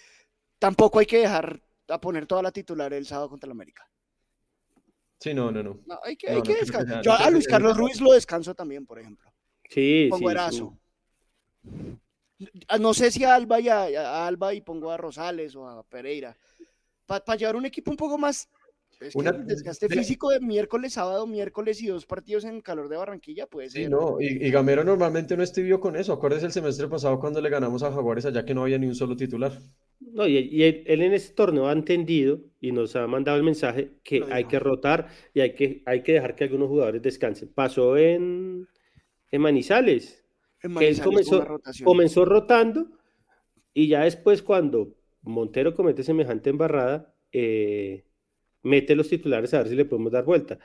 Tampoco 0.58 0.98
hay 0.98 1.06
que 1.06 1.18
dejar 1.18 1.62
a 1.86 2.00
poner 2.00 2.26
toda 2.26 2.42
la 2.42 2.50
titular 2.50 2.92
el 2.92 3.06
sábado 3.06 3.28
contra 3.30 3.46
el 3.46 3.52
América. 3.52 3.88
Sí, 5.20 5.32
no, 5.32 5.52
no, 5.52 5.62
no. 5.62 5.78
No, 5.86 6.00
hay 6.02 6.16
que, 6.16 6.28
No, 6.28 6.34
hay 6.34 6.42
que 6.42 6.56
descansar. 6.56 7.04
Yo 7.04 7.12
a 7.12 7.30
Luis 7.30 7.46
Carlos. 7.46 7.76
Ruiz 7.76 8.00
lo 8.00 8.10
descanso 8.10 8.52
también, 8.52 8.84
por 8.84 8.98
ejemplo. 8.98 9.32
Sí, 9.70 10.08
Pongo 10.10 10.28
sí, 10.28 10.32
Erazo. 10.32 10.76
sí. 11.62 12.48
No 12.80 12.94
sé 12.94 13.12
si 13.12 13.22
a 13.22 13.36
Alba 13.36 13.60
y 13.60 13.68
a, 13.68 13.82
a 13.84 14.26
Alba 14.26 14.54
y 14.54 14.60
pongo 14.60 14.90
a 14.90 14.96
Rosales 14.96 15.54
o 15.54 15.68
a 15.68 15.84
Pereira. 15.84 16.36
Para 17.06 17.36
llevar 17.36 17.54
un 17.54 17.66
equipo 17.66 17.92
un 17.92 17.96
poco 17.96 18.18
más. 18.18 18.48
Es 19.00 19.12
que 19.12 19.18
Una- 19.18 19.30
el 19.30 19.46
desgaste 19.46 19.86
de- 19.86 19.94
físico 19.96 20.30
de 20.30 20.40
miércoles, 20.40 20.94
sábado, 20.94 21.26
miércoles 21.26 21.80
y 21.82 21.86
dos 21.86 22.04
partidos 22.04 22.44
en 22.44 22.60
calor 22.60 22.88
de 22.88 22.96
Barranquilla 22.96 23.46
puede 23.46 23.70
ser. 23.70 23.84
Sí, 23.84 23.88
no, 23.90 24.20
y, 24.20 24.26
y 24.46 24.50
Gamero 24.50 24.82
normalmente 24.82 25.36
no 25.36 25.42
estudió 25.44 25.78
con 25.78 25.94
eso. 25.94 26.12
Acuérdese 26.12 26.46
el 26.46 26.52
semestre 26.52 26.88
pasado 26.88 27.20
cuando 27.20 27.40
le 27.40 27.48
ganamos 27.48 27.82
a 27.84 27.92
Jaguares 27.92 28.26
allá 28.26 28.44
que 28.44 28.54
no 28.54 28.62
había 28.62 28.76
ni 28.78 28.86
un 28.88 28.96
solo 28.96 29.16
titular. 29.16 29.52
No, 30.00 30.26
y, 30.26 30.38
y 30.38 30.62
él, 30.64 30.82
él 30.86 31.02
en 31.02 31.12
ese 31.12 31.32
torneo 31.32 31.68
ha 31.68 31.72
entendido 31.72 32.40
y 32.60 32.72
nos 32.72 32.96
ha 32.96 33.06
mandado 33.06 33.36
el 33.38 33.44
mensaje 33.44 33.92
que 34.02 34.20
Lo 34.20 34.26
hay 34.32 34.38
dijo. 34.44 34.50
que 34.50 34.58
rotar 34.58 35.08
y 35.32 35.40
hay 35.40 35.54
que, 35.54 35.82
hay 35.86 36.02
que 36.02 36.14
dejar 36.14 36.34
que 36.34 36.44
algunos 36.44 36.68
jugadores 36.68 37.00
descansen. 37.02 37.52
Pasó 37.54 37.96
en, 37.96 38.66
en 39.30 39.40
Manizales, 39.40 40.24
En 40.62 40.74
que 40.74 40.88
él 40.88 40.96
Manizales 40.98 41.28
comenzó, 41.28 41.60
comenzó 41.84 42.24
rotando 42.24 42.88
y 43.74 43.86
ya 43.86 44.02
después 44.02 44.42
cuando 44.42 44.96
Montero 45.22 45.72
comete 45.74 46.02
semejante 46.02 46.50
embarrada, 46.50 47.14
eh, 47.32 48.04
mete 48.62 48.94
los 48.94 49.08
titulares 49.08 49.54
a 49.54 49.58
ver 49.58 49.68
si 49.68 49.74
le 49.74 49.84
podemos 49.84 50.12
dar 50.12 50.24
vuelta. 50.24 50.58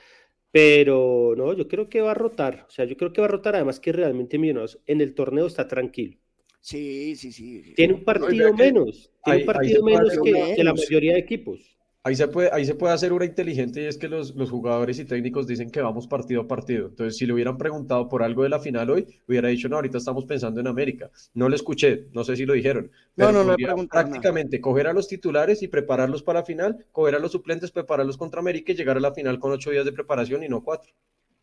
Pero 0.51 1.33
no, 1.35 1.53
yo 1.53 1.67
creo 1.67 1.89
que 1.89 2.01
va 2.01 2.11
a 2.11 2.13
rotar. 2.13 2.65
O 2.67 2.71
sea, 2.71 2.85
yo 2.85 2.95
creo 2.95 3.11
que 3.11 3.21
va 3.21 3.25
a 3.25 3.31
rotar. 3.31 3.55
Además 3.55 3.79
que 3.79 3.91
realmente 3.91 4.37
Millonarios 4.37 4.79
en 4.85 5.01
el 5.01 5.15
torneo 5.15 5.47
está 5.47 5.67
tranquilo. 5.67 6.17
Sí, 6.59 7.15
sí, 7.15 7.31
sí. 7.31 7.73
Tiene 7.75 7.95
un 7.95 8.03
partido 8.03 8.53
menos. 8.53 9.11
Tiene 9.23 9.39
un 9.39 9.45
partido 9.45 9.83
menos 9.83 10.11
que, 10.23 10.31
menos. 10.31 10.55
que 10.55 10.63
la 10.63 10.73
mayoría 10.73 11.13
de 11.13 11.19
equipos. 11.19 11.72
Ahí 12.05 12.15
se 12.17 12.27
puede, 12.27 12.49
ahí 12.51 12.65
se 12.65 12.75
puede 12.75 12.93
hacer 12.93 13.13
una 13.13 13.23
inteligente 13.23 13.81
y 13.81 13.85
es 13.85 13.97
que 13.97 14.09
los, 14.09 14.35
los 14.35 14.51
jugadores 14.51 14.99
y 14.99 15.05
técnicos 15.05 15.47
dicen 15.47 15.71
que 15.71 15.81
vamos 15.81 16.05
partido 16.07 16.41
a 16.41 16.47
partido. 16.47 16.87
Entonces, 16.89 17.17
si 17.17 17.25
le 17.25 17.31
hubieran 17.33 17.57
preguntado 17.57 18.09
por 18.09 18.23
algo 18.23 18.43
de 18.43 18.49
la 18.49 18.59
final 18.59 18.89
hoy, 18.89 19.21
hubiera 19.25 19.47
dicho, 19.47 19.69
no, 19.69 19.77
ahorita 19.77 19.99
estamos 19.99 20.25
pensando 20.25 20.59
en 20.59 20.67
América. 20.67 21.11
No 21.33 21.47
lo 21.47 21.55
escuché, 21.55 22.09
no 22.11 22.25
sé 22.25 22.35
si 22.35 22.45
lo 22.45 22.53
dijeron. 22.53 22.91
No, 23.15 23.27
pero 23.27 23.31
no, 23.31 23.43
no 23.45 23.55
nada. 23.55 23.87
prácticamente 23.89 24.59
coger 24.59 24.87
a 24.87 24.93
los 24.93 25.07
titulares 25.07 25.63
y 25.63 25.69
prepararlos 25.69 26.23
para 26.23 26.39
la 26.41 26.45
final, 26.45 26.85
coger 26.91 27.15
a 27.15 27.19
los 27.19 27.31
suplentes, 27.31 27.71
prepararlos 27.71 28.17
contra 28.17 28.41
América 28.41 28.73
y 28.73 28.75
llegar 28.75 28.97
a 28.97 28.99
la 28.99 29.13
final 29.13 29.39
con 29.39 29.51
ocho 29.53 29.71
días 29.71 29.85
de 29.85 29.93
preparación 29.93 30.43
y 30.43 30.49
no 30.49 30.61
cuatro. 30.61 30.91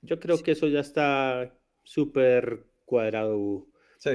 Yo 0.03 0.19
creo 0.19 0.43
que 0.43 0.53
eso 0.53 0.67
ya 0.69 0.81
está 0.81 1.55
súper 1.83 2.67
cuadrado. 2.85 3.67
Sí, 3.99 4.11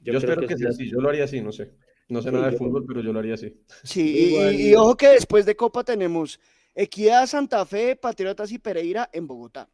Yo 0.00 0.12
yo, 0.12 0.20
creo 0.22 0.34
espero 0.34 0.42
que 0.42 0.46
que 0.46 0.56
sea 0.56 0.68
así, 0.70 0.88
yo 0.90 1.00
lo 1.00 1.08
haría 1.08 1.24
así, 1.24 1.40
no 1.40 1.52
sé. 1.52 1.72
No 2.08 2.20
sé 2.22 2.28
Sí, 2.28 2.34
nada 2.34 2.50
de 2.50 2.56
fútbol, 2.58 2.84
pero 2.86 3.00
yo 3.00 3.12
lo 3.12 3.18
haría 3.18 3.34
así. 3.34 3.52
Sí, 3.82 4.00
y- 4.16 4.24
Igual- 4.30 4.54
y, 4.54 4.68
y 4.70 4.74
ojo 4.74 4.96
que 4.96 5.08
después 5.08 5.46
de 5.46 5.56
Copa 5.56 5.84
tenemos 5.84 6.38
Equidad, 6.74 7.26
Santa 7.26 7.64
Fe, 7.64 7.96
Patriotas 7.96 8.50
y 8.52 8.58
Pereira 8.58 9.08
en 9.12 9.26
Bogotá. 9.26 9.70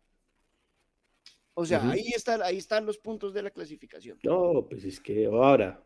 O 1.54 1.66
sea, 1.66 1.90
ahí, 1.90 2.08
está, 2.14 2.42
ahí 2.44 2.56
están 2.58 2.86
los 2.86 2.96
puntos 2.98 3.34
de 3.34 3.42
la 3.42 3.50
clasificación. 3.50 4.18
No, 4.22 4.66
pues 4.68 4.84
es 4.84 4.98
que 5.00 5.26
ahora, 5.26 5.82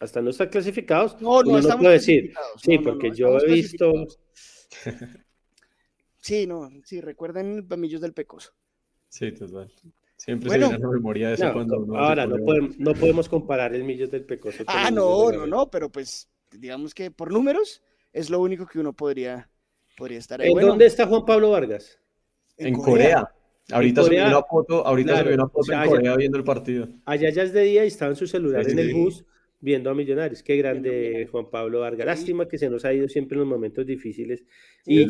hasta 0.00 0.20
no 0.20 0.30
estar 0.30 0.50
clasificados, 0.50 1.20
No, 1.22 1.42
no 1.42 1.52
no 1.52 1.58
estamos 1.58 1.82
puede 1.84 1.94
decir. 1.94 2.32
clasificados. 2.32 2.62
Sí, 2.62 2.76
No, 2.78 2.82
porque 2.84 3.08
no, 3.08 3.14
yo 3.14 3.38
he 3.38 3.52
visto. 3.52 3.92
Sí, 6.18 6.44
no, 6.46 6.68
sí, 6.84 7.00
recuerden 7.00 7.68
Bamillos 7.68 8.00
del 8.00 8.12
Pecoso. 8.12 8.52
Sí, 9.08 9.30
total. 9.32 9.72
Siempre 10.16 10.48
Bueno. 10.48 10.66
se 10.66 10.72
viene 10.72 10.84
a 10.84 10.88
la 10.88 10.94
memoria 10.94 11.28
de 11.28 11.34
eso 11.34 11.44
No, 11.46 11.52
cuando 11.52 11.78
uno 11.78 11.94
hace 11.98 12.08
ahora 12.08 12.26
no 12.26 12.36
podemos, 12.44 12.78
no 12.78 12.94
podemos 12.94 13.28
comparar 13.28 13.74
el 13.74 13.84
Millos 13.84 14.10
del 14.10 14.24
Pecoso. 14.24 14.64
Ah, 14.66 14.90
no, 14.90 15.30
no, 15.30 15.46
no, 15.46 15.70
pero 15.70 15.90
pues 15.90 16.28
digamos 16.52 16.94
que 16.94 17.10
por 17.10 17.30
números 17.32 17.82
es 18.12 18.30
lo 18.30 18.40
único 18.40 18.66
que 18.66 18.78
uno 18.78 18.92
podría, 18.94 19.48
podría 19.96 20.18
estar 20.18 20.40
ahí. 20.40 20.48
¿En 20.48 20.54
Bueno, 20.54 20.68
dónde 20.68 20.86
está 20.86 21.06
Juan 21.06 21.24
Pablo 21.26 21.50
Vargas? 21.50 21.98
En 22.56 22.74
Corea. 22.74 23.30
Ahorita 23.72 24.02
Corea, 24.02 24.24
subió 24.26 24.38
una 24.38 24.46
foto, 24.46 24.86
ahorita 24.86 25.08
claro, 25.10 25.24
subió 25.24 25.34
una 25.34 25.44
o 25.44 25.48
foto 25.50 25.62
sea, 25.64 25.74
en 25.74 25.80
allá- 25.82 25.90
Corea 25.90 26.16
viendo 26.16 26.38
el 26.38 26.44
partido. 26.44 26.88
Allá 27.04 27.30
ya 27.30 27.42
es 27.42 27.52
de 27.52 27.62
día 27.62 27.84
y 27.84 27.88
estaba 27.88 28.10
en 28.12 28.16
su 28.16 28.26
celular 28.26 28.64
Sí, 28.64 28.70
en 28.70 28.76
sí, 28.78 28.82
el 28.82 28.88
sí. 28.90 28.94
bus 28.94 29.24
viendo 29.60 29.90
a 29.90 29.94
Millonarios. 29.94 30.42
Qué 30.42 30.56
grande 30.56 30.90
Millonarios. 30.90 31.30
Juan 31.30 31.50
Pablo 31.50 31.80
Vargas. 31.80 32.06
Lástima 32.06 32.46
que 32.48 32.58
se 32.58 32.68
nos 32.70 32.84
ha 32.84 32.92
ido 32.92 33.08
siempre 33.08 33.36
en 33.36 33.40
los 33.40 33.48
momentos 33.48 33.84
difíciles. 33.86 34.42
Sí, 34.84 35.02
Y 35.02 35.06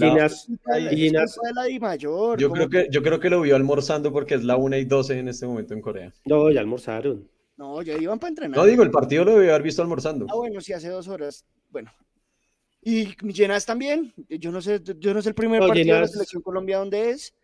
Mayor. 1.81 2.39
Yo 2.39 2.49
como 2.49 2.69
creo 2.69 2.85
que, 2.85 2.89
yo 2.91 3.03
creo 3.03 3.21
que 3.21 3.31
lo 3.31 3.41
vio 3.41 3.57
almorzando 3.57 4.13
porque 4.13 4.35
es 4.35 4.45
la 4.45 4.57
1 4.57 4.77
y 4.79 4.85
12 4.85 5.19
en 5.19 5.29
este 5.29 5.47
momento 5.47 5.75
en 5.75 5.81
Corea. 5.81 6.13
no, 6.25 6.51
ya 6.51 6.61
almorzaron. 6.61 7.29
No, 7.57 7.81
ya 7.83 7.97
iban 7.97 8.19
para 8.19 8.29
entrenar. 8.31 8.57
No 8.57 8.67
digo, 8.67 8.83
el 8.83 8.91
partido 8.91 9.25
lo 9.25 9.35
debió 9.37 9.51
haber 9.51 9.63
visto 9.63 9.81
almorzando. 9.81 10.27
Ah, 10.29 10.35
bueno, 10.37 10.61
sí, 10.61 10.73
hace 10.75 10.89
dos 10.91 11.09
horas. 11.09 11.47
Bueno. 11.71 11.91
Y 12.83 13.17
Llenas 13.33 13.65
también. 13.65 14.13
Yo 14.29 14.53
no 14.53 14.61
sé, 14.61 14.81
yo 14.99 15.15
no 15.15 15.23
sé 15.23 15.31
el 15.31 15.35
primer 15.35 15.61
No, 15.61 15.69
partido 15.69 15.87
de 15.87 15.93
la 15.93 15.99
Llenas- 16.07 16.13
selección 16.13 16.43
Colombia 16.43 16.79
dónde 16.79 17.11
es. 17.11 17.35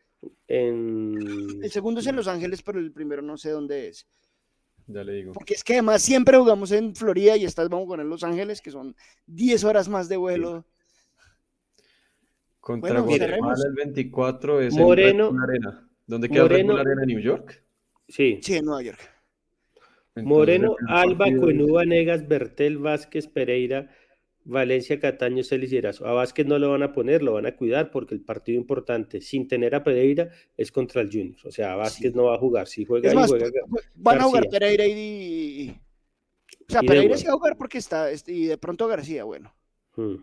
En... 0.47 1.61
El 1.63 1.71
segundo 1.71 2.01
es 2.01 2.07
en 2.07 2.17
Los 2.17 2.29
Ángeles, 2.29 2.63
pero 2.63 2.79
el 2.79 2.93
primero 2.93 3.23
no 3.23 3.37
sé 3.39 3.51
dónde 3.51 3.89
es. 3.89 4.07
Ya 4.87 5.05
le 5.05 5.13
digo. 5.13 5.33
Porque 5.33 5.55
es 5.55 5.65
que 5.65 5.75
además 5.75 6.03
siempre 6.03 6.37
jugamos 6.37 6.73
en 6.73 6.95
Florida 6.95 7.37
y 7.37 7.45
estas 7.45 7.69
vamos 7.69 7.87
con 7.87 8.01
en 8.01 8.09
Los 8.09 8.23
Ángeles, 8.25 8.61
que 8.61 8.71
son 8.71 8.95
10 9.27 9.65
horas 9.65 9.89
más 9.89 10.09
de 10.09 10.17
vuelo. 10.17 10.65
Contra 12.61 13.01
Bueno, 13.01 13.07
Guatemala 13.07 13.65
el 13.67 13.75
24 13.75 14.61
es 14.61 14.75
Moreno- 14.75 15.31
en 15.31 15.41
Arena. 15.41 15.89
¿Dónde 16.07 16.29
queda 16.29 16.43
el 16.43 16.49
Moreno- 16.49 16.77
Arena? 16.77 17.05
¿New 17.07 17.21
York? 17.21 17.63
Sí. 18.09 18.39
Sí, 18.43 18.55
en 18.57 18.65
Nueva 18.67 18.83
York. 18.83 19.01
Entonces, 20.15 20.29
Moreno, 20.29 20.75
el 20.79 20.95
Alba, 20.95 21.25
Cuenú, 21.41 21.73
Vanegas, 21.73 22.29
Bertel, 22.29 22.79
Vázquez, 22.79 23.27
Pereira, 23.29 23.91
Valencia, 24.45 24.99
Cataño, 24.99 25.45
Celis 25.45 25.73
y 25.73 25.77
Erazo. 25.77 26.07
A 26.07 26.13
Vázquez 26.13 26.47
no 26.47 26.59
lo 26.59 26.71
van 26.71 26.83
a 26.83 26.93
poner, 26.93 27.23
lo 27.23 27.33
van 27.35 27.47
a 27.47 27.55
cuidar 27.57 27.91
porque 27.91 28.15
el 28.15 28.21
partido 28.23 28.59
importante, 28.59 29.21
sin 29.21 29.47
tener 29.47 29.75
a 29.75 29.85
Pereira, 29.85 30.31
es 30.57 30.73
contra 30.73 31.01
el 31.01 31.11
Junior. 31.11 31.37
O 31.45 31.51
sea, 31.53 31.77
Vázquez 31.77 32.11
Sí. 32.13 32.17
no 32.17 32.25
va 32.25 32.35
a 32.35 32.39
jugar. 32.39 32.67
Si 32.67 32.85
juega 32.85 33.09
Es 33.09 33.15
ahí, 33.15 33.21
más, 33.21 33.31
juega. 33.31 33.49
van 33.95 34.21
a 34.21 34.25
jugar. 34.25 34.49
Pereira 34.51 34.87
y... 34.87 35.77
O 36.69 36.73
sea, 36.73 36.81
Y 36.83 36.87
Pereira 36.87 37.17
sí 37.17 37.27
va 37.27 37.33
a 37.33 37.37
jugar 37.37 37.57
porque 37.57 37.79
está, 37.79 38.11
este, 38.11 38.33
y 38.33 38.47
de 38.47 38.59
pronto 38.59 38.87
García, 38.89 39.25
bueno. 39.25 39.55
Mm. 39.97 40.15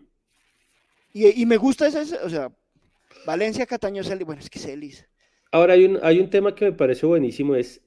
Y, 1.12 1.42
y 1.42 1.46
me 1.46 1.56
gusta 1.56 1.86
ese, 1.88 2.16
o 2.18 2.28
sea, 2.28 2.52
Valencia, 3.26 3.66
Cataño, 3.66 4.04
Celis, 4.04 4.26
bueno, 4.26 4.40
es 4.40 4.50
que 4.50 4.58
Celis. 4.58 5.06
Ahora 5.52 5.74
hay 5.74 5.84
un, 5.84 5.98
hay 6.02 6.18
un 6.20 6.30
tema 6.30 6.54
que 6.54 6.66
me 6.66 6.72
parece 6.72 7.06
buenísimo, 7.06 7.54
es 7.56 7.82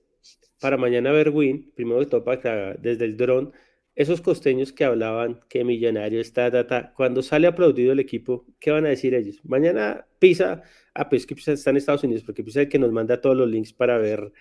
para 0.60 0.78
mañana 0.78 1.12
ver 1.12 1.30
Win, 1.30 1.72
primero 1.76 2.00
de 2.04 2.40
que- 2.40 2.76
desde 2.80 3.06
el 3.06 3.18
dron, 3.18 3.54
esos 3.96 4.22
costeños 4.22 4.74
que 4.74 4.86
hablaban 4.86 5.40
que 5.50 5.64
millonario 5.64 6.20
está, 6.20 6.50
data, 6.50 6.94
cuando 6.96 7.22
sale 7.22 7.48
aplaudido 7.48 7.94
el 7.94 8.00
equipo, 8.00 8.46
¿qué 8.60 8.72
van 8.72 8.86
a 8.86 8.90
decir 8.90 9.14
ellos? 9.14 9.40
Mañana 9.44 10.08
Pisa, 10.20 10.64
ah, 10.94 11.10
pues 11.10 11.24
es 11.24 11.28
que 11.28 11.36
Pisa 11.36 11.54
está 11.54 11.70
en 11.70 11.78
Estados 11.78 12.04
Unidos, 12.04 12.24
porque 12.24 12.44
Pisa 12.44 12.62
es 12.62 12.66
el 12.66 12.72
que 12.72 12.80
nos 12.80 12.92
manda 12.92 13.22
todos 13.22 13.38
los 13.38 13.50
links 13.50 13.74
para 13.74 13.98
ver 13.98 14.32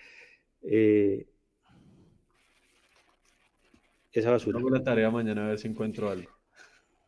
eh, 0.63 1.27
esa 4.11 4.31
basura. 4.31 4.59
Hago 4.59 4.69
la 4.69 4.83
tarea 4.83 5.09
mañana 5.11 5.45
a 5.45 5.49
ver 5.49 5.59
si 5.59 5.67
encuentro 5.67 6.09
algo. 6.09 6.31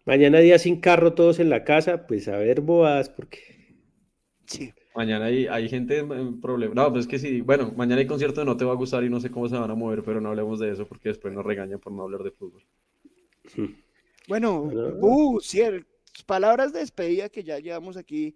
Mañana 0.05 0.37
día 0.39 0.59
sin 0.59 0.79
carro, 0.79 1.13
todos 1.13 1.39
en 1.39 1.49
la 1.49 1.63
casa, 1.63 2.05
pues 2.05 2.27
a 2.27 2.37
ver 2.37 2.61
boas, 2.61 3.09
porque 3.09 3.55
Sí. 4.47 4.73
Mañana 4.95 5.25
hay, 5.25 5.45
hay 5.47 5.67
gente 5.67 5.97
en 5.99 6.39
problema. 6.39 6.73
No, 6.73 6.91
pues 6.91 7.01
es 7.01 7.07
que 7.07 7.19
sí. 7.19 7.41
Bueno, 7.41 7.73
mañana 7.75 7.99
hay 7.99 8.07
concierto 8.07 8.39
de 8.39 8.45
No 8.45 8.55
Te 8.55 8.63
Va 8.63 8.71
a 8.71 8.77
Gustar 8.77 9.03
y 9.03 9.09
no 9.09 9.19
sé 9.19 9.29
cómo 9.29 9.49
se 9.49 9.57
van 9.57 9.69
a 9.69 9.75
mover, 9.75 10.03
pero 10.03 10.21
no 10.21 10.29
hablemos 10.29 10.59
de 10.59 10.71
eso 10.71 10.87
porque 10.87 11.09
después 11.09 11.33
nos 11.33 11.45
regañan 11.45 11.79
por 11.79 11.91
no 11.91 12.03
hablar 12.03 12.23
de 12.23 12.31
fútbol. 12.31 12.63
Bueno, 14.27 14.63
uh, 14.63 15.39
palabras 16.25 16.73
de 16.73 16.79
despedida 16.79 17.29
que 17.29 17.43
ya 17.43 17.59
llevamos 17.59 17.95
aquí. 17.95 18.35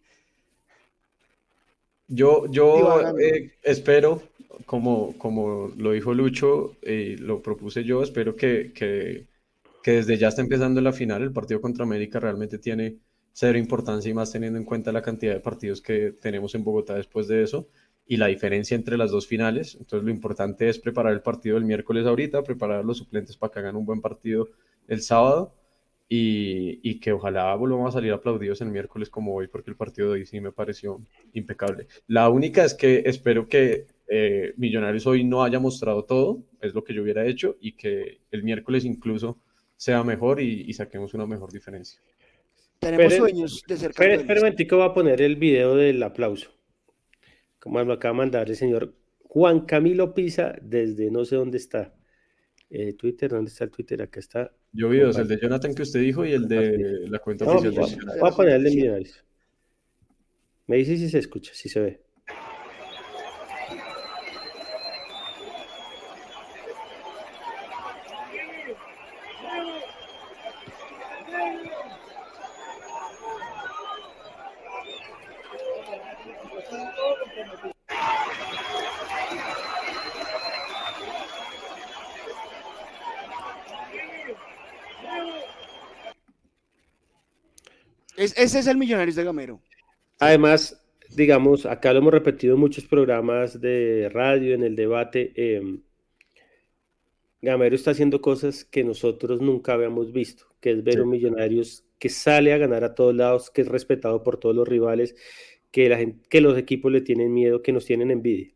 Yo, 2.07 2.45
yo 2.51 3.17
eh, 3.17 3.53
espero, 3.63 4.21
como, 4.67 5.17
como 5.17 5.71
lo 5.75 5.93
dijo 5.93 6.13
Lucho 6.13 6.75
y 6.83 7.17
lo 7.17 7.41
propuse 7.41 7.83
yo, 7.83 8.03
espero 8.03 8.35
que, 8.35 8.71
que, 8.71 9.25
que 9.81 9.91
desde 9.93 10.17
ya 10.19 10.27
está 10.27 10.43
empezando 10.43 10.79
la 10.79 10.93
final, 10.93 11.23
el 11.23 11.33
partido 11.33 11.59
contra 11.59 11.85
América 11.85 12.19
realmente 12.19 12.59
tiene 12.59 12.97
cero 13.39 13.57
importancia 13.57 14.11
y 14.11 14.13
más 14.13 14.33
teniendo 14.33 14.59
en 14.59 14.65
cuenta 14.65 14.91
la 14.91 15.01
cantidad 15.01 15.33
de 15.33 15.39
partidos 15.39 15.81
que 15.81 16.11
tenemos 16.11 16.55
en 16.55 16.63
Bogotá 16.65 16.95
después 16.95 17.29
de 17.29 17.41
eso 17.41 17.69
y 18.05 18.17
la 18.17 18.27
diferencia 18.27 18.75
entre 18.75 18.97
las 18.97 19.11
dos 19.11 19.27
finales. 19.27 19.75
Entonces 19.79 20.03
lo 20.03 20.11
importante 20.11 20.67
es 20.67 20.77
preparar 20.77 21.13
el 21.13 21.21
partido 21.21 21.55
del 21.55 21.63
miércoles 21.63 22.05
ahorita, 22.05 22.43
preparar 22.43 22.79
a 22.79 22.83
los 22.83 22.97
suplentes 22.97 23.37
para 23.37 23.53
que 23.53 23.59
hagan 23.59 23.77
un 23.77 23.85
buen 23.85 24.01
partido 24.01 24.49
el 24.89 25.01
sábado 25.01 25.53
y, 26.09 26.81
y 26.83 26.99
que 26.99 27.13
ojalá 27.13 27.55
volvamos 27.55 27.87
a 27.87 27.99
salir 27.99 28.11
aplaudidos 28.11 28.59
el 28.59 28.71
miércoles 28.71 29.09
como 29.09 29.33
hoy, 29.33 29.47
porque 29.47 29.69
el 29.69 29.77
partido 29.77 30.09
de 30.09 30.13
hoy 30.15 30.25
sí 30.25 30.41
me 30.41 30.51
pareció 30.51 31.01
impecable. 31.31 31.87
La 32.07 32.27
única 32.27 32.65
es 32.65 32.73
que 32.73 33.03
espero 33.05 33.47
que 33.47 33.85
eh, 34.09 34.53
Millonarios 34.57 35.07
hoy 35.07 35.23
no 35.23 35.45
haya 35.45 35.59
mostrado 35.59 36.03
todo, 36.03 36.43
es 36.59 36.73
lo 36.73 36.83
que 36.83 36.93
yo 36.93 37.03
hubiera 37.03 37.25
hecho, 37.25 37.55
y 37.61 37.71
que 37.71 38.19
el 38.31 38.43
miércoles 38.43 38.83
incluso 38.83 39.37
sea 39.77 40.03
mejor 40.03 40.41
y, 40.41 40.65
y 40.67 40.73
saquemos 40.73 41.13
una 41.13 41.25
mejor 41.25 41.53
diferencia. 41.53 42.01
Tenemos 42.79 43.13
Esperen- 43.13 43.17
sueños 43.17 43.63
de 43.67 43.77
ser 43.77 43.91
Espera, 43.91 43.93
campeones. 43.93 44.19
espera 44.21 44.39
un 44.39 44.43
momentico, 44.45 44.77
voy 44.77 44.85
a 44.85 44.93
poner 44.93 45.21
el 45.21 45.35
video 45.35 45.75
del 45.75 46.01
aplauso. 46.03 46.51
Como 47.59 47.83
me 47.83 47.93
acaba 47.93 48.13
de 48.13 48.17
mandar 48.17 48.49
el 48.49 48.55
señor 48.55 48.95
Juan 49.23 49.65
Camilo 49.65 50.13
Pisa 50.13 50.55
desde 50.61 51.11
no 51.11 51.25
sé 51.25 51.35
dónde 51.35 51.57
está. 51.57 51.93
Eh, 52.69 52.93
Twitter, 52.93 53.31
¿dónde 53.31 53.49
está 53.49 53.65
el 53.65 53.71
Twitter? 53.71 54.01
Acá 54.01 54.19
está. 54.19 54.51
Yo 54.71 54.87
vi 54.89 54.99
dos, 54.99 55.17
el 55.17 55.27
de 55.27 55.39
Jonathan 55.41 55.73
que 55.73 55.81
usted 55.81 55.99
dijo 56.01 56.25
y 56.25 56.31
el 56.33 56.47
de 56.47 57.07
la 57.09 57.19
cuenta 57.19 57.43
No, 57.45 57.51
oficial 57.53 57.73
de 57.73 57.79
voy, 57.79 57.89
Millonarios. 57.89 58.21
voy 58.21 58.29
a 58.31 58.35
poner 58.35 58.53
el 58.55 58.63
de 58.63 58.69
Millonarios. 58.69 59.25
Me 60.67 60.77
dice 60.77 60.97
si 60.97 61.09
se 61.09 61.17
escucha, 61.17 61.51
si 61.53 61.67
se 61.67 61.79
ve. 61.81 62.01
Ese 88.39 88.59
es 88.59 88.67
el 88.67 88.77
Millonarios 88.77 89.15
de 89.15 89.23
Gamero. 89.23 89.61
Además, 90.19 90.81
digamos, 91.15 91.65
acá 91.65 91.93
lo 91.93 91.99
hemos 91.99 92.13
repetido 92.13 92.55
en 92.55 92.59
muchos 92.61 92.85
programas 92.85 93.59
de 93.61 94.09
radio, 94.11 94.53
en 94.55 94.63
el 94.63 94.75
debate. 94.75 95.31
eh, 95.35 95.61
Gamero 97.41 97.75
está 97.75 97.91
haciendo 97.91 98.21
cosas 98.21 98.65
que 98.65 98.83
nosotros 98.83 99.41
nunca 99.41 99.73
habíamos 99.73 100.11
visto, 100.11 100.45
que 100.59 100.71
es 100.71 100.83
ver 100.83 100.95
Sí. 100.95 100.99
un 100.99 101.09
Millonarios 101.09 101.85
que 101.97 102.09
sale 102.09 102.51
a 102.53 102.57
ganar 102.57 102.83
a 102.83 102.95
todos 102.95 103.15
lados, 103.15 103.49
que 103.49 103.61
es 103.61 103.67
respetado 103.67 104.23
por 104.23 104.37
todos 104.37 104.55
los 104.55 104.67
rivales, 104.67 105.15
que, 105.71 105.87
la 105.89 105.97
gente, 105.97 106.27
que 106.29 106.41
los 106.41 106.57
equipos 106.57 106.91
le 106.91 107.01
tienen 107.01 107.33
miedo, 107.33 107.61
que 107.61 107.71
nos 107.71 107.85
tienen 107.85 108.11
envidia. 108.11 108.51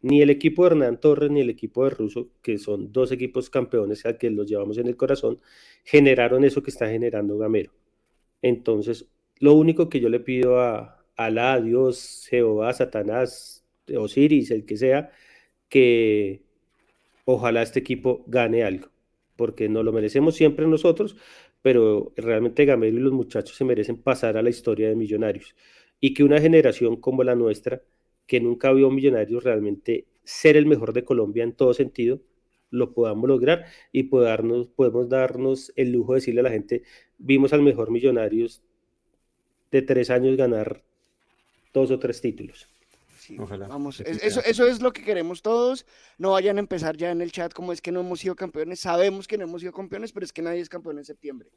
Ni 0.00 0.20
el 0.20 0.30
equipo 0.30 0.64
de 0.64 0.70
Hernán 0.72 0.98
Torres 1.00 1.30
ni 1.30 1.40
el 1.42 1.50
equipo 1.50 1.84
de 1.84 1.90
Russo, 1.90 2.30
que 2.42 2.58
son 2.58 2.92
dos 2.92 3.12
equipos 3.12 3.50
campeones 3.50 4.04
a 4.04 4.18
que 4.18 4.30
los 4.30 4.48
llevamos 4.48 4.78
en 4.78 4.88
el 4.88 4.96
corazón, 4.96 5.40
generaron 5.84 6.44
eso 6.44 6.62
que 6.62 6.70
está 6.70 6.88
generando 6.88 7.38
Gamero. 7.38 7.72
Entonces, 8.42 9.08
lo 9.38 9.54
único 9.54 9.88
que 9.88 10.00
yo 10.00 10.08
le 10.08 10.20
pido 10.20 10.60
a 10.60 11.04
Alá, 11.16 11.54
a 11.54 11.60
Dios, 11.60 12.26
Jehová, 12.28 12.72
Satanás, 12.72 13.64
Osiris, 13.96 14.50
el 14.50 14.64
que 14.66 14.76
sea, 14.76 15.10
que 15.68 16.42
ojalá 17.24 17.62
este 17.62 17.80
equipo 17.80 18.24
gane 18.26 18.64
algo, 18.64 18.88
porque 19.36 19.68
nos 19.68 19.84
lo 19.84 19.92
merecemos 19.92 20.34
siempre 20.36 20.66
nosotros, 20.66 21.16
pero 21.62 22.12
realmente 22.16 22.64
Gamero 22.64 22.98
y 22.98 23.00
los 23.00 23.12
muchachos 23.12 23.56
se 23.56 23.64
merecen 23.64 23.96
pasar 24.02 24.36
a 24.36 24.42
la 24.42 24.50
historia 24.50 24.88
de 24.88 24.96
Millonarios. 24.96 25.54
Y 26.00 26.14
que 26.14 26.24
una 26.24 26.40
generación 26.40 26.96
como 26.96 27.22
la 27.24 27.36
nuestra, 27.36 27.82
que 28.26 28.40
nunca 28.40 28.72
vio 28.72 28.90
Millonarios 28.90 29.44
realmente 29.44 30.06
ser 30.24 30.56
el 30.56 30.66
mejor 30.66 30.92
de 30.92 31.04
Colombia 31.04 31.44
en 31.44 31.52
todo 31.52 31.74
sentido, 31.74 32.20
lo 32.70 32.94
podamos 32.94 33.28
lograr 33.28 33.66
y 33.92 34.04
podarnos, 34.04 34.66
podemos 34.68 35.08
darnos 35.08 35.72
el 35.76 35.92
lujo 35.92 36.14
de 36.14 36.20
decirle 36.20 36.40
a 36.40 36.44
la 36.44 36.50
gente, 36.50 36.82
vimos 37.22 37.52
al 37.52 37.62
mejor 37.62 37.90
Millonarios 37.90 38.62
de 39.70 39.82
tres 39.82 40.10
años 40.10 40.36
ganar 40.36 40.82
dos 41.72 41.90
o 41.90 41.98
tres 41.98 42.20
títulos. 42.20 42.68
Sí, 43.18 43.36
Ojalá, 43.38 43.68
Vamos, 43.68 44.00
eso, 44.00 44.40
eso 44.44 44.66
es 44.66 44.82
lo 44.82 44.92
que 44.92 45.04
queremos 45.04 45.42
todos. 45.42 45.86
No 46.18 46.32
vayan 46.32 46.56
a 46.56 46.60
empezar 46.60 46.96
ya 46.96 47.12
en 47.12 47.20
el 47.22 47.30
chat 47.30 47.52
como 47.52 47.72
es 47.72 47.80
que 47.80 47.92
no 47.92 48.00
hemos 48.00 48.18
sido 48.20 48.34
campeones. 48.34 48.80
Sabemos 48.80 49.28
que 49.28 49.38
no 49.38 49.44
hemos 49.44 49.60
sido 49.60 49.72
campeones, 49.72 50.12
pero 50.12 50.24
es 50.26 50.32
que 50.32 50.42
nadie 50.42 50.60
es 50.60 50.68
campeón 50.68 50.98
en 50.98 51.04
septiembre. 51.04 51.48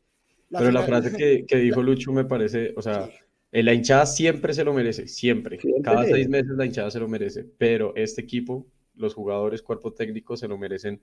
La 0.49 0.59
Pero 0.59 0.71
la 0.71 0.83
final- 0.83 1.01
frase 1.01 1.17
que, 1.17 1.45
que 1.47 1.57
dijo 1.57 1.81
Lucho 1.81 2.13
me 2.13 2.23
parece, 2.23 2.71
o 2.77 2.81
sea, 2.83 3.09
eh, 3.51 3.63
la 3.63 3.73
hinchada 3.73 4.05
siempre 4.05 4.53
se 4.53 4.63
lo 4.63 4.73
merece, 4.73 5.07
siempre. 5.07 5.59
Siempre. 5.59 5.81
Cada 5.81 6.05
seis 6.05 6.29
meses 6.29 6.51
la 6.55 6.65
hinchada 6.67 6.91
se 6.91 6.99
lo 6.99 7.07
merece, 7.07 7.43
pero 7.57 7.93
este 7.95 8.21
equipo, 8.21 8.67
los 8.95 9.15
jugadores, 9.15 9.63
cuerpo 9.63 9.91
técnico, 9.91 10.37
se 10.37 10.47
lo 10.47 10.59
merecen 10.59 11.01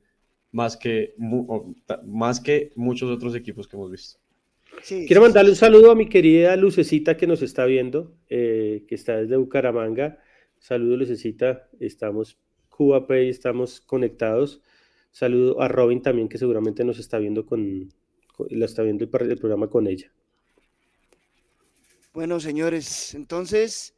más 0.53 0.77
que, 0.77 1.17
más 2.05 2.39
que 2.41 2.71
muchos 2.77 3.11
otros 3.11 3.35
equipos 3.35 3.67
que 3.67 3.75
hemos 3.77 3.91
visto. 3.91 4.21
Sí, 4.83 5.07
Quiero 5.07 5.21
sí, 5.21 5.27
mandarle 5.27 5.51
un 5.51 5.57
saludo 5.57 5.91
a 5.91 5.95
mi 5.95 6.09
querida 6.09 6.57
Lucecita 6.57 7.17
que 7.17 7.27
nos 7.27 7.43
está 7.43 7.65
viendo, 7.67 8.17
eh, 8.29 8.85
que 8.89 8.95
está 8.95 9.17
desde 9.17 9.37
Bucaramanga. 9.37 10.19
Saludo, 10.59 10.97
Lucecita. 10.97 11.69
Estamos 11.81 12.39
Cuba 12.69 13.07
Pay, 13.07 13.29
estamos 13.29 13.81
conectados. 13.81 14.61
Saludo 15.13 15.61
a 15.61 15.69
Robin 15.69 16.03
también, 16.03 16.29
que 16.29 16.39
seguramente 16.39 16.85
nos 16.85 16.99
está 16.99 17.19
viendo 17.19 17.47
con, 17.47 17.89
con- 18.35 18.49
la 18.51 18.65
está 18.65 18.83
viendo 18.83 19.05
el, 19.05 19.31
el 19.31 19.39
programa 19.39 19.69
con 19.69 19.87
ella. 19.87 20.13
Bueno, 22.13 22.41
señores, 22.41 23.15
entonces, 23.15 23.95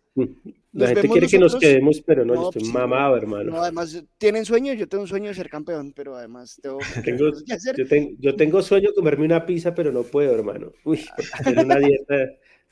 La 0.72 0.88
gente 0.88 1.08
quiere 1.08 1.26
que 1.28 1.38
nos 1.38 1.56
quedemos, 1.56 2.00
pero 2.04 2.24
no, 2.24 2.34
yo 2.34 2.48
estoy 2.48 2.64
sí, 2.64 2.72
mamado, 2.72 3.16
hermano. 3.16 3.50
no, 3.52 3.62
además, 3.62 4.02
¿tienen 4.18 4.44
sueño? 4.44 4.72
Yo 4.74 4.88
tengo 4.88 5.02
un 5.02 5.08
sueño 5.08 5.28
de 5.28 5.34
ser 5.34 5.48
campeón, 5.48 5.92
pero 5.94 6.16
además 6.16 6.58
tengo 6.62 6.78
que 7.46 7.52
hacer. 7.52 7.76
yo, 7.76 7.86
ten- 7.86 8.16
yo 8.20 8.34
tengo 8.36 8.62
sueño 8.62 8.88
de 8.90 8.94
comerme 8.94 9.24
una 9.24 9.44
pizza, 9.46 9.74
pero 9.74 9.92
no 9.92 10.02
puedo, 10.02 10.32
hermano. 10.34 10.72
Uy, 10.84 11.04
tengo 11.44 11.62
una 11.62 11.76
dieta 11.78 12.14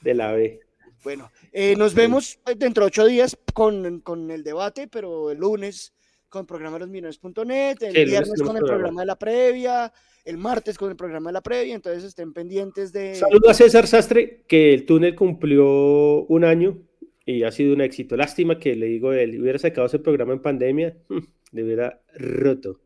de 0.00 0.14
la 0.14 0.32
B. 0.32 0.60
Bueno, 1.04 1.30
eh, 1.52 1.74
nos 1.76 1.94
vemos 1.94 2.38
dentro 2.56 2.84
de 2.84 2.88
ocho 2.88 3.06
días 3.06 3.36
con, 3.54 4.00
con 4.00 4.30
el 4.30 4.44
debate, 4.44 4.86
pero 4.88 5.30
el 5.32 5.38
lunes 5.38 5.92
con 6.28 6.46
programa 6.46 6.76
de 6.76 6.80
los 6.80 6.88
millones.net, 6.90 7.76
el 7.82 7.92
Sí, 7.92 7.98
el 8.00 8.08
viernes 8.08 8.40
con 8.40 8.56
el 8.56 8.60
programa. 8.60 8.66
programa 8.68 9.00
de 9.02 9.06
la 9.06 9.18
previa, 9.18 9.92
el 10.24 10.38
martes 10.38 10.78
con 10.78 10.90
el 10.90 10.96
programa 10.96 11.28
de 11.30 11.34
la 11.34 11.40
previa, 11.42 11.74
entonces 11.74 12.04
estén 12.04 12.32
pendientes 12.32 12.92
de... 12.92 13.16
Saludo 13.16 13.50
a 13.50 13.54
César 13.54 13.86
Sastre, 13.86 14.44
que 14.46 14.72
el 14.72 14.86
túnel 14.86 15.14
cumplió 15.16 16.24
un 16.26 16.44
año 16.44 16.78
y 17.26 17.42
ha 17.44 17.50
sido 17.52 17.74
un 17.74 17.80
éxito. 17.80 18.16
Lástima 18.16 18.58
que 18.58 18.74
le 18.76 18.86
digo 18.86 19.12
él, 19.12 19.40
hubiera 19.40 19.58
sacado 19.58 19.86
ese 19.86 19.98
programa 19.98 20.32
en 20.32 20.42
pandemia, 20.42 20.96
mm, 21.08 21.18
le 21.52 21.64
hubiera 21.64 22.02
roto. 22.16 22.80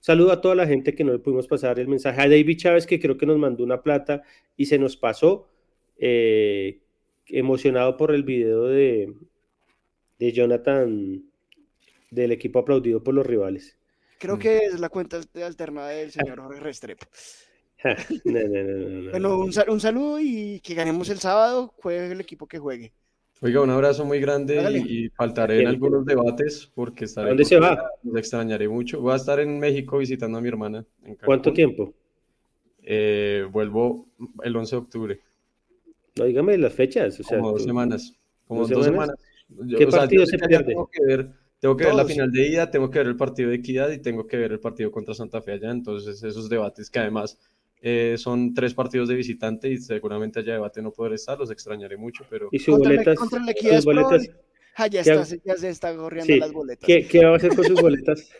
Saludo 0.00 0.30
a 0.32 0.40
toda 0.40 0.54
la 0.54 0.66
gente 0.66 0.94
que 0.94 1.02
no 1.04 1.12
le 1.12 1.18
pudimos 1.18 1.48
pasar 1.48 1.78
el 1.80 1.88
mensaje. 1.88 2.20
A 2.20 2.28
David 2.28 2.56
Chávez, 2.58 2.86
que 2.86 3.00
creo 3.00 3.16
que 3.18 3.26
nos 3.26 3.38
mandó 3.38 3.64
una 3.64 3.82
plata 3.82 4.22
y 4.56 4.66
se 4.66 4.78
nos 4.78 4.96
pasó, 4.96 5.48
eh, 5.98 6.80
emocionado 7.26 7.96
por 7.96 8.14
el 8.14 8.22
video 8.22 8.64
de, 8.66 9.12
de 10.18 10.32
Jonathan 10.32 11.24
del 12.10 12.32
equipo 12.32 12.60
aplaudido 12.60 13.02
por 13.02 13.12
los 13.14 13.26
rivales. 13.26 13.76
Creo 14.20 14.38
que 14.38 14.58
es 14.58 14.80
la 14.80 14.88
cuenta 14.88 15.16
alter- 15.18 15.42
alterna 15.44 15.88
del 15.88 16.10
señor 16.10 16.40
Jorge 16.40 16.60
Restrepo. 16.60 17.06
No, 18.24 18.40
no, 18.40 18.48
no, 18.48 18.62
no, 18.64 18.88
no, 19.02 19.10
Bueno, 19.12 19.28
no. 19.28 19.38
un, 19.38 19.52
sal- 19.52 19.70
un 19.70 19.78
saludo 19.80 20.18
y 20.20 20.58
que 20.64 20.74
ganemos 20.74 21.08
el 21.10 21.18
sábado, 21.20 21.72
juegue 21.76 22.10
el 22.10 22.20
equipo 22.20 22.48
que 22.48 22.58
juegue. 22.58 22.92
Oiga, 23.40 23.60
un 23.62 23.70
abrazo 23.70 24.04
muy 24.04 24.18
grande 24.20 24.82
y, 24.88 25.08
faltaré 25.10 25.60
en 25.60 25.68
algunos 25.68 26.04
debates 26.04 26.70
porque 26.74 27.04
estaré 27.04 27.28
dónde 27.28 27.44
se 27.44 27.58
va? 27.60 27.88
los 28.02 28.16
extrañaré 28.16 28.68
mucho. 28.68 29.00
Voy 29.00 29.12
a 29.12 29.16
estar 29.16 29.38
en 29.38 29.60
México 29.60 29.98
visitando 29.98 30.38
a 30.38 30.40
mi 30.40 30.48
hermana. 30.48 30.84
en 31.04 31.14
¿Cuánto 31.14 31.52
tiempo? 31.52 31.94
Eh, 32.82 33.46
vuelvo 33.50 34.08
el 34.42 34.56
11 34.56 34.74
de 34.74 34.82
octubre, 34.82 35.20
No, 36.16 36.24
dígame 36.24 36.58
las 36.58 36.72
fechas. 36.72 37.20
O 37.20 37.22
sea, 37.22 37.38
como 37.38 37.52
dos 37.52 37.64
semanas. 37.64 38.12
Como 38.46 38.62
¿Dos 38.62 38.70
dos 38.70 38.84
semanas? 38.86 39.16
semanas. 39.48 39.70
Yo- 39.70 39.78
¿Qué 39.78 39.84
o 39.84 39.90
sea, 39.90 40.00
partido 40.00 40.22
yo 40.22 40.26
se 40.26 40.38
pierde? 40.38 40.64
Tengo 40.64 40.90
que 40.90 41.04
ver, 41.04 41.30
tengo 41.60 41.76
que 41.76 41.84
ver 41.84 41.94
la 41.94 42.04
final 42.04 42.32
de 42.32 42.48
ida, 42.48 42.70
tengo 42.70 42.90
que 42.90 42.98
ver 42.98 43.08
el 43.08 43.16
partido 43.16 43.50
de 43.50 43.56
Equidad 43.56 43.90
y 43.90 43.98
tengo 43.98 44.26
que 44.26 44.36
ver 44.36 44.52
el 44.52 44.60
partido 44.60 44.90
contra 44.90 45.14
Santa 45.14 45.40
Fe 45.42 45.52
allá. 45.52 45.70
Entonces, 45.70 46.22
esos 46.24 46.48
debates 46.48 46.90
que 46.90 46.98
además 46.98 47.38
eh, 47.80 48.16
son 48.18 48.54
tres 48.54 48.74
partidos 48.74 49.08
de 49.08 49.14
visitante 49.14 49.70
y 49.70 49.78
seguramente 49.78 50.40
allá 50.40 50.54
debate 50.54 50.82
no 50.82 50.90
podré 50.90 51.14
estar, 51.14 51.38
los 51.38 51.50
extrañaré 51.50 51.96
mucho, 51.96 52.24
pero 52.28 52.48
Y 52.50 52.58
sus 52.58 52.78
boletas. 52.78 53.16
contra 53.18 53.40
Equidad 53.50 53.82
Pro, 53.82 53.94
boletas 53.94 54.30
Ah, 54.80 54.86
ya, 54.86 55.02
¿Qué 55.02 55.10
está, 55.10 55.36
ya 55.44 55.56
se 55.56 55.70
están 55.70 55.96
corriendo 55.96 56.32
sí, 56.32 56.38
las 56.38 56.52
boletas. 56.52 56.86
¿qué, 56.86 57.04
qué 57.06 57.24
va 57.24 57.32
a 57.32 57.36
hacer 57.36 57.52
con 57.54 57.64
sus 57.64 57.80
boletas? 57.80 58.30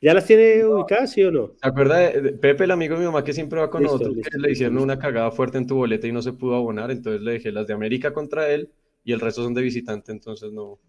¿Ya 0.00 0.12
las 0.14 0.26
tiene 0.26 0.64
ubicadas, 0.64 1.12
sí 1.12 1.22
o 1.22 1.30
no? 1.30 1.52
¿Se 1.62 1.68
acuerda 1.68 1.98
de 1.98 2.32
Pepe, 2.32 2.64
el 2.64 2.72
amigo 2.72 2.94
de 2.94 3.00
mi 3.00 3.06
mamá 3.06 3.22
que 3.22 3.32
siempre 3.32 3.60
va 3.60 3.70
con 3.70 3.82
Listo, 3.82 3.94
nosotros, 3.94 4.16
listo, 4.16 4.30
que 4.32 4.38
le 4.38 4.52
hicieron 4.52 4.74
listo. 4.74 4.84
una 4.84 4.98
cagada 4.98 5.30
fuerte 5.30 5.58
en 5.58 5.66
tu 5.66 5.76
boleta 5.76 6.06
y 6.06 6.12
no 6.12 6.22
se 6.22 6.32
pudo 6.32 6.56
abonar? 6.56 6.90
Entonces 6.90 7.22
le 7.22 7.32
dejé 7.32 7.52
las 7.52 7.68
de 7.68 7.74
América 7.74 8.12
contra 8.12 8.50
él 8.50 8.68
y 9.04 9.12
el 9.12 9.20
resto 9.20 9.44
son 9.44 9.54
de 9.54 9.62
visitante, 9.62 10.10
entonces 10.10 10.52
no. 10.52 10.80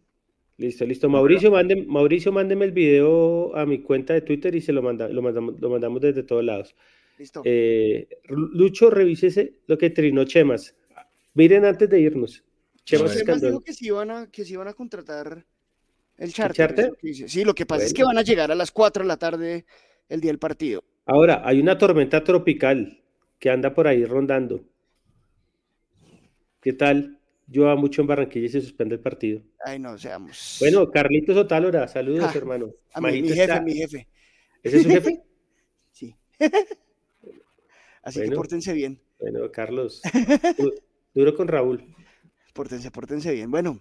Listo, 0.57 0.83
listo. 0.85 1.07
Mauricio, 1.07 1.51
mande, 1.51 1.75
Mauricio, 1.75 2.31
mándeme 2.31 2.65
el 2.65 2.71
video 2.71 3.55
a 3.55 3.67
mi 3.67 3.83
cuenta 3.83 4.15
de 4.15 4.21
Twitter 4.21 4.55
y 4.55 4.61
se 4.61 4.73
lo, 4.73 4.81
manda, 4.81 5.07
lo, 5.07 5.21
mandamos, 5.21 5.59
lo 5.61 5.69
mandamos 5.69 6.01
desde 6.01 6.23
todos 6.23 6.43
lados. 6.43 6.75
Listo. 7.17 7.41
Eh, 7.45 8.07
Lucho, 8.29 8.89
revísese 8.89 9.59
lo 9.67 9.77
que 9.77 9.89
trinó 9.89 10.23
Chemas. 10.25 10.75
Miren 11.33 11.65
antes 11.65 11.89
de 11.89 11.99
irnos. 11.99 12.43
Chemas 12.83 13.15
Escandón. 13.15 13.51
dijo 13.51 13.63
que 13.63 13.73
si 13.73 13.87
iban 13.87 14.11
a, 14.11 14.27
que 14.31 14.43
iban 14.43 14.67
a 14.67 14.73
contratar 14.73 15.45
el 16.17 16.33
charter. 16.33 16.93
Sí, 17.27 17.43
lo 17.43 17.53
que 17.53 17.65
pasa 17.65 17.85
es 17.85 17.93
que 17.93 18.03
van 18.03 18.17
a 18.17 18.21
llegar 18.21 18.51
a 18.51 18.55
las 18.55 18.71
4 18.71 19.03
de 19.03 19.07
la 19.07 19.17
tarde 19.17 19.65
el 20.09 20.21
día 20.21 20.31
del 20.31 20.39
partido. 20.39 20.83
Ahora, 21.05 21.41
hay 21.45 21.59
una 21.59 21.77
tormenta 21.77 22.23
tropical 22.23 23.03
que 23.39 23.49
anda 23.49 23.73
por 23.73 23.87
ahí 23.87 24.03
rondando. 24.05 24.63
¿Qué 26.61 26.73
tal? 26.73 27.19
Llueva 27.49 27.75
mucho 27.75 28.01
en 28.01 28.07
Barranquilla 28.07 28.45
y 28.45 28.49
se 28.49 28.61
suspende 28.61 28.95
el 28.95 29.01
partido. 29.01 29.41
Ay, 29.63 29.79
no, 29.79 29.97
seamos. 29.97 30.57
Bueno, 30.59 30.89
Carlitos 30.91 31.37
Otálora, 31.37 31.87
saludos, 31.87 32.29
Ja, 32.31 32.37
hermano. 32.37 32.73
a 32.93 32.99
mi, 32.99 33.21
mi 33.21 33.29
jefe, 33.29 33.41
está- 33.41 33.61
mi 33.61 33.73
jefe. 33.73 34.07
¿Ese 34.63 34.77
es 34.77 34.83
su 34.83 34.89
jefe? 34.89 35.23
Sí. 35.91 36.15
Así 38.07 38.19
que 38.19 38.25
Bueno. 38.27 38.37
pórtense 38.41 38.73
bien. 38.73 38.99
Bueno, 39.19 39.51
Carlos. 39.51 40.01
du- 40.57 40.73
Duro 41.13 41.35
con 41.35 41.47
Raúl. 41.47 41.83
Pórtense, 42.53 42.89
pórtense 42.91 43.33
bien. 43.33 43.51
Bueno, 43.51 43.79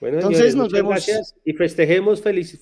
Bueno, 0.00 0.16
Entonces, 0.16 0.38
señores, 0.38 0.56
nos 0.56 0.72
vemos. 0.72 0.90
gracias 0.92 1.34
y 1.44 1.52
festejemos 1.52 2.22
felices. 2.22 2.60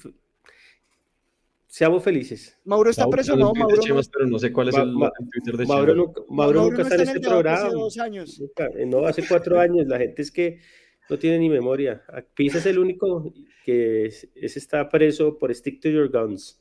Seamos 1.67 2.03
felices. 2.03 2.59
Mauro 2.65 2.91
está 2.91 3.05
tweet 3.05 3.23
de 3.25 3.37
Mauro 3.37 3.55
no. 3.55 3.69
Pero 4.13 4.27
no 4.27 4.39
sé 4.39 4.53
cuál 4.53 4.69
es 4.71 4.75
el, 4.77 4.93
ma- 4.93 5.13
el 5.21 5.29
Twitter 5.31 5.57
de 5.57 5.67
Mauro 5.67 6.15
Mauro 6.29 6.63
nunca 6.63 6.83
está 6.83 6.95
en 6.97 7.01
el 7.03 7.07
este 7.09 7.21
debate 7.21 7.49
hace 7.49 7.61
programa. 7.63 7.83
dos 7.85 7.99
años. 7.99 8.41
Nunca, 8.41 8.67
eh, 8.77 8.87
No, 8.87 9.07
hace 9.07 9.23
cuatro 9.29 9.61
años. 9.61 9.87
La 9.87 9.99
gente 9.99 10.23
es 10.23 10.31
que 10.33 10.61
no 11.09 11.19
tiene 11.19 11.39
ni 11.39 11.49
memoria. 11.49 12.03
Pisa 12.35 12.59
es 12.59 12.67
el 12.67 12.79
único 12.79 13.33
que 13.65 14.07
es, 14.07 14.29
ese 14.35 14.59
está 14.59 14.89
preso 14.89 15.39
por 15.39 15.55
Stick 15.55 15.81
to 15.81 15.89
Your 15.91 16.11
Guns. 16.11 16.61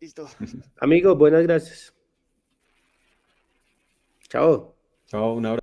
Listo. 0.00 0.26
Amigos, 0.78 1.16
buenas 1.16 1.42
gracias. 1.44 1.94
Chao. 4.32 4.74
Chao, 5.04 5.34
un 5.34 5.44
abrazo. 5.44 5.61